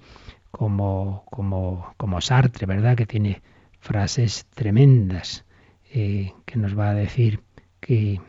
como, 0.52 1.26
como, 1.30 1.94
como 1.98 2.22
Sartre, 2.22 2.66
¿verdad? 2.66 2.96
Que 2.96 3.06
tiene 3.06 3.42
frases 3.80 4.46
tremendas 4.54 5.46
eh, 5.94 6.34
que 6.46 6.58
nos 6.58 6.78
va 6.78 6.90
a 6.90 6.94
decir 6.94 7.42
que 7.80 8.22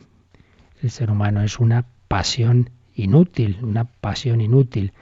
el 0.83 0.91
ser 0.91 1.11
humano 1.11 1.43
es 1.43 1.59
una 1.59 1.87
pasión 2.09 2.71
inútil, 2.97 3.59
una 3.63 3.85
pasión 3.85 4.41
inútil. 4.41 4.93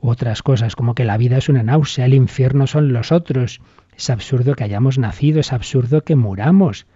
Otras 0.00 0.42
cosas 0.42 0.74
como 0.74 0.94
que 0.94 1.04
la 1.04 1.16
vida 1.16 1.38
es 1.38 1.48
una 1.48 1.62
náusea, 1.62 2.06
el 2.06 2.14
infierno 2.14 2.66
son 2.66 2.92
los 2.92 3.12
otros. 3.12 3.60
Es 3.96 4.10
absurdo 4.10 4.54
que 4.54 4.64
hayamos 4.64 4.98
nacido, 4.98 5.38
es 5.38 5.52
absurdo 5.52 6.02
que 6.02 6.16
muramos. 6.16 6.86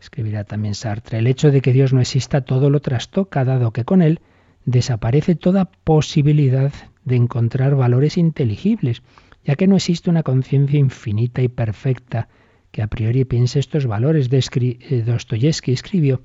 Escribirá 0.00 0.44
también 0.44 0.74
Sartre. 0.74 1.18
El 1.18 1.26
hecho 1.26 1.50
de 1.50 1.60
que 1.60 1.72
Dios 1.72 1.92
no 1.92 2.00
exista 2.00 2.40
todo 2.40 2.70
lo 2.70 2.80
trastoca, 2.80 3.44
dado 3.44 3.72
que 3.72 3.84
con 3.84 4.02
él 4.02 4.20
desaparece 4.64 5.34
toda 5.34 5.66
posibilidad 5.84 6.72
de 7.04 7.16
encontrar 7.16 7.76
valores 7.76 8.16
inteligibles, 8.16 9.02
ya 9.44 9.56
que 9.56 9.66
no 9.66 9.76
existe 9.76 10.10
una 10.10 10.22
conciencia 10.22 10.78
infinita 10.78 11.42
y 11.42 11.48
perfecta 11.48 12.28
que 12.70 12.82
a 12.82 12.86
priori 12.86 13.24
piense 13.24 13.58
estos 13.58 13.86
valores. 13.86 14.28
Eh, 14.32 15.02
Dostoyevsky 15.04 15.72
escribió 15.72 16.22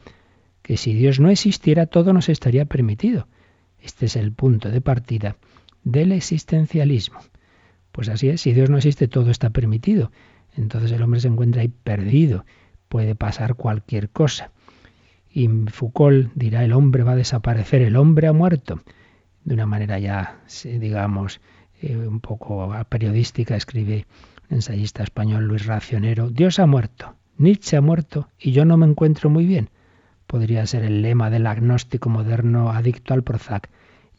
que 0.66 0.78
si 0.78 0.96
Dios 0.96 1.20
no 1.20 1.30
existiera 1.30 1.86
todo 1.86 2.12
nos 2.12 2.28
estaría 2.28 2.66
permitido. 2.66 3.28
Este 3.80 4.08
es 4.08 4.16
el 4.16 4.32
punto 4.32 4.72
de 4.72 4.82
partida 4.82 5.38
del 5.84 6.12
existencialismo. 6.12 7.20
Pues 7.92 8.10
así 8.10 8.30
es, 8.30 8.42
si 8.42 8.52
Dios 8.52 8.72
no 8.72 8.78
existe 8.78 9.08
todo 9.08 9.30
está 9.30 9.52
permitido. 9.52 10.12
Entonces 10.58 10.92
el 10.92 11.04
hombre 11.04 11.20
se 11.20 11.28
encuentra 11.28 11.62
ahí 11.62 11.68
perdido, 11.68 12.46
puede 12.90 13.14
pasar 13.14 13.54
cualquier 13.54 14.10
cosa. 14.10 14.50
Y 15.30 15.48
Foucault 15.48 16.32
dirá, 16.34 16.66
el 16.66 16.74
hombre 16.74 17.04
va 17.04 17.12
a 17.12 17.16
desaparecer, 17.16 17.84
el 17.84 17.96
hombre 17.96 18.26
ha 18.26 18.34
muerto. 18.34 18.82
De 19.44 19.54
una 19.54 19.68
manera 19.68 20.00
ya, 20.00 20.40
digamos, 20.64 21.42
eh, 21.80 21.96
un 21.96 22.22
poco 22.22 22.74
periodística, 22.90 23.56
escribe 23.56 24.08
un 24.50 24.56
ensayista 24.56 25.04
español 25.04 25.46
Luis 25.46 25.68
Racionero, 25.68 26.32
Dios 26.32 26.58
ha 26.58 26.66
muerto, 26.66 27.14
Nietzsche 27.38 27.78
ha 27.78 27.82
muerto 27.82 28.30
y 28.40 28.52
yo 28.52 28.66
no 28.66 28.78
me 28.78 28.88
encuentro 28.88 29.30
muy 29.30 29.46
bien. 29.46 29.70
Podría 30.28 30.66
ser 30.66 30.84
el 30.84 31.02
lema 31.02 31.30
del 31.30 31.48
agnóstico 31.48 32.10
moderno 32.10 32.72
adicto 32.72 33.14
al 33.14 33.24
Prozac 33.24 33.70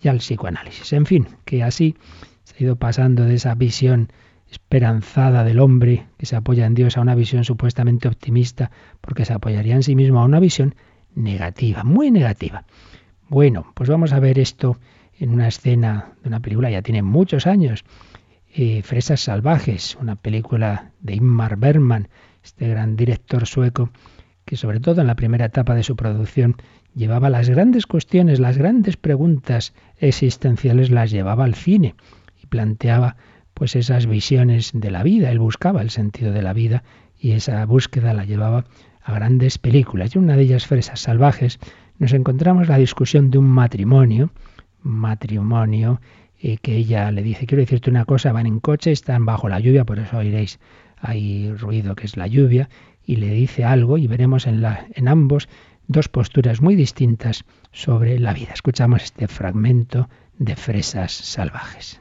y 0.01 0.09
al 0.09 0.19
psicoanálisis. 0.19 0.93
En 0.93 1.07
fin, 1.07 1.27
que 1.45 1.63
así 1.63 1.97
se 2.45 2.57
ha 2.57 2.63
ido 2.63 2.77
pasando 2.77 3.25
de 3.25 3.35
esa 3.35 3.55
visión 3.55 4.11
esperanzada 4.51 5.45
del 5.45 5.61
hombre 5.61 6.07
que 6.19 6.27
se 6.27 6.37
apoya 6.37 6.67
en 6.67 6.75
Dios 6.75 6.97
a 6.97 7.01
una 7.01 7.15
visión 7.15 7.45
supuestamente 7.45 8.09
optimista 8.09 8.71
porque 9.01 9.25
se 9.25 9.33
apoyaría 9.33 9.75
en 9.75 9.83
sí 9.83 9.97
mismo 9.97 10.21
a 10.21 10.25
una 10.25 10.41
visión 10.41 10.75
negativa, 11.15 11.83
muy 11.83 12.11
negativa. 12.11 12.65
Bueno, 13.29 13.73
pues 13.75 13.89
vamos 13.89 14.13
a 14.13 14.21
ver 14.21 14.39
esto 14.39 14.79
en 15.19 15.31
una 15.31 15.49
escena 15.49 16.13
de 16.23 16.29
una 16.29 16.41
película, 16.41 16.71
ya 16.71 16.83
tiene 16.83 17.03
muchos 17.03 17.47
años, 17.47 17.85
eh, 18.55 18.83
Fresas 18.83 19.21
Salvajes, 19.21 19.97
una 20.01 20.17
película 20.17 20.93
de 21.01 21.15
Ingmar 21.15 21.57
Bergman, 21.57 22.09
este 22.45 22.69
gran 22.69 22.97
director 22.97 23.47
sueco, 23.47 23.91
que 24.47 24.57
sobre 24.57 24.81
todo 24.81 25.03
en 25.03 25.09
la 25.09 25.17
primera 25.17 25.45
etapa 25.45 25.75
de 25.75 25.83
su 25.83 25.97
producción 25.97 26.57
llevaba 26.95 27.29
las 27.29 27.51
grandes 27.51 27.87
cuestiones, 27.87 28.41
las 28.41 28.57
grandes 28.57 28.97
preguntas 28.97 29.75
existenciales, 29.99 30.91
las 30.91 31.11
llevaba 31.11 31.45
al 31.45 31.55
cine 31.55 31.95
y 32.43 32.47
planteaba 32.47 33.17
pues 33.53 33.75
esas 33.75 34.07
visiones 34.07 34.71
de 34.73 34.91
la 34.91 35.03
vida, 35.03 35.31
él 35.31 35.41
buscaba 35.41 35.83
el 35.83 35.91
sentido 35.91 36.33
de 36.33 36.43
la 36.43 36.53
vida 36.53 36.85
y 37.19 37.33
esa 37.33 37.67
búsqueda 37.67 38.15
la 38.15 38.25
llevaba 38.25 38.65
a 39.03 39.13
grandes 39.15 39.59
películas. 39.59 40.15
Y 40.15 40.19
en 40.19 40.25
una 40.25 40.37
de 40.37 40.43
ellas, 40.43 40.67
Fresas 40.67 41.01
Salvajes, 41.01 41.59
nos 41.99 42.13
encontramos 42.13 42.69
la 42.69 42.79
discusión 42.79 43.31
de 43.31 43.39
un 43.39 43.49
matrimonio, 43.49 44.31
matrimonio 44.83 46.01
eh, 46.39 46.59
que 46.59 46.77
ella 46.77 47.11
le 47.11 47.23
dice, 47.23 47.47
quiero 47.47 47.63
decirte 47.63 47.91
una 47.91 48.05
cosa, 48.05 48.33
van 48.33 48.47
en 48.47 48.61
coche, 48.61 48.93
están 48.93 49.25
bajo 49.27 49.49
la 49.49 49.59
lluvia, 49.59 49.85
por 49.85 49.99
eso 49.99 50.19
oiréis 50.19 50.61
hay 50.99 51.53
ruido 51.53 51.95
que 51.95 52.07
es 52.07 52.17
la 52.17 52.27
lluvia, 52.27 52.69
y 53.07 53.17
le 53.17 53.29
dice 53.31 53.65
algo 53.65 53.97
y 53.97 54.07
veremos 54.07 54.47
en, 54.47 54.61
la, 54.61 54.87
en 54.95 55.09
ambos 55.09 55.49
dos 55.87 56.09
posturas 56.09 56.61
muy 56.61 56.75
distintas 56.75 57.45
sobre 57.73 58.19
la 58.19 58.33
vida. 58.33 58.53
Escuchamos 58.53 59.05
este 59.05 59.29
fragmento 59.29 60.09
de 60.39 60.57
Fresas 60.57 61.13
Salvajes. 61.13 62.01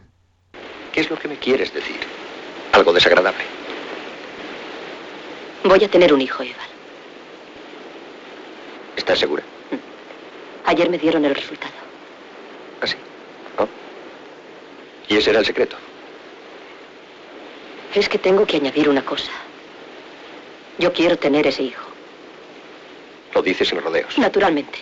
¿Qué 0.92 1.02
es 1.02 1.10
lo 1.10 1.18
que 1.18 1.28
me 1.28 1.38
quieres 1.38 1.74
decir? 1.74 1.98
Algo 2.74 2.92
desagradable. 2.92 3.44
Voy 5.64 5.84
a 5.84 5.88
tener 5.88 6.14
un 6.14 6.22
hijo, 6.22 6.44
Eva. 6.44 6.64
¿Estás 8.96 9.20
segura? 9.20 9.44
Mm. 9.72 10.70
Ayer 10.70 10.90
me 10.90 10.98
dieron 10.98 11.24
el 11.26 11.36
resultado. 11.36 11.86
¿Y 15.08 15.18
ese 15.18 15.30
era 15.30 15.40
el 15.40 15.46
secreto? 15.46 15.78
Es 17.94 18.10
que 18.10 18.18
tengo 18.18 18.46
que 18.46 18.58
añadir 18.58 18.90
una 18.90 19.06
cosa. 19.06 19.32
Yo 20.78 20.92
quiero 20.92 21.18
tener 21.18 21.48
ese 21.48 21.64
hijo. 21.64 21.86
Lo 23.34 23.42
dices 23.42 23.72
en 23.72 23.82
rodeos. 23.82 24.18
Naturalmente. 24.18 24.80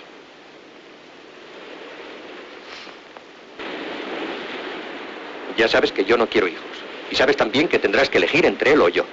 Ya 5.58 5.68
sabes 5.68 5.92
que 5.92 6.04
yo 6.04 6.18
no 6.18 6.28
quiero 6.28 6.48
hijos. 6.48 6.64
Y 7.12 7.16
sabes 7.16 7.38
también 7.38 7.68
que 7.68 7.80
tendrás 7.80 8.10
que 8.10 8.18
elegir 8.18 8.46
entre 8.46 8.74
él 8.74 8.82
o 8.82 8.90
yo. 8.90 9.06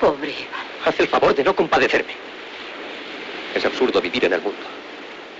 Pobre 0.00 0.30
Iván. 0.30 0.66
Haz 0.84 1.00
el 1.00 1.08
favor 1.08 1.34
de 1.34 1.44
no 1.44 1.54
compadecerme. 1.54 2.14
Es 3.54 3.64
absurdo 3.64 4.00
vivir 4.00 4.24
en 4.24 4.32
el 4.32 4.40
mundo. 4.40 4.62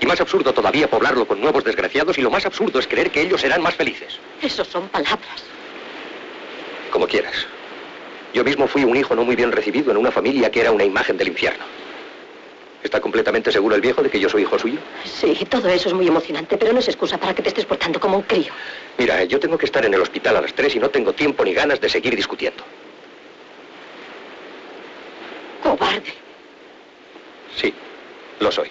Y 0.01 0.07
más 0.07 0.21
absurdo 0.21 0.53
todavía 0.53 0.89
poblarlo 0.89 1.27
con 1.27 1.41
nuevos 1.41 1.65
desgraciados 1.65 2.19
y 2.19 2.23
lo 2.23 2.31
más 2.31 2.45
absurdo 2.45 2.79
es 2.79 2.87
creer 2.87 3.11
que 3.11 3.23
ellos 3.23 3.41
serán 3.41 3.63
más 3.63 3.75
felices. 3.75 4.19
Eso 4.43 4.65
son 4.65 4.89
palabras. 4.89 5.45
Como 6.91 7.07
quieras. 7.07 7.47
Yo 8.35 8.43
mismo 8.43 8.67
fui 8.67 8.83
un 8.83 8.97
hijo 8.97 9.15
no 9.15 9.25
muy 9.25 9.37
bien 9.37 9.53
recibido 9.53 9.93
en 9.93 9.97
una 9.97 10.11
familia 10.11 10.51
que 10.51 10.61
era 10.61 10.73
una 10.73 10.83
imagen 10.83 11.17
del 11.17 11.29
infierno. 11.29 11.65
¿Está 12.83 13.01
completamente 13.01 13.53
seguro 13.53 13.77
el 13.77 13.81
viejo 13.81 14.03
de 14.03 14.11
que 14.11 14.19
yo 14.19 14.29
soy 14.29 14.43
hijo 14.43 14.59
suyo? 14.59 14.79
Sí, 15.05 15.39
todo 15.49 15.69
eso 15.69 15.89
es 15.89 15.95
muy 15.95 16.09
emocionante, 16.09 16.59
pero 16.59 16.73
no 16.73 16.81
es 16.81 16.89
excusa 16.89 17.17
para 17.17 17.33
que 17.33 17.43
te 17.43 17.51
estés 17.51 17.65
portando 17.65 18.01
como 18.01 18.19
un 18.19 18.23
crío. 18.25 18.53
Mira, 18.99 19.23
yo 19.23 19.39
tengo 19.39 19.57
que 19.57 19.67
estar 19.67 19.87
en 19.87 19.95
el 19.95 20.01
hospital 20.01 20.37
a 20.37 20.41
las 20.41 20.53
tres 20.53 20.75
y 20.75 20.81
no 20.81 20.91
tengo 20.91 21.13
tiempo 21.13 21.45
ni 21.45 21.55
ganas 21.55 21.81
de 21.81 21.89
seguir 21.89 22.17
discutiendo. 22.17 22.65
Cobarde. 25.63 26.13
Sí, 27.57 27.73
lo 28.41 28.51
soy. 28.51 28.69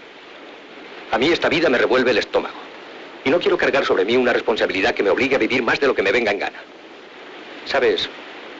A 1.11 1.17
mí 1.17 1.29
esta 1.29 1.47
vida 1.47 1.69
me 1.69 1.77
revuelve 1.77 2.11
el 2.11 2.17
estómago. 2.17 2.59
Y 3.23 3.29
no 3.29 3.39
quiero 3.39 3.57
cargar 3.57 3.85
sobre 3.85 4.03
mí 4.03 4.17
una 4.17 4.33
responsabilidad 4.33 4.93
que 4.93 5.03
me 5.03 5.09
obligue 5.09 5.37
a 5.37 5.39
vivir 5.39 5.63
más 5.63 5.79
de 5.79 5.87
lo 5.87 5.95
que 5.95 6.03
me 6.03 6.11
venga 6.11 6.31
en 6.31 6.39
gana. 6.39 6.59
Sabes 7.65 8.09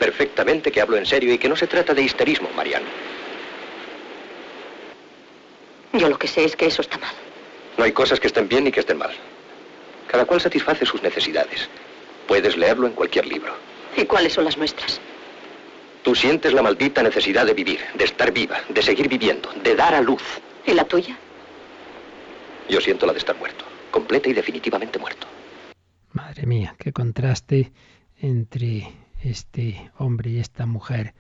perfectamente 0.04 0.70
que 0.70 0.82
hablo 0.82 0.98
en 0.98 1.06
serio 1.06 1.34
y 1.34 1.38
que 1.38 1.48
no 1.48 1.56
se 1.56 1.66
trata 1.66 1.94
de 1.94 2.02
histerismo, 2.02 2.50
Mariano. 2.58 2.88
Yo 5.94 6.10
lo 6.10 6.20
que 6.20 6.28
sé 6.28 6.44
es 6.44 6.58
que 6.58 6.66
eso 6.66 6.82
está 6.82 6.98
mal. 6.98 7.16
No 7.78 7.86
hay 7.86 7.94
cosas 7.94 8.20
que 8.20 8.28
estén 8.28 8.50
bien 8.50 8.66
ni 8.66 8.72
que 8.74 8.82
estén 8.82 8.98
mal. 8.98 9.12
Cada 10.08 10.26
cual 10.26 10.42
satisface 10.42 10.86
sus 10.86 11.02
necesidades. 11.02 11.70
Puedes 12.28 12.58
leerlo 12.58 12.86
en 12.86 12.94
cualquier 12.94 13.26
libro. 13.28 13.54
¿Y 13.96 14.04
cuáles 14.04 14.34
son 14.34 14.44
las 14.44 14.58
nuestras? 14.58 15.00
Tú 16.04 16.16
sientes 16.16 16.52
la 16.52 16.62
maldita 16.62 17.02
necesidad 17.02 17.46
de 17.46 17.54
vivir, 17.54 17.80
de 17.94 18.04
estar 18.04 18.34
viva, 18.34 18.60
de 18.68 18.82
seguir 18.82 19.08
viviendo, 19.08 19.54
de 19.64 19.74
dar 19.74 19.96
a 19.96 20.02
luz. 20.02 20.24
¿Y 20.66 20.74
la 20.74 20.84
tuya? 20.84 21.18
Yo 22.68 22.82
siento 22.82 23.06
la 23.06 23.14
de 23.14 23.20
estar 23.20 23.38
muerto, 23.38 23.64
completa 23.90 24.28
y 24.28 24.34
definitivamente 24.34 25.00
muerto. 25.00 25.28
Madre 26.12 26.46
mía, 26.46 26.76
qué 26.78 26.92
contraste 26.92 27.72
entre 28.18 28.92
este 29.24 29.92
hombre 29.98 30.32
y 30.32 30.40
esta 30.40 30.66
mujer. 30.66 31.14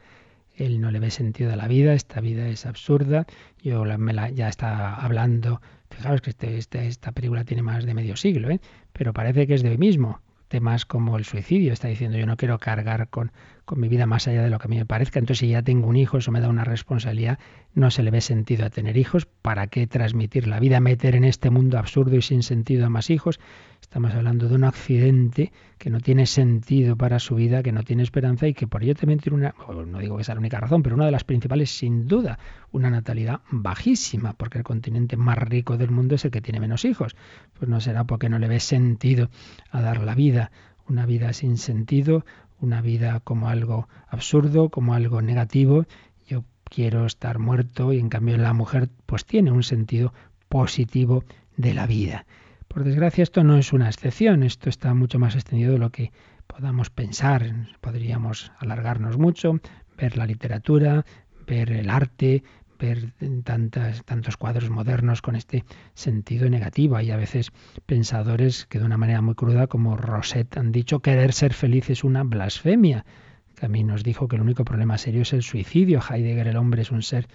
Él 0.55 0.81
no 0.81 0.91
le 0.91 0.99
ve 0.99 1.09
sentido 1.09 1.51
a 1.51 1.55
la 1.55 1.67
vida, 1.67 1.93
esta 1.93 2.21
vida 2.21 2.47
es 2.47 2.65
absurda. 2.65 3.25
Yo 3.61 3.83
me 3.97 4.13
la, 4.13 4.29
ya 4.29 4.49
está 4.49 4.95
hablando, 4.95 5.61
fijaros 5.89 6.21
que 6.21 6.29
este, 6.29 6.57
este, 6.57 6.87
esta 6.87 7.11
película 7.11 7.43
tiene 7.43 7.63
más 7.63 7.85
de 7.85 7.93
medio 7.93 8.15
siglo, 8.15 8.49
¿eh? 8.51 8.59
pero 8.91 9.13
parece 9.13 9.47
que 9.47 9.55
es 9.55 9.63
de 9.63 9.69
hoy 9.69 9.77
mismo. 9.77 10.21
temas 10.47 10.85
como 10.85 11.17
el 11.17 11.25
suicidio. 11.25 11.73
Está 11.73 11.87
diciendo 11.87 12.17
yo 12.17 12.27
no 12.27 12.37
quiero 12.37 12.59
cargar 12.59 13.09
con, 13.09 13.31
con 13.65 13.79
mi 13.79 13.87
vida 13.87 14.05
más 14.05 14.27
allá 14.27 14.43
de 14.43 14.49
lo 14.49 14.59
que 14.59 14.67
a 14.67 14.69
mí 14.69 14.77
me 14.77 14.85
parezca. 14.85 15.19
Entonces, 15.19 15.39
si 15.39 15.49
ya 15.49 15.61
tengo 15.61 15.87
un 15.87 15.95
hijo, 15.95 16.17
eso 16.17 16.31
me 16.31 16.41
da 16.41 16.49
una 16.49 16.63
responsabilidad, 16.63 17.39
no 17.73 17.91
se 17.91 18.03
le 18.03 18.11
ve 18.11 18.21
sentido 18.21 18.65
a 18.65 18.69
tener 18.69 18.97
hijos. 18.97 19.25
¿Para 19.25 19.67
qué 19.67 19.87
transmitir 19.87 20.47
la 20.47 20.59
vida, 20.59 20.79
meter 20.79 21.15
en 21.15 21.23
este 21.23 21.49
mundo 21.49 21.77
absurdo 21.77 22.15
y 22.15 22.21
sin 22.21 22.43
sentido 22.43 22.85
a 22.85 22.89
más 22.89 23.09
hijos? 23.09 23.39
Estamos 23.81 24.13
hablando 24.13 24.47
de 24.47 24.55
un 24.55 24.63
accidente 24.63 25.51
que 25.77 25.89
no 25.89 25.99
tiene 25.99 26.25
sentido 26.25 26.95
para 26.95 27.19
su 27.19 27.35
vida, 27.35 27.61
que 27.61 27.71
no 27.71 27.83
tiene 27.83 28.03
esperanza 28.03 28.47
y 28.47 28.53
que 28.53 28.65
por 28.65 28.83
ello 28.83 28.95
también 28.95 29.19
tiene 29.19 29.37
una, 29.37 29.55
no 29.85 29.99
digo 29.99 30.17
que 30.17 30.23
sea 30.23 30.35
la 30.35 30.39
única 30.39 30.59
razón, 30.59 30.81
pero 30.81 30.95
una 30.95 31.05
de 31.05 31.11
las 31.11 31.23
principales, 31.23 31.69
sin 31.69 32.07
duda, 32.07 32.39
una 32.71 32.89
natalidad 32.89 33.41
bajísima, 33.51 34.33
porque 34.33 34.57
el 34.57 34.63
continente 34.63 35.15
más 35.17 35.37
rico 35.37 35.77
del 35.77 35.91
mundo 35.91 36.15
es 36.15 36.25
el 36.25 36.31
que 36.31 36.41
tiene 36.41 36.59
menos 36.59 36.85
hijos. 36.85 37.15
Pues 37.53 37.69
no 37.69 37.79
será 37.81 38.05
porque 38.05 38.29
no 38.29 38.39
le 38.39 38.47
ve 38.47 38.59
sentido 38.59 39.29
a 39.69 39.81
dar 39.81 40.01
la 40.01 40.15
vida, 40.15 40.51
una 40.87 41.05
vida 41.05 41.33
sin 41.33 41.57
sentido, 41.57 42.25
una 42.63 42.81
vida 42.81 43.19
como 43.19 43.49
algo 43.49 43.87
absurdo, 44.07 44.69
como 44.69 44.93
algo 44.93 45.21
negativo. 45.21 45.85
Yo 46.25 46.43
quiero 46.63 47.05
estar 47.05 47.39
muerto 47.39 47.93
y 47.93 47.99
en 47.99 48.09
cambio 48.09 48.37
la 48.37 48.53
mujer 48.53 48.89
pues 49.05 49.25
tiene 49.25 49.51
un 49.51 49.63
sentido 49.63 50.13
positivo 50.49 51.23
de 51.57 51.73
la 51.73 51.85
vida. 51.85 52.25
Por 52.67 52.83
desgracia 52.83 53.21
esto 53.21 53.43
no 53.43 53.57
es 53.57 53.73
una 53.73 53.87
excepción, 53.87 54.41
esto 54.43 54.69
está 54.69 54.93
mucho 54.93 55.19
más 55.19 55.35
extendido 55.35 55.73
de 55.73 55.77
lo 55.77 55.91
que 55.91 56.11
podamos 56.47 56.89
pensar. 56.89 57.67
Podríamos 57.81 58.51
alargarnos 58.57 59.17
mucho, 59.17 59.59
ver 59.97 60.17
la 60.17 60.25
literatura, 60.25 61.05
ver 61.45 61.71
el 61.71 61.89
arte, 61.89 62.43
ver 62.79 63.13
tantos 63.43 64.37
cuadros 64.37 64.69
modernos 64.69 65.21
con 65.21 65.35
este 65.35 65.63
sentido 65.93 66.49
negativo. 66.49 66.95
Hay 66.95 67.11
a 67.11 67.17
veces 67.17 67.51
pensadores 67.85 68.65
que 68.65 68.79
de 68.79 68.85
una 68.85 68.97
manera 68.97 69.21
muy 69.21 69.35
cruda, 69.35 69.67
como 69.67 69.97
Rosette, 69.97 70.57
han 70.57 70.71
dicho 70.71 70.99
querer 70.99 71.33
ser 71.33 71.53
feliz 71.53 71.89
es 71.89 72.03
una 72.03 72.23
blasfemia. 72.23 73.05
Mí 73.69 73.83
nos 73.83 74.03
dijo 74.03 74.27
que 74.27 74.35
el 74.35 74.41
único 74.41 74.65
problema 74.65 74.97
serio 74.97 75.21
es 75.21 75.31
el 75.31 75.41
suicidio. 75.41 76.01
Heidegger, 76.01 76.47
el 76.47 76.57
hombre, 76.57 76.81
es 76.81 76.91
un 76.91 77.01
ser 77.01 77.27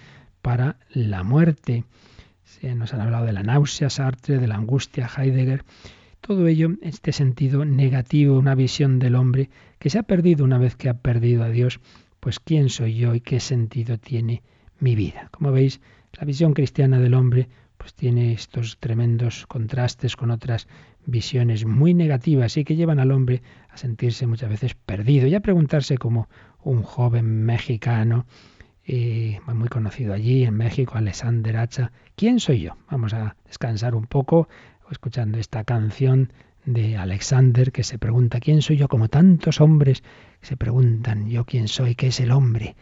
para 0.42 0.76
la 0.90 1.22
muerte 1.22 1.84
nos 2.62 2.94
han 2.94 3.00
hablado 3.00 3.26
de 3.26 3.32
la 3.32 3.42
náusea, 3.42 3.90
Sartre, 3.90 4.38
de 4.38 4.48
la 4.48 4.56
angustia, 4.56 5.08
Heidegger. 5.16 5.64
Todo 6.20 6.46
ello, 6.48 6.70
este 6.82 7.12
sentido 7.12 7.64
negativo, 7.64 8.38
una 8.38 8.54
visión 8.54 8.98
del 8.98 9.14
hombre 9.14 9.50
que 9.78 9.90
se 9.90 9.98
ha 9.98 10.02
perdido 10.02 10.44
una 10.44 10.58
vez 10.58 10.74
que 10.74 10.88
ha 10.88 10.94
perdido 10.94 11.44
a 11.44 11.50
Dios, 11.50 11.80
pues 12.20 12.40
quién 12.40 12.68
soy 12.68 12.96
yo 12.96 13.14
y 13.14 13.20
qué 13.20 13.38
sentido 13.38 13.98
tiene 13.98 14.42
mi 14.80 14.94
vida. 14.94 15.28
Como 15.30 15.52
veis, 15.52 15.80
la 16.12 16.24
visión 16.24 16.54
cristiana 16.54 16.98
del 16.98 17.14
hombre 17.14 17.48
pues 17.76 17.94
tiene 17.94 18.32
estos 18.32 18.78
tremendos 18.78 19.46
contrastes 19.46 20.16
con 20.16 20.30
otras 20.30 20.66
visiones 21.06 21.64
muy 21.64 21.94
negativas 21.94 22.56
y 22.56 22.64
que 22.64 22.76
llevan 22.76 22.98
al 22.98 23.12
hombre 23.12 23.42
a 23.70 23.76
sentirse 23.76 24.26
muchas 24.26 24.50
veces 24.50 24.74
perdido 24.74 25.26
y 25.26 25.34
a 25.34 25.40
preguntarse 25.40 25.96
como 25.96 26.28
un 26.62 26.82
joven 26.82 27.44
mexicano 27.44 28.26
muy 29.54 29.68
conocido 29.68 30.14
allí 30.14 30.44
en 30.44 30.54
México, 30.54 30.94
Alexander 30.96 31.56
Hacha. 31.58 31.92
¿Quién 32.16 32.40
soy 32.40 32.60
yo? 32.60 32.76
Vamos 32.90 33.12
a 33.12 33.36
descansar 33.46 33.94
un 33.94 34.06
poco 34.06 34.48
escuchando 34.90 35.38
esta 35.38 35.62
canción 35.64 36.32
de 36.64 36.96
Alexander 36.96 37.70
que 37.70 37.84
se 37.84 37.98
pregunta 37.98 38.40
quién 38.40 38.62
soy 38.62 38.78
yo, 38.78 38.88
como 38.88 39.08
tantos 39.08 39.60
hombres 39.60 40.02
se 40.40 40.56
preguntan 40.56 41.28
yo 41.28 41.44
quién 41.44 41.68
soy, 41.68 41.94
qué 41.94 42.08
es 42.08 42.20
el 42.20 42.30
hombre. 42.30 42.76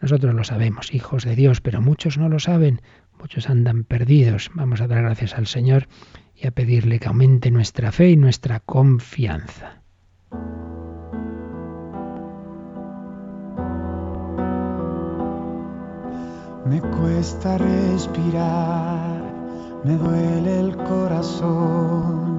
Nosotros 0.00 0.34
lo 0.34 0.44
sabemos, 0.44 0.94
hijos 0.94 1.24
de 1.24 1.34
Dios, 1.34 1.60
pero 1.60 1.80
muchos 1.80 2.18
no 2.18 2.28
lo 2.28 2.38
saben, 2.38 2.80
muchos 3.18 3.50
andan 3.50 3.84
perdidos. 3.84 4.50
Vamos 4.54 4.80
a 4.80 4.86
dar 4.86 5.02
gracias 5.02 5.34
al 5.34 5.46
Señor 5.46 5.88
y 6.34 6.46
a 6.46 6.52
pedirle 6.52 7.00
que 7.00 7.08
aumente 7.08 7.50
nuestra 7.50 7.90
fe 7.90 8.10
y 8.10 8.16
nuestra 8.16 8.60
confianza. 8.60 9.82
Me 16.64 16.80
cuesta 16.80 17.56
respirar, 17.56 19.22
me 19.84 19.94
duele 19.94 20.60
el 20.60 20.76
corazón, 20.76 22.38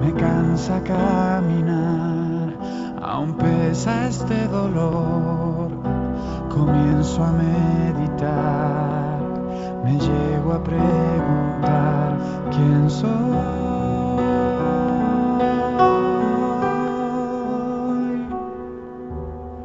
me 0.00 0.12
cansa 0.14 0.82
caminar, 0.82 2.58
aún 3.00 3.36
pesa 3.36 4.08
este 4.08 4.48
dolor. 4.48 5.61
Comienzo 6.54 7.24
a 7.24 7.32
meditar, 7.32 9.18
me 9.84 9.92
llego 9.98 10.52
a 10.52 10.62
preguntar 10.62 12.18
quién 12.50 12.90
soy. 12.90 13.08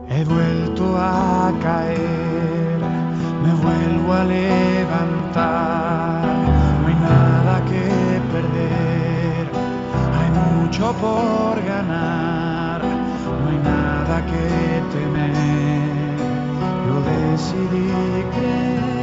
He 0.09 0.23
vuelto 0.23 0.97
a 0.97 1.51
caer 1.61 2.27
me 3.43 3.53
vuelvo 3.53 4.13
a 4.13 4.23
levantar. 4.23 5.41
No 6.81 6.87
hay 6.87 6.95
nada 6.95 7.65
que 7.65 8.21
perder, 8.31 9.47
hay 10.17 10.29
mucho 10.61 10.93
por 10.93 11.63
ganar. 11.63 12.26
Decidí 17.37 18.23
creer. 18.33 18.97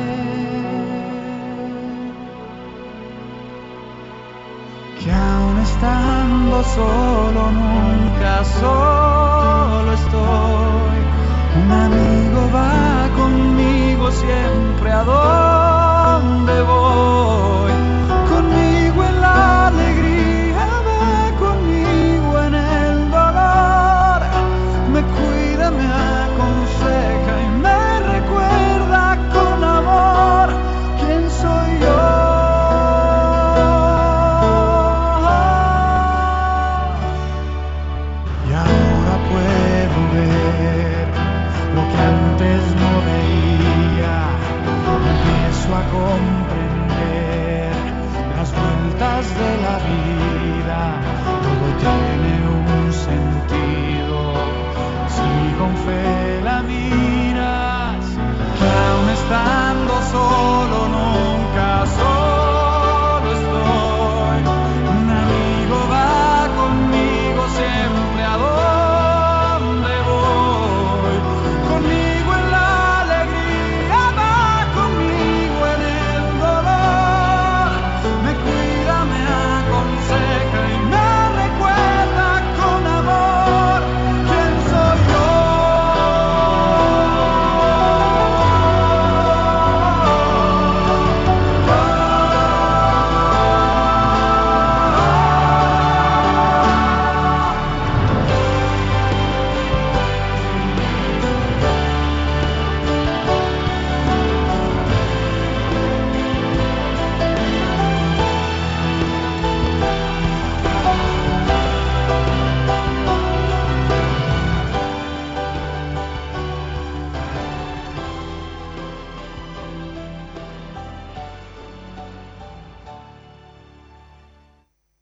Que 5.01 5.13
aún 5.13 5.59
estando 5.59 6.57
solo, 6.65 7.43
nunca 7.63 8.45
solo 8.61 9.93
estoy. 9.93 10.99
Un 11.61 11.73
amigo 11.87 12.41
va 12.55 12.84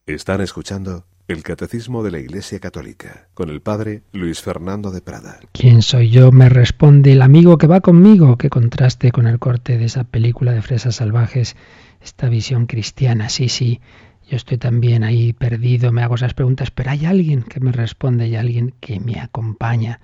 Están 0.06 0.40
escuchando 0.40 1.04
el 1.28 1.44
Catecismo 1.44 2.02
de 2.02 2.10
la 2.10 2.18
Iglesia 2.18 2.58
Católica 2.58 3.28
con 3.34 3.50
el 3.50 3.60
Padre 3.60 4.02
Luis 4.12 4.42
Fernando 4.42 4.90
de 4.90 5.00
Prada. 5.00 5.38
¿Quién 5.52 5.80
soy 5.80 6.10
yo? 6.10 6.32
Me 6.32 6.48
responde 6.48 7.12
el 7.12 7.22
amigo 7.22 7.56
que 7.56 7.68
va 7.68 7.80
conmigo. 7.80 8.36
Qué 8.36 8.50
contraste 8.50 9.12
con 9.12 9.28
el 9.28 9.38
corte 9.38 9.78
de 9.78 9.84
esa 9.84 10.02
película 10.02 10.50
de 10.50 10.60
Fresas 10.60 10.96
Salvajes, 10.96 11.54
esta 12.02 12.28
visión 12.28 12.66
cristiana. 12.66 13.28
Sí, 13.28 13.48
sí, 13.48 13.80
yo 14.28 14.36
estoy 14.36 14.58
también 14.58 15.04
ahí 15.04 15.32
perdido, 15.34 15.92
me 15.92 16.02
hago 16.02 16.16
esas 16.16 16.34
preguntas, 16.34 16.72
pero 16.72 16.90
hay 16.90 17.06
alguien 17.06 17.44
que 17.44 17.60
me 17.60 17.70
responde, 17.70 18.24
hay 18.24 18.34
alguien 18.34 18.74
que 18.80 18.98
me 18.98 19.20
acompaña. 19.20 20.00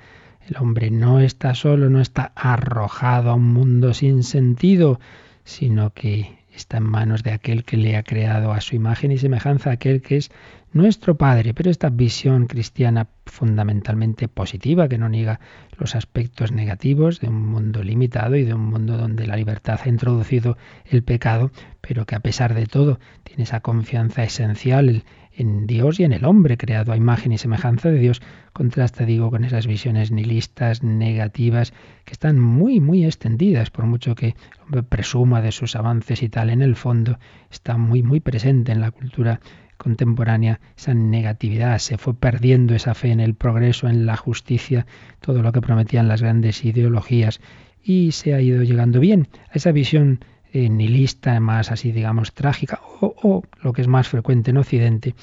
El 0.47 0.59
hombre 0.59 0.93
no 0.93 1.19
está 1.19 1.57
solo, 1.57 1.91
no 1.91 2.01
está 2.01 2.31
arrojado 2.37 3.31
a 3.31 3.35
un 3.35 3.53
mundo 3.53 3.93
sin 3.95 4.23
sentido, 4.23 5.01
sino 5.43 5.93
que 5.93 6.38
está 6.59 6.79
en 6.79 6.85
manos 6.85 7.23
de 7.23 7.33
aquel 7.33 7.65
que 7.65 7.77
le 7.77 7.97
ha 7.97 8.03
creado 8.03 8.53
a 8.53 8.61
su 8.61 8.77
imagen 8.77 9.13
y 9.13 9.19
semejanza, 9.19 9.71
aquel 9.71 10.03
que 10.03 10.17
es 10.17 10.31
nuestro 10.73 11.17
Padre. 11.17 11.55
Pero 11.55 11.71
esta 11.71 11.89
visión 11.89 12.47
cristiana 12.47 13.09
fundamentalmente 13.27 14.29
positiva, 14.29 14.89
que 14.89 14.99
no 14.99 15.09
niega 15.09 15.41
los 15.79 15.95
aspectos 15.95 16.53
negativos 16.53 17.21
de 17.21 17.29
un 17.29 17.47
mundo 17.47 17.83
limitado 17.83 18.37
y 18.37 18.45
de 18.45 18.55
un 18.55 18.67
mundo 18.67 18.97
donde 18.97 19.27
la 19.27 19.37
libertad 19.37 19.81
ha 19.85 19.89
introducido 19.89 20.59
el 20.85 21.03
pecado, 21.03 21.51
pero 21.81 22.05
que 22.05 22.17
a 22.17 22.21
pesar 22.21 22.55
de 22.55 22.67
todo 22.67 22.99
tiene 23.23 23.45
esa 23.45 23.61
confianza 23.61 24.25
esencial 24.25 25.05
en 25.39 25.69
Dios 25.69 26.01
y 26.01 26.05
en 26.05 26.13
el 26.13 26.25
hombre, 26.25 26.57
creado 26.57 26.93
a 26.93 26.97
imagen 26.97 27.31
y 27.31 27.39
semejanza 27.39 27.91
de 27.91 27.99
Dios, 27.99 28.21
contrasta, 28.53 29.07
digo, 29.07 29.31
con 29.31 29.45
esas 29.45 29.69
visiones 29.69 30.11
nihilistas, 30.11 30.83
negativas, 30.83 31.73
que 32.05 32.13
están 32.13 32.41
muy, 32.41 32.81
muy 32.81 33.05
extendidas, 33.05 33.71
por 33.71 33.87
mucho 33.87 34.17
que 34.17 34.29
el 34.29 34.63
hombre 34.65 34.83
presuma 34.83 35.41
de 35.41 35.53
sus 35.53 35.77
avances 35.77 36.25
y 36.25 36.29
tal, 36.29 36.51
en 36.51 36.61
el 36.61 36.75
fondo 36.75 37.19
está 37.51 37.77
muy, 37.77 38.03
muy 38.03 38.19
presente 38.19 38.73
en 38.73 38.81
la 38.81 38.91
cultura 38.91 39.41
contemporánea 39.77 40.61
esa 40.77 40.93
negatividad, 40.93 41.79
se 41.79 41.99
fue 41.99 42.15
perdiendo 42.15 42.75
esa 42.75 42.95
fe 42.95 43.13
en 43.13 43.21
el 43.21 43.35
progreso, 43.35 43.89
en 43.89 44.07
la 44.07 44.17
justicia, 44.17 44.87
todo 45.21 45.41
lo 45.41 45.53
que 45.53 45.61
prometían 45.61 46.09
las 46.09 46.21
grandes 46.21 46.65
ideologías 46.65 47.41
y 47.85 48.11
se 48.11 48.35
ha 48.35 48.41
ido 48.41 48.65
llegando 48.65 48.99
bien 48.99 49.29
a 49.51 49.55
esa 49.55 49.71
visión 49.71 50.19
eh, 50.53 50.69
nihilista, 50.69 51.39
más 51.41 51.71
así 51.71 51.93
digamos 51.93 52.33
trágica, 52.33 52.81
o, 53.01 53.15
o, 53.23 53.43
lo 53.63 53.73
que 53.73 53.83
es 53.83 53.89
más 53.89 54.09
frecuente 54.09 54.51
en 54.51 54.59
Occidente, 54.59 55.15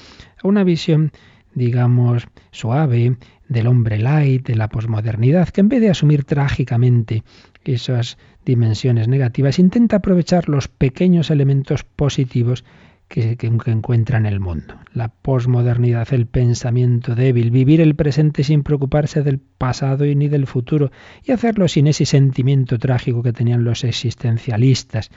a 0.42 0.48
una 0.48 0.64
visión 0.64 1.12
digamos 1.54 2.26
suave 2.50 3.16
del 3.48 3.66
hombre 3.66 3.98
light, 3.98 4.46
de 4.46 4.56
la 4.56 4.68
posmodernidad, 4.68 5.48
que 5.48 5.62
en 5.62 5.68
vez 5.68 5.80
de 5.80 5.90
asumir 5.90 6.24
trágicamente 6.24 7.22
esas 7.64 8.18
dimensiones 8.44 9.08
negativas, 9.08 9.58
intenta 9.58 9.96
aprovechar 9.96 10.48
los 10.48 10.68
pequeños 10.68 11.30
elementos 11.30 11.82
positivos 11.82 12.64
que, 13.08 13.36
encuentra 13.40 14.18
en 14.18 14.26
el 14.26 14.40
mundo. 14.40 14.74
La 14.92 15.08
posmodernidad, 15.08 16.12
el 16.12 16.26
pensamiento 16.26 17.14
débil, 17.14 17.50
vivir 17.50 17.80
el 17.80 17.94
presente 17.94 18.42
sin 18.42 18.62
preocuparse 18.62 19.22
del 19.22 19.38
pasado 19.38 20.04
y 20.04 20.14
ni 20.14 20.28
del 20.28 20.46
futuro, 20.46 20.90
y 21.24 21.32
hacerlo 21.32 21.68
sin 21.68 21.86
ese 21.86 22.04
sentimiento 22.04 22.78
trágico 22.78 23.22
que 23.22 23.32
tenían 23.32 23.64
los 23.64 23.84
existencialistas. 23.84 25.10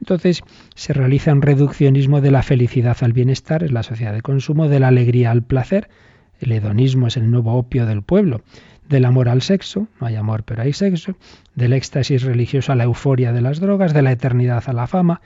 Entonces 0.00 0.42
se 0.74 0.92
realiza 0.92 1.32
un 1.32 1.42
reduccionismo 1.42 2.20
de 2.20 2.30
la 2.30 2.42
felicidad 2.42 2.96
al 3.00 3.12
bienestar, 3.12 3.62
es 3.62 3.72
la 3.72 3.82
sociedad 3.82 4.12
de 4.12 4.22
consumo, 4.22 4.68
de 4.68 4.80
la 4.80 4.88
alegría 4.88 5.30
al 5.30 5.42
placer, 5.42 5.88
el 6.40 6.52
hedonismo 6.52 7.06
es 7.06 7.16
el 7.16 7.30
nuevo 7.30 7.54
opio 7.54 7.86
del 7.86 8.02
pueblo, 8.02 8.42
del 8.88 9.04
amor 9.04 9.28
al 9.28 9.42
sexo, 9.42 9.88
no 10.00 10.06
hay 10.06 10.16
amor 10.16 10.44
pero 10.44 10.62
hay 10.62 10.72
sexo, 10.72 11.16
del 11.54 11.72
éxtasis 11.72 12.22
religioso 12.22 12.72
a 12.72 12.76
la 12.76 12.84
euforia 12.84 13.32
de 13.32 13.40
las 13.40 13.60
drogas, 13.60 13.94
de 13.94 14.02
la 14.02 14.12
eternidad 14.12 14.62
a 14.66 14.72
la 14.72 14.86
fama, 14.86 15.22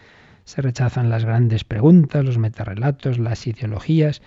se 0.51 0.63
rechazan 0.63 1.11
las 1.11 1.25
grandes 1.25 1.63
preguntas, 1.63 2.25
los 2.25 2.39
metarrelatos, 2.39 3.21
las 3.21 3.47
ideologías, 3.47 4.21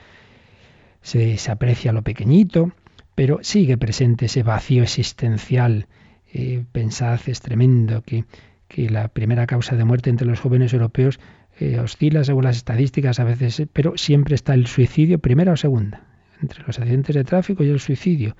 se, 1.02 1.38
aprecia 1.52 1.92
lo 1.92 2.02
pequeñito, 2.02 2.72
pero 3.14 3.40
sigue 3.42 3.78
presente 3.78 4.28
ese 4.28 4.42
vacío 4.42 4.84
existencial. 4.84 5.88
Eh, 6.34 6.64
pensad, 6.72 7.20
es 7.26 7.42
tremendo 7.42 8.04
que, 8.04 8.24
que, 8.70 8.90
la 8.90 9.10
primera 9.10 9.46
causa 9.48 9.76
de 9.76 9.84
muerte 9.84 10.10
entre 10.10 10.26
los 10.26 10.40
jóvenes 10.40 10.72
europeos 10.72 11.20
eh, 11.60 11.78
oscila 11.80 12.24
según 12.24 12.46
las 12.46 12.56
estadísticas 12.56 13.20
a 13.20 13.26
veces, 13.26 13.64
pero 13.74 13.98
siempre 13.98 14.36
está 14.36 14.54
el 14.54 14.66
suicidio, 14.68 15.20
primera 15.20 15.52
o 15.52 15.58
segunda, 15.58 16.04
entre 16.42 16.64
los 16.66 16.80
accidentes 16.80 17.16
de 17.18 17.26
tráfico 17.26 17.66
y 17.66 17.70
el 17.70 17.82
suicidio. 17.82 18.38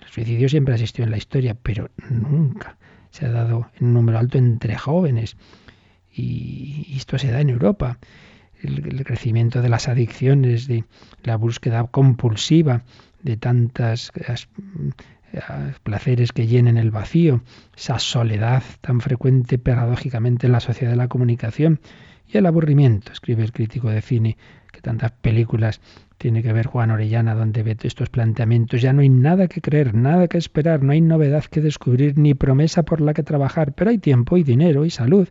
El 0.00 0.08
suicidio 0.08 0.48
siempre 0.48 0.72
existió 0.72 1.04
en 1.04 1.10
la 1.10 1.18
historia, 1.18 1.54
pero 1.62 1.90
nunca 2.08 2.78
se 3.10 3.26
ha 3.26 3.30
dado 3.30 3.70
en 3.78 3.88
un 3.88 3.92
número 3.92 4.18
alto 4.18 4.38
entre 4.38 4.74
jóvenes 4.76 5.36
y 6.16 6.94
esto 6.96 7.18
se 7.18 7.30
da 7.30 7.40
en 7.40 7.50
Europa. 7.50 7.98
El, 8.62 9.04
crecimiento 9.04 9.60
de 9.60 9.68
las 9.68 9.86
adicciones, 9.86 10.66
de 10.66 10.84
la 11.22 11.36
búsqueda 11.36 11.84
compulsiva 11.84 12.82
de 13.22 13.36
tantas 13.36 14.12
placeres 15.82 16.32
que 16.32 16.46
llenen 16.46 16.78
el 16.78 16.90
vacío, 16.90 17.42
esa 17.76 17.98
soledad 17.98 18.62
tan 18.80 19.00
frecuente 19.00 19.58
paradójicamente 19.58 20.46
en 20.46 20.52
la 20.52 20.60
sociedad 20.60 20.92
de 20.92 20.96
la 20.96 21.08
comunicación 21.08 21.80
y 22.32 22.38
el 22.38 22.46
aburrimiento, 22.46 23.12
escribe 23.12 23.44
el 23.44 23.52
crítico 23.52 23.90
de 23.90 24.00
cine, 24.00 24.36
que 24.72 24.80
tantas 24.80 25.12
películas 25.12 25.80
tiene 26.18 26.42
que 26.42 26.52
ver 26.52 26.66
Juan 26.66 26.90
Orellana, 26.90 27.34
donde 27.34 27.62
ve 27.62 27.76
estos 27.82 28.08
planteamientos. 28.08 28.80
Ya 28.80 28.92
no 28.92 29.02
hay 29.02 29.08
nada 29.10 29.48
que 29.48 29.60
creer, 29.60 29.94
nada 29.94 30.28
que 30.28 30.38
esperar, 30.38 30.82
no 30.82 30.92
hay 30.92 31.00
novedad 31.00 31.44
que 31.44 31.60
descubrir, 31.60 32.18
ni 32.18 32.34
promesa 32.34 32.84
por 32.84 33.00
la 33.00 33.12
que 33.14 33.22
trabajar, 33.22 33.74
pero 33.74 33.90
hay 33.90 33.98
tiempo 33.98 34.36
y 34.36 34.42
dinero 34.42 34.84
y 34.84 34.90
salud. 34.90 35.28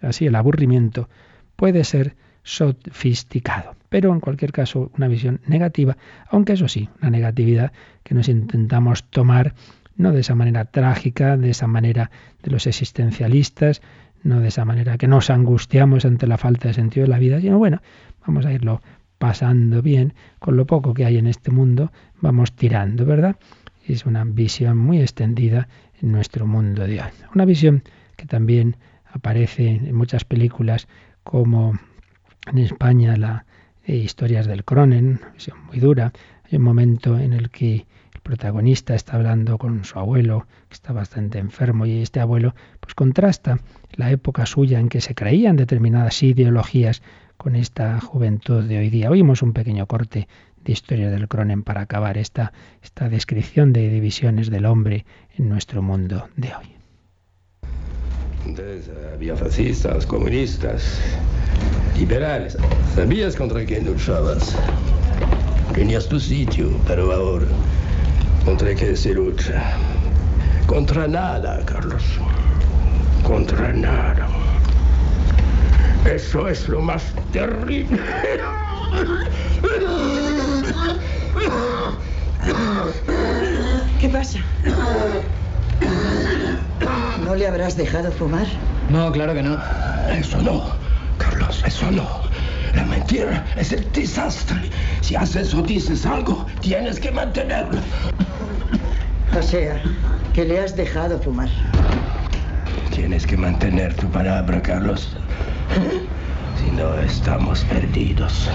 Así 0.00 0.26
el 0.26 0.34
aburrimiento 0.34 1.08
puede 1.56 1.84
ser 1.84 2.16
sofisticado, 2.42 3.76
pero 3.88 4.12
en 4.12 4.20
cualquier 4.20 4.52
caso 4.52 4.90
una 4.96 5.08
visión 5.08 5.40
negativa, 5.46 5.96
aunque 6.30 6.54
eso 6.54 6.68
sí, 6.68 6.88
una 7.00 7.10
negatividad 7.10 7.72
que 8.04 8.14
nos 8.14 8.28
intentamos 8.28 9.04
tomar 9.10 9.54
no 9.96 10.12
de 10.12 10.20
esa 10.20 10.34
manera 10.34 10.64
trágica, 10.64 11.36
de 11.36 11.50
esa 11.50 11.66
manera 11.66 12.10
de 12.42 12.50
los 12.50 12.66
existencialistas, 12.66 13.82
no 14.22 14.40
de 14.40 14.48
esa 14.48 14.64
manera 14.64 14.96
que 14.96 15.08
nos 15.08 15.30
angustiamos 15.30 16.04
ante 16.04 16.26
la 16.26 16.38
falta 16.38 16.68
de 16.68 16.74
sentido 16.74 17.04
de 17.04 17.10
la 17.10 17.18
vida, 17.18 17.40
sino 17.40 17.58
bueno, 17.58 17.82
vamos 18.26 18.46
a 18.46 18.52
irlo 18.52 18.80
pasando 19.18 19.82
bien, 19.82 20.14
con 20.38 20.56
lo 20.56 20.66
poco 20.66 20.94
que 20.94 21.04
hay 21.04 21.18
en 21.18 21.26
este 21.26 21.50
mundo, 21.50 21.92
vamos 22.20 22.54
tirando, 22.54 23.04
¿verdad? 23.04 23.36
Es 23.86 24.06
una 24.06 24.24
visión 24.24 24.78
muy 24.78 25.00
extendida 25.00 25.68
en 26.00 26.12
nuestro 26.12 26.46
mundo 26.46 26.86
de 26.86 27.00
hoy. 27.00 27.10
Una 27.34 27.44
visión 27.44 27.82
que 28.16 28.26
también 28.26 28.76
aparece 29.12 29.68
en 29.68 29.94
muchas 29.94 30.24
películas 30.24 30.88
como 31.22 31.78
en 32.46 32.58
España 32.58 33.16
la 33.16 33.46
eh, 33.84 33.96
historias 33.96 34.46
del 34.46 34.64
Cronen, 34.64 35.20
muy 35.66 35.80
dura. 35.80 36.12
Hay 36.44 36.58
un 36.58 36.64
momento 36.64 37.18
en 37.18 37.32
el 37.32 37.50
que 37.50 37.86
el 38.14 38.20
protagonista 38.22 38.94
está 38.94 39.16
hablando 39.16 39.58
con 39.58 39.84
su 39.84 39.98
abuelo, 39.98 40.46
que 40.68 40.74
está 40.74 40.92
bastante 40.92 41.38
enfermo, 41.38 41.86
y 41.86 42.02
este 42.02 42.20
abuelo 42.20 42.54
pues 42.80 42.94
contrasta 42.94 43.60
la 43.92 44.10
época 44.10 44.44
suya 44.46 44.78
en 44.78 44.88
que 44.88 45.00
se 45.00 45.14
creían 45.14 45.56
determinadas 45.56 46.22
ideologías 46.22 47.02
con 47.38 47.56
esta 47.56 48.00
juventud 48.00 48.64
de 48.64 48.78
hoy 48.78 48.90
día. 48.90 49.10
Oímos 49.10 49.42
un 49.42 49.52
pequeño 49.52 49.86
corte 49.86 50.28
de 50.62 50.72
historia 50.72 51.08
del 51.08 51.28
Cronen 51.28 51.62
para 51.62 51.82
acabar 51.82 52.18
esta, 52.18 52.52
esta 52.82 53.08
descripción 53.08 53.72
de 53.72 53.88
divisiones 53.88 54.50
del 54.50 54.66
hombre 54.66 55.06
en 55.36 55.48
nuestro 55.48 55.80
mundo 55.80 56.28
de 56.36 56.48
hoy. 56.54 56.77
Había 59.14 59.36
fascistas, 59.36 60.06
comunistas, 60.06 60.82
liberales. 61.98 62.56
¿Sabías 62.94 63.36
contra 63.36 63.64
quién 63.64 63.84
luchabas? 63.84 64.56
Tenías 65.74 66.08
tu 66.08 66.18
sitio, 66.18 66.70
pero 66.86 67.12
ahora, 67.12 67.46
¿contra 68.44 68.74
qué 68.74 68.96
se 68.96 69.12
lucha? 69.12 69.76
Contra 70.66 71.06
nada, 71.06 71.62
Carlos. 71.66 72.02
Contra 73.22 73.72
nada. 73.72 74.28
Eso 76.04 76.48
es 76.48 76.68
lo 76.68 76.80
más 76.80 77.12
terrible. 77.32 77.98
¿Qué 84.00 84.08
pasa? 84.08 84.40
¿No 87.24 87.34
le 87.34 87.46
habrás 87.46 87.76
dejado 87.76 88.10
fumar? 88.12 88.46
No, 88.88 89.12
claro 89.12 89.34
que 89.34 89.42
no. 89.42 89.58
Eso 90.10 90.40
no, 90.40 90.64
Carlos, 91.18 91.62
eso 91.66 91.90
no. 91.90 92.06
La 92.74 92.84
mentira 92.84 93.44
es 93.56 93.72
el 93.72 93.90
desastre. 93.92 94.70
Si 95.00 95.14
haces 95.16 95.54
o 95.54 95.62
dices 95.62 96.06
algo, 96.06 96.46
tienes 96.60 97.00
que 97.00 97.10
mantenerlo. 97.10 97.80
O 99.38 99.42
sea, 99.42 99.82
que 100.32 100.44
le 100.44 100.60
has 100.60 100.76
dejado 100.76 101.18
fumar. 101.18 101.48
Tienes 102.94 103.26
que 103.26 103.36
mantener 103.36 103.94
tu 103.94 104.06
palabra, 104.08 104.60
Carlos. 104.62 105.16
Si 106.58 106.70
no, 106.72 106.98
estamos 107.00 107.64
perdidos. 107.64 108.48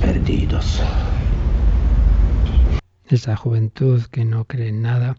Perdidos. 0.00 0.82
Esa 3.08 3.36
juventud 3.36 4.02
que 4.10 4.24
no 4.24 4.44
cree 4.44 4.68
en 4.68 4.82
nada 4.82 5.16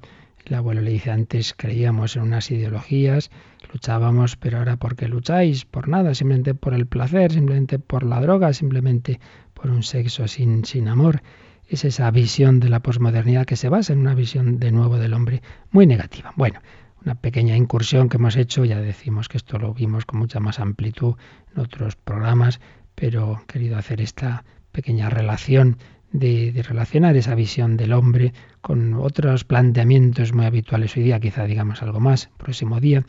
el 0.48 0.56
abuelo 0.56 0.82
le 0.82 0.91
dice, 0.91 1.12
antes 1.12 1.54
creíamos 1.56 2.16
en 2.16 2.24
unas 2.24 2.50
ideologías, 2.52 3.32
luchábamos, 3.72 4.36
pero 4.38 4.60
ahora 4.60 4.78
¿por 4.78 4.95
qué 4.95 5.08
lucháis? 5.08 5.66
Por 5.66 5.89
nada, 5.89 6.14
simplemente 6.14 6.56
por 6.56 6.74
el 6.74 6.88
placer, 6.88 7.32
simplemente 7.32 7.80
por 7.80 8.04
la 8.04 8.22
droga, 8.22 8.54
simplemente 8.54 9.20
por 9.54 9.70
un 9.70 9.84
sexo 9.84 10.28
sin, 10.28 10.66
sin 10.66 10.88
amor. 10.88 11.22
Es 11.68 11.84
esa 11.84 12.10
visión 12.12 12.60
de 12.60 12.70
la 12.70 12.80
posmodernidad 12.80 13.45
que 13.45 13.58
se 13.58 13.68
basa 13.68 13.91
en 13.91 14.00
una 14.00 14.16
visión 14.16 14.60
de 14.60 14.72
nuevo 14.72 14.98
del 14.98 15.14
hombre 15.14 15.41
muy 15.72 15.86
negativa. 15.86 16.32
Bueno, 16.38 16.62
una 17.04 17.16
pequeña 17.16 17.58
incursión 17.58 18.08
que 18.08 18.18
hemos 18.18 18.38
hecho, 18.38 18.64
ya 18.64 18.80
decimos 18.80 19.28
que 19.28 19.38
esto 19.38 19.58
lo 19.58 19.74
vimos 19.74 20.06
con 20.06 20.20
mucha 20.20 20.39
más 20.39 20.60
amplitud 20.60 21.16
en 21.54 21.62
otros 21.62 21.95
programas, 21.95 22.62
pero 22.95 23.41
he 23.43 23.45
querido 23.45 23.78
hacer 23.78 24.02
esta 24.02 24.45
pequeña 24.72 25.10
relación 25.10 25.78
de, 26.12 26.54
de, 26.54 26.64
relacionar 26.64 27.18
esa 27.18 27.36
visión 27.36 27.76
del 27.76 27.91
hombre 27.91 28.34
con 28.68 28.95
otros 28.95 29.45
planteamientos 29.45 30.34
muy 30.34 30.43
habituales 30.43 30.97
hoy 30.97 31.03
día, 31.03 31.22
quizá 31.22 31.45
digamos 31.45 31.82
algo 31.84 32.01
más 32.01 32.30
próximo 32.36 32.82
día, 32.82 33.05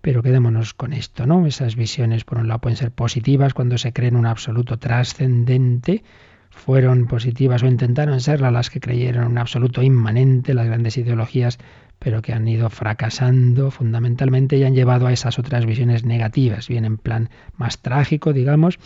pero 0.00 0.22
quedémonos 0.22 0.72
con 0.72 0.92
esto, 0.92 1.26
¿no? 1.26 1.48
Esas 1.48 1.74
visiones, 1.74 2.22
por 2.22 2.38
un 2.38 2.46
lado, 2.46 2.60
pueden 2.60 2.76
ser 2.76 2.92
positivas 2.92 3.52
cuando 3.52 3.76
se 3.76 3.92
creen 3.92 4.14
un 4.14 4.26
absoluto 4.26 4.78
trascendente, 4.78 6.04
fueron 6.50 7.08
positivas 7.08 7.64
o 7.64 7.66
intentaron 7.66 8.20
serlas 8.20 8.52
las 8.52 8.70
que 8.70 8.78
creyeron 8.78 9.26
un 9.26 9.38
absoluto 9.38 9.82
inmanente, 9.82 10.54
las 10.54 10.66
grandes 10.66 10.96
ideologías 10.96 11.58
pero 12.00 12.22
que 12.22 12.32
han 12.32 12.48
ido 12.48 12.70
fracasando 12.70 13.70
fundamentalmente 13.70 14.56
y 14.56 14.64
han 14.64 14.74
llevado 14.74 15.06
a 15.06 15.12
esas 15.12 15.38
otras 15.38 15.66
visiones 15.66 16.02
negativas, 16.02 16.66
bien 16.66 16.86
en 16.86 16.96
plan 16.96 17.28
más 17.56 17.82
trágico, 17.82 18.32
digamos, 18.32 18.78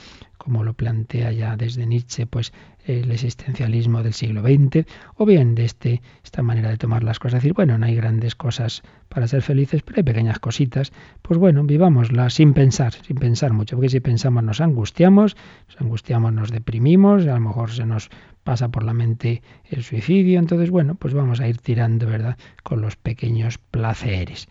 como 0.45 0.63
lo 0.63 0.75
plantea 0.75 1.33
ya 1.33 1.57
desde 1.57 1.87
Nietzsche, 1.87 2.27
pues 2.27 2.53
el 2.85 3.11
existencialismo 3.11 4.03
del 4.03 4.13
siglo 4.13 4.43
XX, 4.43 4.87
o 5.17 5.25
bien 5.25 5.55
de 5.55 5.65
este, 5.65 6.03
esta 6.23 6.43
manera 6.43 6.69
de 6.69 6.77
tomar 6.77 7.03
las 7.03 7.19
cosas, 7.19 7.41
decir, 7.43 7.55
bueno, 7.55 7.79
no 7.79 7.87
hay 7.87 7.95
grandes 7.95 8.35
cosas 8.35 8.83
para 9.09 9.27
ser 9.27 9.41
felices, 9.41 9.83
pero 9.83 9.97
hay 9.97 10.03
pequeñas 10.03 10.39
cositas, 10.39 10.93
pues 11.23 11.39
bueno, 11.39 11.65
vivámoslas 11.65 12.35
sin 12.35 12.53
pensar, 12.53 12.93
sin 12.93 13.17
pensar 13.17 13.55
mucho, 13.55 13.77
porque 13.77 13.89
si 13.89 14.01
pensamos 14.01 14.45
nos 14.45 14.61
angustiamos, 14.61 15.35
nos 15.69 15.81
angustiamos, 15.81 16.31
nos 16.35 16.51
deprimimos, 16.51 17.23
a 17.27 17.35
lo 17.35 17.41
mejor 17.41 17.71
se 17.71 17.87
nos 17.87 18.11
pasa 18.43 18.69
por 18.69 18.85
la 18.85 18.93
mente 18.93 19.43
el 19.65 19.83
suicidio. 19.83 20.39
Entonces, 20.39 20.69
bueno, 20.69 20.95
pues 20.95 21.15
vamos 21.15 21.41
a 21.41 21.49
ir 21.49 21.57
tirando, 21.57 22.07
¿verdad?, 22.07 22.37
con 22.63 22.83
los 22.83 22.97
pequeños 22.97 23.57
placeres. 23.57 24.49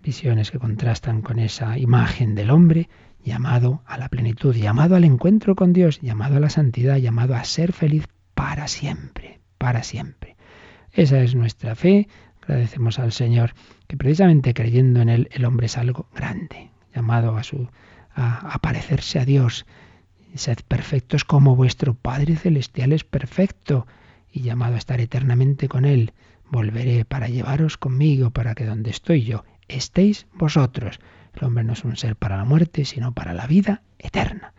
Visiones 0.00 0.52
que 0.52 0.60
contrastan 0.60 1.22
con 1.22 1.40
esa 1.40 1.76
imagen 1.76 2.36
del 2.36 2.50
hombre 2.50 2.88
llamado 3.24 3.82
a 3.86 3.98
la 3.98 4.08
plenitud, 4.08 4.54
llamado 4.54 4.96
al 4.96 5.04
encuentro 5.04 5.56
con 5.56 5.72
Dios, 5.72 6.00
llamado 6.00 6.36
a 6.36 6.40
la 6.40 6.50
santidad, 6.50 6.98
llamado 6.98 7.34
a 7.34 7.44
ser 7.44 7.72
feliz 7.72 8.06
para 8.34 8.68
siempre, 8.68 9.40
para 9.58 9.82
siempre. 9.82 10.36
Esa 10.92 11.20
es 11.22 11.34
nuestra 11.34 11.74
fe. 11.74 12.08
Agradecemos 12.42 12.98
al 12.98 13.12
Señor 13.12 13.54
que 13.88 13.96
precisamente 13.96 14.52
creyendo 14.52 15.00
en 15.00 15.08
Él 15.08 15.28
el 15.32 15.44
hombre 15.46 15.66
es 15.66 15.78
algo 15.78 16.06
grande, 16.14 16.70
llamado 16.94 17.36
a 17.36 17.42
su 17.42 17.68
a, 18.14 18.58
parecerse 18.60 19.18
a 19.18 19.24
Dios, 19.24 19.66
Sed 20.34 20.58
perfectos 20.66 21.24
como 21.24 21.54
vuestro 21.54 21.94
Padre 21.94 22.34
Celestial 22.36 22.92
es 22.92 23.04
perfecto 23.04 23.86
y 24.32 24.40
llamado 24.40 24.74
a 24.74 24.78
estar 24.78 25.00
eternamente 25.00 25.68
con 25.68 25.84
Él. 25.84 26.12
Volveré 26.50 27.04
para 27.04 27.28
llevaros 27.28 27.78
conmigo, 27.78 28.30
para 28.30 28.54
que 28.56 28.64
donde 28.64 28.90
estoy 28.90 29.22
yo 29.22 29.44
estéis 29.68 30.26
vosotros. 30.34 30.98
El 31.36 31.44
hombre 31.44 31.64
no 31.64 31.72
es 31.72 31.84
un 31.84 31.96
ser 31.96 32.16
para 32.16 32.36
la 32.36 32.44
muerte, 32.44 32.84
sino 32.84 33.12
para 33.12 33.34
la 33.34 33.46
vida 33.46 33.82
eterna. 33.98 34.54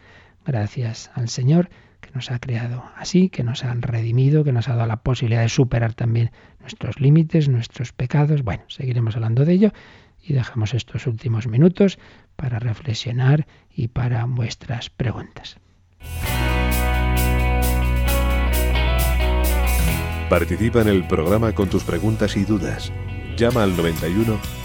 Gracias 0.45 1.11
al 1.15 1.29
Señor 1.29 1.69
que 2.01 2.11
nos 2.13 2.29
ha 2.31 2.39
creado 2.39 2.83
así, 2.95 3.29
que 3.29 3.43
nos 3.43 3.63
ha 3.63 3.73
redimido, 3.73 4.43
que 4.43 4.51
nos 4.51 4.69
ha 4.69 4.75
dado 4.75 4.87
la 4.87 4.97
posibilidad 4.97 5.41
de 5.41 5.49
superar 5.49 5.93
también 5.93 6.31
nuestros 6.59 6.99
límites, 6.99 7.49
nuestros 7.49 7.93
pecados. 7.93 8.43
Bueno, 8.43 8.63
seguiremos 8.67 9.15
hablando 9.15 9.45
de 9.45 9.53
ello 9.53 9.73
y 10.21 10.33
dejamos 10.33 10.73
estos 10.73 11.07
últimos 11.07 11.47
minutos 11.47 11.99
para 12.35 12.59
reflexionar 12.59 13.47
y 13.73 13.87
para 13.87 14.25
vuestras 14.25 14.89
preguntas. 14.89 15.57
Participa 20.29 20.81
en 20.81 20.87
el 20.87 21.07
programa 21.07 21.53
con 21.53 21.69
tus 21.69 21.83
preguntas 21.83 22.35
y 22.35 22.45
dudas. 22.45 22.91
Llama 23.37 23.63
al 23.63 23.75
91 23.77 24.64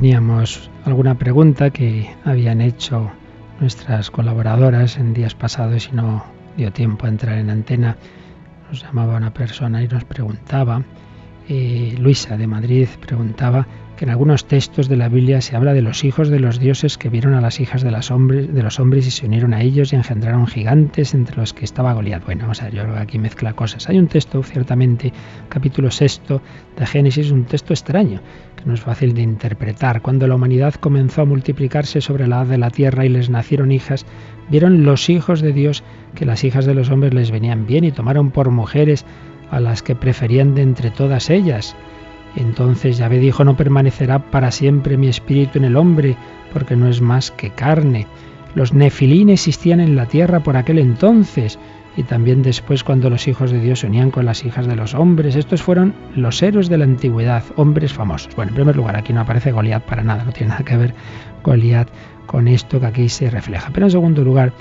Teníamos 0.00 0.70
alguna 0.86 1.18
pregunta 1.18 1.68
que 1.68 2.08
habían 2.24 2.62
hecho 2.62 3.10
nuestras 3.60 4.10
colaboradoras 4.10 4.96
en 4.96 5.12
días 5.12 5.34
pasados 5.34 5.90
y 5.92 5.94
no 5.94 6.24
dio 6.56 6.72
tiempo 6.72 7.04
a 7.04 7.10
entrar 7.10 7.36
en 7.36 7.50
antena. 7.50 7.98
Nos 8.70 8.82
llamaba 8.82 9.18
una 9.18 9.34
persona 9.34 9.82
y 9.82 9.88
nos 9.88 10.04
preguntaba, 10.04 10.82
eh, 11.50 11.94
Luisa 11.98 12.38
de 12.38 12.46
Madrid 12.46 12.88
preguntaba 12.98 13.66
que 13.96 14.04
en 14.04 14.10
algunos 14.10 14.46
textos 14.46 14.88
de 14.88 14.96
la 14.96 15.08
Biblia 15.08 15.40
se 15.40 15.56
habla 15.56 15.74
de 15.74 15.82
los 15.82 16.04
hijos 16.04 16.30
de 16.30 16.40
los 16.40 16.58
dioses 16.58 16.96
que 16.96 17.08
vieron 17.08 17.34
a 17.34 17.40
las 17.40 17.60
hijas 17.60 17.82
de, 17.82 17.90
los 17.90 18.10
hombres 18.10 19.06
y 19.06 19.10
se 19.10 19.26
unieron 19.26 19.52
a 19.52 19.60
ellos 19.60 19.92
y 19.92 19.96
engendraron 19.96 20.46
gigantes 20.46 21.12
entre 21.12 21.36
los 21.36 21.52
que 21.52 21.64
estaba 21.64 21.92
Goliat. 21.92 22.24
Bueno, 22.24 22.42
vamos 22.42 22.62
a 22.62 22.70
yo 22.70 22.82
aquí 22.96 23.18
mezcla 23.18 23.52
cosas. 23.52 23.88
Hay 23.88 23.98
un 23.98 24.06
texto, 24.06 24.42
ciertamente, 24.42 25.12
capítulo 25.48 25.90
sexto 25.90 26.40
de 26.78 26.86
Génesis, 26.86 27.30
un 27.30 27.44
texto 27.44 27.74
extraño, 27.74 28.20
que 28.56 28.64
no 28.64 28.74
es 28.74 28.80
fácil 28.80 29.12
de 29.12 29.22
interpretar. 29.22 30.00
Cuando 30.00 30.26
la 30.26 30.34
humanidad 30.34 30.74
comenzó 30.74 31.22
a 31.22 31.26
multiplicarse 31.26 32.00
sobre 32.00 32.26
la 32.26 32.40
haz 32.40 32.48
de 32.48 32.58
la 32.58 32.70
tierra 32.70 33.04
y 33.04 33.10
les 33.10 33.28
nacieron 33.28 33.70
hijas, 33.70 34.06
vieron 34.48 34.84
los 34.84 35.10
hijos 35.10 35.42
de 35.42 35.52
Dios 35.52 35.84
que 36.14 36.24
las 36.24 36.44
hijas 36.44 36.64
de 36.64 36.74
los 36.74 36.90
hombres 36.90 37.12
les 37.12 37.30
venían 37.30 37.66
bien 37.66 37.84
y 37.84 37.92
tomaron 37.92 38.30
por 38.30 38.50
mujeres 38.50 39.04
a 39.50 39.60
las 39.60 39.82
que 39.82 39.96
preferían 39.96 40.54
de 40.54 40.62
entre 40.62 40.90
todas 40.90 41.28
ellas 41.28 41.76
entonces 42.36 42.98
Yahvé 42.98 43.18
dijo, 43.18 43.44
no 43.44 43.56
permanecerá 43.56 44.18
para 44.18 44.50
siempre 44.50 44.96
mi 44.96 45.08
espíritu 45.08 45.58
en 45.58 45.64
el 45.64 45.76
hombre, 45.76 46.16
porque 46.52 46.76
no 46.76 46.88
es 46.88 47.00
más 47.00 47.30
que 47.30 47.50
carne. 47.50 48.06
Los 48.54 48.72
nefilín 48.72 49.28
existían 49.28 49.80
en 49.80 49.96
la 49.96 50.06
tierra 50.06 50.40
por 50.40 50.56
aquel 50.56 50.78
entonces, 50.78 51.58
y 51.96 52.02
también 52.04 52.42
después 52.42 52.84
cuando 52.84 53.10
los 53.10 53.26
hijos 53.28 53.50
de 53.50 53.60
Dios 53.60 53.80
se 53.80 53.86
unían 53.86 54.10
con 54.10 54.24
las 54.24 54.44
hijas 54.44 54.66
de 54.66 54.76
los 54.76 54.94
hombres. 54.94 55.36
Estos 55.36 55.62
fueron 55.62 55.94
los 56.14 56.42
héroes 56.42 56.68
de 56.68 56.78
la 56.78 56.84
antigüedad, 56.84 57.42
hombres 57.56 57.92
famosos. 57.92 58.34
Bueno, 58.36 58.50
en 58.50 58.56
primer 58.56 58.76
lugar, 58.76 58.96
aquí 58.96 59.12
no 59.12 59.20
aparece 59.20 59.52
Goliat 59.52 59.84
para 59.84 60.02
nada, 60.02 60.24
no 60.24 60.32
tiene 60.32 60.50
nada 60.50 60.64
que 60.64 60.76
ver 60.76 60.94
Goliat 61.42 61.88
con 62.26 62.46
esto 62.46 62.80
que 62.80 62.86
aquí 62.86 63.08
se 63.08 63.28
refleja. 63.28 63.70
Pero 63.72 63.86
en 63.86 63.90
segundo 63.90 64.22
lugar, 64.22 64.52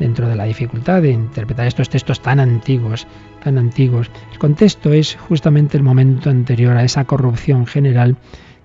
dentro 0.00 0.28
de 0.28 0.34
la 0.34 0.44
dificultad 0.44 1.02
de 1.02 1.12
interpretar 1.12 1.68
estos 1.68 1.88
textos 1.88 2.20
tan 2.20 2.40
antiguos, 2.40 3.06
tan 3.44 3.58
antiguos. 3.58 4.10
El 4.32 4.38
contexto 4.38 4.92
es 4.92 5.14
justamente 5.28 5.76
el 5.76 5.84
momento 5.84 6.30
anterior 6.30 6.76
a 6.76 6.82
esa 6.82 7.04
corrupción 7.04 7.66
general 7.66 8.16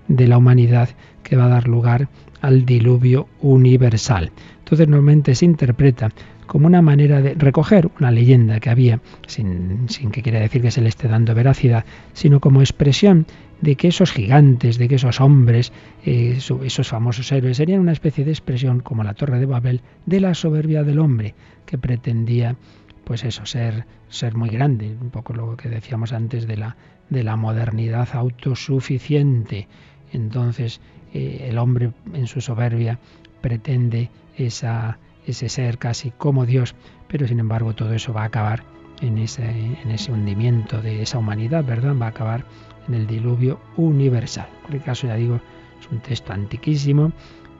de 0.08 0.26
la 0.26 0.38
humanidad 0.38 0.88
que 1.22 1.36
va 1.36 1.44
a 1.44 1.50
dar 1.50 1.68
lugar 1.68 2.08
al 2.40 2.64
diluvio 2.64 3.28
universal. 3.40 4.32
Entonces 4.58 4.88
normalmente 4.88 5.34
se 5.34 5.44
interpreta 5.44 6.10
como 6.46 6.66
una 6.66 6.80
manera 6.80 7.20
de 7.20 7.34
recoger 7.34 7.90
una 8.00 8.10
leyenda 8.10 8.60
que 8.60 8.70
había, 8.70 9.00
sin, 9.26 9.88
sin, 9.88 10.10
que 10.10 10.22
quiera 10.22 10.40
decir 10.40 10.62
que 10.62 10.70
se 10.70 10.80
le 10.80 10.88
esté 10.88 11.08
dando 11.08 11.34
veracidad, 11.34 11.84
sino 12.12 12.40
como 12.40 12.60
expresión 12.60 13.26
de 13.60 13.76
que 13.76 13.88
esos 13.88 14.12
gigantes, 14.12 14.78
de 14.78 14.88
que 14.88 14.96
esos 14.96 15.20
hombres, 15.20 15.72
eh, 16.04 16.38
esos 16.38 16.88
famosos 16.88 17.30
héroes, 17.32 17.56
serían 17.56 17.80
una 17.80 17.92
especie 17.92 18.24
de 18.24 18.30
expresión 18.30 18.80
como 18.80 19.04
la 19.04 19.14
Torre 19.14 19.38
de 19.38 19.46
Babel 19.46 19.80
de 20.04 20.20
la 20.20 20.34
soberbia 20.34 20.82
del 20.82 20.98
hombre, 20.98 21.34
que 21.64 21.78
pretendía, 21.78 22.56
pues 23.04 23.24
eso, 23.24 23.46
ser, 23.46 23.86
ser 24.08 24.34
muy 24.34 24.50
grande, 24.50 24.96
un 25.00 25.10
poco 25.10 25.32
lo 25.32 25.56
que 25.56 25.68
decíamos 25.68 26.12
antes 26.12 26.46
de 26.46 26.56
la, 26.56 26.76
de 27.08 27.24
la 27.24 27.36
modernidad 27.36 28.08
autosuficiente. 28.12 29.68
Entonces, 30.12 30.80
eh, 31.14 31.46
el 31.48 31.58
hombre 31.58 31.92
en 32.12 32.26
su 32.26 32.40
soberbia 32.40 32.98
pretende 33.40 34.10
esa, 34.36 34.98
ese 35.26 35.48
ser 35.48 35.78
casi 35.78 36.10
como 36.10 36.46
Dios, 36.46 36.74
pero 37.08 37.26
sin 37.26 37.40
embargo 37.40 37.74
todo 37.74 37.94
eso 37.94 38.12
va 38.12 38.22
a 38.22 38.26
acabar 38.26 38.64
en 39.00 39.18
ese, 39.18 39.44
en 39.48 39.90
ese 39.90 40.12
hundimiento 40.12 40.80
de 40.80 41.02
esa 41.02 41.18
humanidad, 41.18 41.64
¿verdad? 41.64 41.94
Va 42.00 42.06
a 42.06 42.10
acabar 42.10 42.44
en 42.88 42.94
el 42.94 43.06
diluvio 43.06 43.60
universal. 43.76 44.46
En 44.50 44.60
cualquier 44.60 44.82
caso, 44.82 45.06
ya 45.06 45.14
digo, 45.14 45.40
es 45.80 45.90
un 45.90 45.98
texto 46.00 46.32
antiquísimo, 46.32 47.12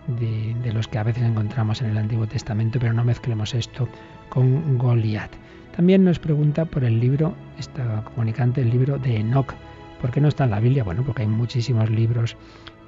de, 0.07 0.73
los 0.73 0.89
que 0.89 0.99
a 0.99 1.03
veces 1.03 1.25
encontramos 1.25 1.83
en 1.83 1.91
el 1.91 1.99
Antiguo 1.99 2.27
Testamento, 2.27 2.79
pero 2.79 2.93
no 2.93 3.05
mezclemos 3.05 3.55
esto 3.55 3.89
con 4.29 4.79
Goliat. 4.79 5.31
También 5.75 6.05
nos 6.05 6.19
pregunta 6.19 6.65
por 6.65 6.85
el 6.85 7.01
libro, 7.01 7.35
esta 7.59 8.03
comunicante, 8.05 8.63
el 8.63 8.71
libro 8.71 8.99
de 8.99 9.17
Enoch. 9.17 9.55
¿Por 10.01 10.11
qué 10.11 10.21
no 10.21 10.29
está 10.29 10.45
en 10.45 10.51
la 10.51 10.61
Biblia? 10.61 10.85
Bueno, 10.85 11.03
porque 11.05 11.23
hay 11.23 11.29
muchísimos 11.29 11.91
libros 11.91 12.37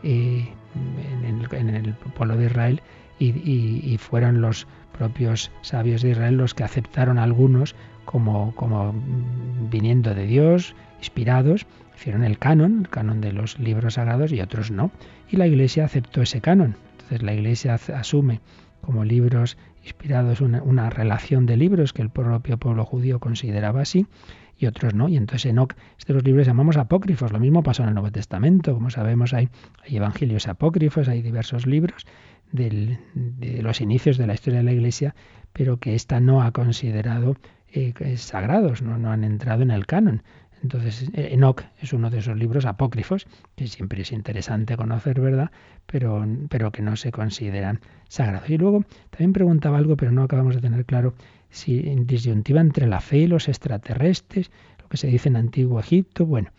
eh, 0.03 0.49
en, 1.26 1.68
el, 1.68 1.95
pueblo 1.95 2.36
de 2.36 2.47
Israel 2.47 2.82
y, 3.18 3.97
fueron 3.99 4.41
los 4.41 4.66
propios 4.97 5.51
sabios 5.62 6.03
de 6.03 6.11
Israel 6.11 6.36
los 6.36 6.55
que 6.55 6.64
aceptaron 6.64 7.18
algunos 7.18 7.74
como, 8.05 8.55
como 8.55 8.95
viniendo 9.70 10.14
de 10.14 10.26
Dios, 10.26 10.74
inspirados, 10.99 11.66
hicieron 11.99 12.22
el 12.22 12.38
canon, 12.38 12.80
el 12.80 12.88
canon 12.88 13.20
de 13.20 13.32
los 13.32 13.59
libros 13.59 13.94
sagrados 13.94 14.32
y 14.32 14.40
otros 14.40 14.70
no. 14.70 14.92
Y 15.28 15.36
la 15.36 15.49
Iglesia 15.49 15.84
aceptó 15.84 16.22
ese 16.22 16.40
canon. 16.40 16.76
Entonces 16.92 17.22
la 17.22 17.34
Iglesia 17.34 17.74
asume 17.74 18.40
como 18.80 19.05
libros 19.05 19.59
inspirados 19.82 20.40
una, 20.40 20.90
relación 20.90 21.46
de 21.46 21.57
libros 21.57 21.92
que 21.92 22.03
el 22.03 22.11
propio 22.11 22.57
pueblo 22.59 22.84
judío 22.84 23.18
consideraba 23.18 23.80
así 23.80 24.07
y 24.57 24.66
otros 24.66 24.94
no. 24.94 25.09
Y 25.09 25.16
entonces 25.16 25.46
Enoch, 25.46 25.74
estos 25.99 26.14
los 26.14 26.24
libros 26.24 26.46
llamamos 26.46 26.76
apócrifos. 26.76 27.32
Lo 27.32 27.40
mismo 27.40 27.64
pasó 27.64 27.82
en 27.82 27.88
el 27.88 27.94
Nuevo 27.94 28.12
Testamento. 28.12 28.74
Como 28.74 28.90
sabemos, 28.90 29.34
hay, 29.34 29.49
evangelios 29.84 30.46
apócrifos, 30.46 31.09
hay 31.09 31.20
diversos 31.20 31.66
libros 31.66 32.07
de 32.53 32.99
los 33.61 33.80
inicios 33.80 34.18
de 34.18 34.26
la 34.26 34.34
historia 34.34 34.61
de 34.61 34.64
la 34.64 34.72
Iglesia, 34.72 35.16
pero 35.53 35.78
que 35.78 35.96
ésta 35.96 36.20
no 36.20 36.42
ha 36.42 36.53
considerado 36.53 37.36
eh, 37.70 37.92
sagrados, 38.16 38.82
no 38.82 39.11
han 39.11 39.24
entrado 39.24 39.62
en 39.62 39.72
el 39.72 39.84
canon. 39.84 40.22
Entonces, 40.62 41.11
Enoch 41.14 41.62
es 41.80 41.92
uno 41.92 42.11
de 42.11 42.18
esos 42.18 42.36
libros 42.36 42.66
apócrifos, 42.66 43.26
que 43.56 43.66
siempre 43.66 44.02
es 44.02 44.12
interesante 44.12 44.76
conocer, 44.76 45.20
¿verdad? 45.20 45.50
Pero, 45.86 46.26
pero 46.48 46.72
que 46.72 46.82
no 46.82 46.96
se 46.96 47.12
consideran 47.12 47.80
sagrados. 48.09 48.50
Y 48.50 48.59
luego 48.59 48.84
también 49.11 49.32
preguntaba 49.32 49.78
algo, 49.78 49.96
pero 49.96 50.12
no 50.12 50.22
acabamos 50.22 50.54
de 50.54 50.61
tener 50.61 50.84
claro 50.84 51.14
si 51.50 51.88
en 51.88 52.06
disyuntiva 52.06 52.61
entre 52.61 52.86
la 52.86 53.00
fe 53.00 53.18
y 53.18 53.26
los 53.26 53.48
extraterrestres, 53.48 54.50
lo 54.82 54.88
que 54.88 54.96
se 54.96 55.06
dice 55.06 55.28
en 55.28 55.36
Antiguo 55.36 55.80
Egipto, 55.80 56.26
bueno, 56.26 56.50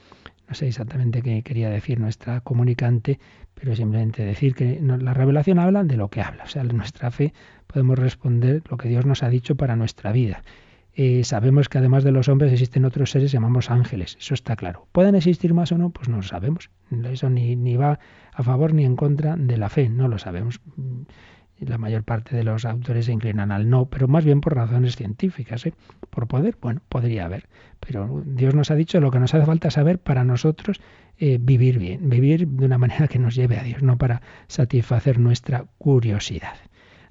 no 0.48 0.56
sé 0.56 0.68
exactamente 0.68 1.22
qué 1.22 1.44
quería 1.44 1.70
decir 1.70 2.00
nuestra 2.00 2.42
comunicante, 2.42 3.20
pero 3.54 3.76
simplemente 3.76 4.26
decir 4.26 4.56
que 4.56 4.80
la 4.82 5.14
revelación 5.14 5.60
habla 5.60 5.84
de 5.84 5.96
lo 5.96 6.10
que 6.10 6.22
habla. 6.22 6.46
O 6.46 6.48
sea, 6.48 6.64
nuestra 6.64 7.12
fe 7.12 7.34
podemos 7.68 8.00
responder 8.00 8.64
lo 8.70 8.78
que 8.78 8.90
Dios 8.90 9.06
nos 9.06 9.22
ha 9.22 9.30
dicho 9.30 9.56
para 9.56 9.76
nuestra 9.76 10.12
vida. 10.12 10.42
Eh, 11.02 11.24
sabemos 11.24 11.70
que 11.70 11.78
además 11.78 12.04
de 12.04 12.12
los 12.12 12.28
hombres 12.28 12.52
existen 12.52 12.84
otros 12.84 13.12
seres 13.12 13.32
llamamos 13.32 13.72
ángeles, 13.72 14.18
eso 14.20 14.34
está 14.34 14.58
claro. 14.58 14.86
¿Pueden 14.92 15.16
existir 15.16 15.54
más 15.54 15.72
o 15.72 15.78
no? 15.78 15.92
Pues 15.92 16.10
no 16.10 16.18
lo 16.18 16.24
sabemos. 16.24 16.72
Eso 17.06 17.30
ni, 17.30 17.78
va 17.78 18.00
a 18.34 18.44
favor 18.44 18.74
ni 18.74 18.84
en 18.84 18.98
contra 18.98 19.38
de 19.38 19.56
la 19.56 19.70
fe, 19.70 19.88
no 19.88 20.10
lo 20.10 20.18
sabemos. 20.18 20.60
La 21.62 21.78
mayor 21.78 22.04
parte 22.04 22.36
de 22.36 22.44
los 22.44 22.66
autores 22.66 23.06
se 23.06 23.14
inclinan 23.14 23.54
al 23.54 23.70
no, 23.70 23.86
pero 23.86 24.10
más 24.10 24.26
bien 24.26 24.42
por 24.42 24.56
razones 24.56 24.98
científicas. 24.98 25.66
¿eh? 25.68 25.74
Por 26.10 26.28
poder, 26.28 26.58
bueno, 26.62 26.82
podría 26.90 27.24
haber. 27.24 27.48
Pero 27.80 28.22
Dios 28.26 28.54
nos 28.54 28.70
ha 28.70 28.76
dicho 28.76 29.00
lo 29.00 29.10
que 29.10 29.22
nos 29.22 29.34
hace 29.34 29.46
falta 29.46 29.72
saber 29.72 30.00
para 30.00 30.26
nosotros 30.26 30.82
eh, 31.18 31.38
vivir 31.40 31.80
bien, 31.80 32.10
vivir 32.10 32.46
de 32.46 32.66
una 32.66 32.78
manera 32.78 33.08
que 33.08 33.20
nos 33.20 33.36
lleve 33.36 33.58
a 33.58 33.64
Dios, 33.64 33.82
no 33.82 33.98
para 33.98 34.22
satisfacer 34.48 35.18
nuestra 35.18 35.64
curiosidad. 35.78 36.56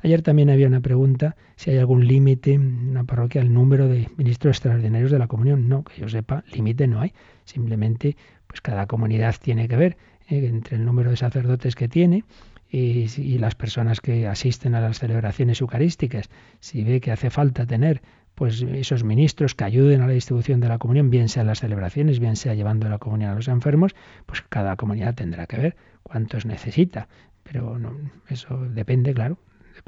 Ayer 0.01 0.23
también 0.23 0.49
había 0.51 0.69
una 0.69 0.81
pregunta 0.81 1.37
si 1.57 1.71
hay 1.71 1.79
algún 1.79 2.07
límite 2.07 2.53
en 2.53 2.89
una 2.91 3.05
parroquia 3.05 3.41
al 3.41 3.53
número 3.53 3.89
de 3.89 4.09
ministros 4.17 4.57
extraordinarios 4.57 5.11
de 5.11 5.19
la 5.19 5.27
comunión. 5.27 5.69
No, 5.69 5.83
que 5.83 6.01
yo 6.01 6.09
sepa, 6.09 6.45
límite 6.53 6.87
no 6.87 7.01
hay. 7.01 7.13
Simplemente, 7.45 8.17
pues 8.47 8.61
cada 8.61 8.87
comunidad 8.87 9.35
tiene 9.43 9.67
que 9.67 9.77
ver 9.77 9.97
eh, 10.29 10.47
entre 10.47 10.77
el 10.77 10.85
número 10.85 11.11
de 11.11 11.17
sacerdotes 11.17 11.75
que 11.75 11.89
tiene 11.89 12.25
y, 12.71 13.39
las 13.39 13.55
personas 13.55 14.01
que 14.01 14.27
asisten 14.27 14.75
a 14.75 14.81
las 14.81 14.99
celebraciones 14.99 15.61
eucarísticas. 15.61 16.29
Si 16.61 16.85
ve 16.85 17.01
que 17.01 17.11
hace 17.11 17.31
falta 17.31 17.67
tener 17.67 18.03
pues 18.35 18.63
esos 18.63 19.03
ministros 19.03 19.57
que 19.57 19.65
ayuden 19.65 20.01
a 20.01 20.07
la 20.07 20.13
distribución 20.13 20.61
de 20.61 20.69
la 20.69 20.79
comunión, 20.79 21.11
bien 21.11 21.29
sea 21.29 21.41
en 21.41 21.49
las 21.49 21.59
celebraciones, 21.59 22.21
bien 22.21 22.37
sea 22.37 22.55
llevando 22.55 22.89
la 22.89 22.99
comunión 22.99 23.33
a 23.33 23.35
los 23.35 23.49
enfermos, 23.49 23.97
pues 24.27 24.43
cada 24.49 24.77
comunidad 24.77 25.17
tendrá 25.17 25.47
que 25.47 25.57
ver 25.57 25.77
cuántos 26.05 26.47
necesita. 26.47 27.09
Pero 27.43 27.81
no, 27.81 27.97
eso 28.29 28.65
depende, 28.69 29.13
claro, 29.13 29.39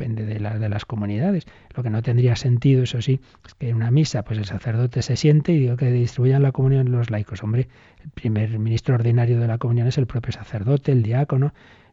depende 0.01 0.24
de, 0.24 0.40
la, 0.40 0.59
de 0.59 0.68
las 0.68 0.86
comunidades. 0.86 1.46
Lo 1.74 1.82
que 1.82 1.90
no 1.90 2.03
tendría 2.03 2.34
sentido, 2.34 2.84
eso 2.84 3.03
sí, 3.03 3.20
es 3.46 3.55
que 3.55 3.68
en 3.68 3.76
una 3.76 3.90
misa 3.90 4.22
pues 4.22 4.38
el 4.38 4.46
sacerdote 4.46 5.03
se 5.03 5.16
siente 5.16 5.53
y 5.53 5.59
digo 5.59 5.76
que 5.76 5.90
distribuyan 5.90 6.42
la 6.42 6.53
comunión 6.53 6.90
los 6.90 7.11
laicos. 7.11 7.42
Hombre, 7.42 7.68
el 8.03 8.11
primer 8.11 8.59
ministro 8.59 8.94
ordinario 8.94 9.38
de 9.38 9.46
la 9.46 9.59
comunión 9.59 9.86
es 9.88 9.98
el 9.98 10.07
propio 10.07 10.32
sacerdote, 10.32 10.92
el 10.92 11.03
diácono. 11.03 11.53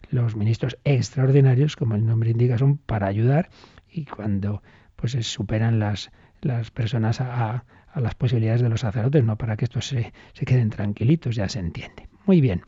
Los 0.10 0.38
ministros 0.38 0.78
extraordinarios, 0.86 1.76
como 1.76 1.96
el 1.96 2.06
nombre 2.06 2.30
indica, 2.30 2.58
son 2.58 2.78
para 2.78 3.08
ayudar 3.08 3.50
y 3.92 4.06
cuando 4.06 4.64
pues 4.96 5.12
superan 5.26 5.80
las, 5.80 6.12
las 6.42 6.72
personas 6.72 7.20
a, 7.20 7.66
a 7.92 8.00
las 8.00 8.16
posibilidades 8.16 8.62
de 8.62 8.70
los 8.70 8.82
sacerdotes, 8.82 9.24
no 9.26 9.38
para 9.38 9.58
que 9.58 9.66
estos 9.66 9.86
se, 9.86 10.14
se 10.32 10.46
queden 10.46 10.70
tranquilitos, 10.70 11.36
ya 11.36 11.50
se 11.50 11.60
entiende. 11.60 12.08
Muy 12.26 12.40
bien. 12.40 12.62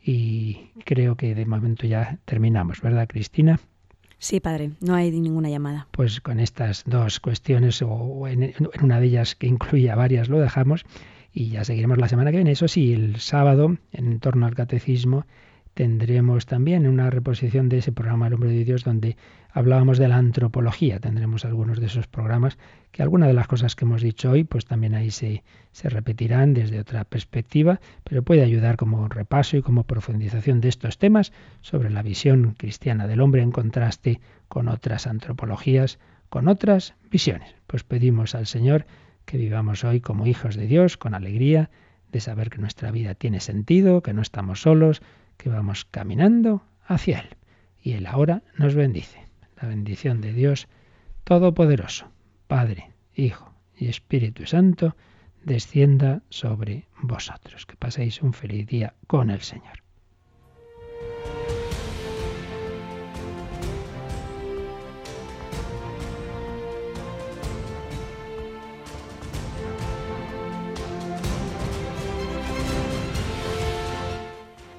Y 0.00 0.70
creo 0.84 1.16
que 1.16 1.34
de 1.34 1.46
momento 1.46 1.86
ya 1.86 2.18
terminamos, 2.26 2.80
¿verdad, 2.80 3.08
Cristina? 3.08 3.58
Sí, 4.24 4.40
padre, 4.40 4.70
no 4.80 4.94
hay 4.94 5.10
ninguna 5.10 5.50
llamada. 5.50 5.86
Pues 5.90 6.22
con 6.22 6.40
estas 6.40 6.82
dos 6.86 7.20
cuestiones, 7.20 7.82
o 7.82 8.26
en, 8.26 8.54
una 8.82 8.98
de 8.98 9.04
ellas 9.04 9.34
que 9.34 9.46
incluye 9.46 9.94
varias, 9.94 10.30
lo 10.30 10.40
dejamos 10.40 10.86
y 11.34 11.50
ya 11.50 11.62
seguiremos 11.62 11.98
la 11.98 12.08
semana 12.08 12.30
que 12.30 12.38
viene. 12.38 12.52
Eso 12.52 12.66
sí, 12.66 12.94
el 12.94 13.20
sábado, 13.20 13.76
en 13.92 14.20
torno 14.20 14.46
al 14.46 14.54
catecismo, 14.54 15.26
tendremos 15.74 16.46
también 16.46 16.86
una 16.86 17.10
reposición 17.10 17.68
de 17.68 17.78
ese 17.78 17.92
programa 17.92 18.28
El 18.28 18.34
hombre 18.34 18.50
de 18.50 18.64
Dios 18.64 18.84
donde 18.84 19.16
hablábamos 19.50 19.98
de 19.98 20.08
la 20.08 20.16
antropología. 20.16 21.00
Tendremos 21.00 21.44
algunos 21.44 21.80
de 21.80 21.86
esos 21.86 22.06
programas 22.06 22.58
que 22.92 23.02
algunas 23.02 23.28
de 23.28 23.34
las 23.34 23.48
cosas 23.48 23.74
que 23.74 23.84
hemos 23.84 24.00
dicho 24.00 24.30
hoy 24.30 24.44
pues 24.44 24.64
también 24.64 24.94
ahí 24.94 25.10
se, 25.10 25.42
se 25.72 25.88
repetirán 25.88 26.54
desde 26.54 26.78
otra 26.78 27.04
perspectiva, 27.04 27.80
pero 28.04 28.22
puede 28.22 28.42
ayudar 28.42 28.76
como 28.76 29.08
repaso 29.08 29.56
y 29.56 29.62
como 29.62 29.84
profundización 29.84 30.60
de 30.60 30.68
estos 30.68 30.98
temas 30.98 31.32
sobre 31.60 31.90
la 31.90 32.02
visión 32.02 32.54
cristiana 32.56 33.06
del 33.06 33.20
hombre 33.20 33.42
en 33.42 33.50
contraste 33.50 34.20
con 34.48 34.68
otras 34.68 35.06
antropologías, 35.06 35.98
con 36.28 36.48
otras 36.48 36.94
visiones. 37.10 37.54
Pues 37.66 37.82
pedimos 37.82 38.34
al 38.34 38.46
Señor 38.46 38.86
que 39.24 39.38
vivamos 39.38 39.84
hoy 39.84 40.00
como 40.00 40.26
hijos 40.26 40.54
de 40.54 40.66
Dios, 40.66 40.96
con 40.96 41.14
alegría, 41.14 41.70
de 42.12 42.20
saber 42.20 42.48
que 42.48 42.58
nuestra 42.58 42.92
vida 42.92 43.14
tiene 43.14 43.40
sentido, 43.40 44.02
que 44.02 44.12
no 44.12 44.22
estamos 44.22 44.62
solos, 44.62 45.02
que 45.44 45.50
vamos 45.50 45.84
caminando 45.84 46.62
hacia 46.86 47.18
Él. 47.18 47.36
Y 47.82 47.92
Él 47.92 48.06
ahora 48.06 48.42
nos 48.56 48.74
bendice. 48.74 49.26
La 49.60 49.68
bendición 49.68 50.22
de 50.22 50.32
Dios 50.32 50.68
Todopoderoso, 51.24 52.10
Padre, 52.46 52.92
Hijo 53.14 53.52
y 53.76 53.88
Espíritu 53.88 54.46
Santo, 54.46 54.96
descienda 55.44 56.22
sobre 56.30 56.86
vosotros. 57.02 57.66
Que 57.66 57.76
paséis 57.76 58.22
un 58.22 58.32
feliz 58.32 58.66
día 58.66 58.94
con 59.06 59.28
el 59.28 59.42
Señor. 59.42 59.83